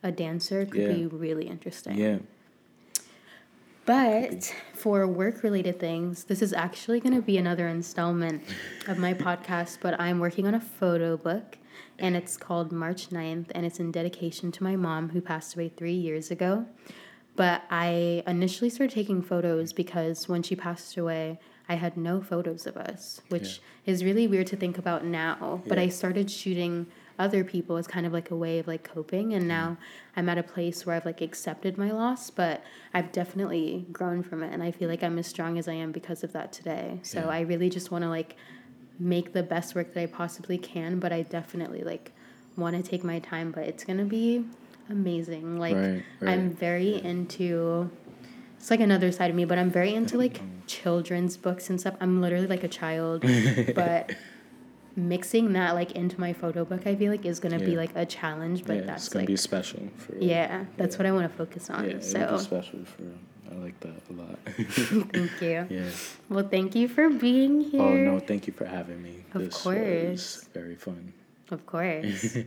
a 0.02 0.10
dancer 0.10 0.64
could 0.66 0.80
Yeah. 0.82 0.92
be 0.92 1.06
really 1.06 1.46
interesting. 1.46 1.96
Yeah. 1.96 2.18
But 3.86 4.54
for 4.74 5.06
work 5.06 5.42
related 5.42 5.80
things, 5.80 6.24
this 6.24 6.42
is 6.42 6.52
actually 6.52 7.00
going 7.00 7.14
to 7.14 7.22
be 7.22 7.38
another 7.38 7.66
installment 7.68 8.42
of 8.86 8.98
my 8.98 9.14
podcast. 9.14 9.78
But 9.80 10.00
I'm 10.00 10.18
working 10.20 10.46
on 10.46 10.54
a 10.54 10.60
photo 10.60 11.16
book 11.16 11.58
and 11.98 12.16
it's 12.16 12.36
called 12.36 12.72
March 12.72 13.08
9th 13.10 13.46
and 13.54 13.66
it's 13.66 13.80
in 13.80 13.90
dedication 13.90 14.52
to 14.52 14.62
my 14.64 14.76
mom 14.76 15.10
who 15.10 15.20
passed 15.20 15.54
away 15.54 15.70
three 15.76 15.94
years 15.94 16.30
ago. 16.30 16.66
But 17.36 17.62
I 17.70 18.22
initially 18.26 18.70
started 18.70 18.94
taking 18.94 19.22
photos 19.22 19.72
because 19.72 20.28
when 20.28 20.42
she 20.42 20.54
passed 20.56 20.96
away, 20.96 21.38
I 21.70 21.74
had 21.74 21.96
no 21.96 22.20
photos 22.20 22.66
of 22.66 22.76
us, 22.76 23.20
which 23.28 23.60
is 23.86 24.04
really 24.04 24.26
weird 24.26 24.48
to 24.48 24.56
think 24.56 24.76
about 24.76 25.04
now. 25.04 25.62
But 25.68 25.78
Yeah. 25.78 25.84
I 25.84 25.88
started 25.88 26.28
shooting 26.28 26.88
other 27.16 27.44
people 27.44 27.76
as 27.76 27.86
kind 27.86 28.06
of 28.06 28.12
like 28.12 28.32
a 28.32 28.36
way 28.36 28.58
of 28.58 28.66
like 28.66 28.82
coping 28.82 29.34
and 29.34 29.46
now 29.46 29.66
mm-hmm. 29.72 30.18
I'm 30.18 30.28
at 30.30 30.38
a 30.38 30.42
place 30.42 30.84
where 30.84 30.96
I've 30.96 31.06
like 31.06 31.20
accepted 31.20 31.78
my 31.78 31.92
loss, 31.92 32.28
but 32.28 32.64
I've 32.92 33.12
definitely 33.12 33.86
grown 33.92 34.24
from 34.24 34.42
it 34.42 34.52
and 34.52 34.64
I 34.64 34.72
feel 34.72 34.88
like 34.88 35.04
I'm 35.04 35.16
as 35.16 35.28
strong 35.28 35.58
as 35.58 35.68
I 35.68 35.74
am 35.74 35.92
because 35.92 36.24
of 36.24 36.32
that 36.32 36.52
today. 36.52 36.98
So 37.02 37.20
Yeah. 37.20 37.28
I 37.28 37.40
really 37.42 37.70
just 37.70 37.92
want 37.92 38.02
to 38.02 38.08
like 38.10 38.34
make 38.98 39.32
the 39.32 39.44
best 39.44 39.76
work 39.76 39.94
that 39.94 40.02
I 40.02 40.06
possibly 40.06 40.58
can, 40.58 40.98
but 40.98 41.12
I 41.12 41.22
definitely 41.22 41.84
like 41.84 42.10
want 42.56 42.74
to 42.76 42.82
take 42.82 43.04
my 43.04 43.20
time, 43.20 43.52
but 43.52 43.62
it's 43.64 43.84
going 43.84 43.98
to 43.98 44.04
be 44.04 44.44
amazing. 44.88 45.58
Like 45.58 45.76
Right, 45.76 46.02
I'm 46.22 46.48
right. 46.48 46.58
very 46.58 47.00
into 47.04 47.90
it's 48.60 48.70
like 48.70 48.80
another 48.80 49.10
side 49.10 49.30
of 49.30 49.36
me, 49.36 49.46
but 49.46 49.58
I'm 49.58 49.70
very 49.70 49.94
into 49.94 50.18
like 50.18 50.34
Mm-hmm. 50.34 50.66
children's 50.66 51.36
books 51.38 51.70
and 51.70 51.80
stuff. 51.80 51.94
I'm 52.00 52.20
literally 52.20 52.46
like 52.46 52.62
a 52.62 52.68
child, 52.68 53.22
but 53.74 54.14
mixing 54.96 55.54
that 55.54 55.74
like 55.74 55.92
into 55.92 56.20
my 56.20 56.32
photo 56.34 56.64
book, 56.64 56.86
I 56.86 56.94
feel 56.94 57.10
like 57.10 57.24
is 57.24 57.40
gonna 57.40 57.58
be 57.58 57.74
like 57.76 57.90
a 57.96 58.04
challenge. 58.04 58.64
But 58.66 58.74
yeah, 58.74 58.78
it's 58.80 58.86
that's 58.86 59.08
gonna 59.08 59.22
like 59.22 59.26
be 59.28 59.36
special 59.36 59.88
for 59.96 60.14
yeah, 60.18 60.66
that's 60.76 60.94
yeah. 60.94 60.98
what 60.98 61.06
I 61.06 61.12
want 61.12 61.30
to 61.30 61.36
focus 61.36 61.70
on. 61.70 61.84
Yeah, 61.84 61.90
it'll 61.96 62.02
so 62.02 62.36
be 62.36 62.42
special 62.44 62.84
for 62.84 63.02
I 63.50 63.54
like 63.54 63.80
that 63.80 63.96
a 64.08 64.12
lot. 64.12 64.38
thank 65.12 65.40
you. 65.42 65.66
yeah. 65.70 65.90
Well, 66.28 66.46
thank 66.46 66.76
you 66.76 66.86
for 66.86 67.08
being 67.10 67.62
here. 67.62 67.82
Oh 67.82 67.94
no, 67.94 68.20
thank 68.20 68.46
you 68.46 68.52
for 68.52 68.66
having 68.66 69.02
me. 69.02 69.24
Of 69.34 69.46
this 69.46 69.56
course. 69.62 70.36
was 70.36 70.48
very 70.52 70.76
fun. 70.76 71.12
Of 71.50 71.64
course. 71.66 72.36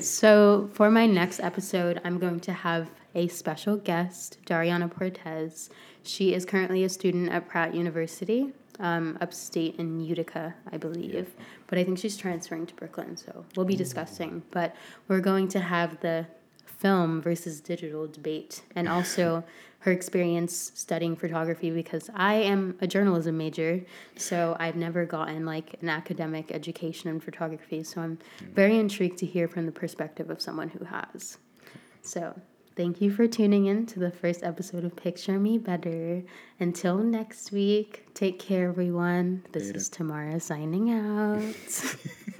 So, 0.00 0.68
for 0.74 0.90
my 0.90 1.06
next 1.06 1.40
episode, 1.40 2.00
I'm 2.04 2.18
going 2.18 2.40
to 2.40 2.52
have 2.52 2.90
a 3.14 3.28
special 3.28 3.76
guest, 3.76 4.38
Dariana 4.46 4.92
Portez. 4.92 5.68
She 6.02 6.34
is 6.34 6.44
currently 6.44 6.84
a 6.84 6.88
student 6.88 7.30
at 7.30 7.48
Pratt 7.48 7.74
University, 7.74 8.52
um, 8.78 9.18
upstate 9.20 9.76
in 9.76 10.00
Utica, 10.00 10.54
I 10.72 10.76
believe. 10.76 11.34
But 11.66 11.78
I 11.78 11.84
think 11.84 11.98
she's 11.98 12.16
transferring 12.16 12.66
to 12.66 12.74
Brooklyn, 12.74 13.16
so 13.16 13.44
we'll 13.56 13.66
be 13.66 13.76
discussing. 13.76 14.42
But 14.50 14.74
we're 15.08 15.20
going 15.20 15.48
to 15.48 15.60
have 15.60 16.00
the 16.00 16.26
film 16.66 17.20
versus 17.20 17.60
digital 17.60 18.06
debate 18.06 18.62
and 18.74 18.88
also 18.96 19.44
her 19.80 19.92
experience 19.92 20.72
studying 20.74 21.16
photography 21.16 21.70
because 21.70 22.10
I 22.14 22.34
am 22.34 22.76
a 22.82 22.86
journalism 22.86 23.38
major, 23.38 23.82
so 24.16 24.54
I've 24.60 24.76
never 24.76 25.06
gotten 25.06 25.46
like 25.46 25.76
an 25.80 25.88
academic 25.88 26.52
education 26.52 27.08
in 27.08 27.18
photography. 27.18 27.82
So 27.82 28.02
I'm 28.02 28.18
very 28.52 28.78
intrigued 28.78 29.18
to 29.18 29.26
hear 29.26 29.48
from 29.48 29.64
the 29.64 29.72
perspective 29.72 30.28
of 30.28 30.42
someone 30.42 30.68
who 30.68 30.84
has. 30.84 31.38
So 32.02 32.38
thank 32.80 33.02
you 33.02 33.10
for 33.10 33.28
tuning 33.28 33.66
in 33.66 33.84
to 33.84 33.98
the 33.98 34.10
first 34.10 34.42
episode 34.42 34.84
of 34.86 34.96
Picture 34.96 35.38
Me 35.38 35.58
Better. 35.58 36.22
Until 36.58 36.96
next 36.96 37.52
week, 37.52 38.06
take 38.14 38.38
care, 38.38 38.70
everyone. 38.70 39.44
This 39.52 39.66
Later. 39.66 39.76
is 39.76 39.88
Tamara 39.90 40.40
signing 40.40 40.90
out. 40.90 41.44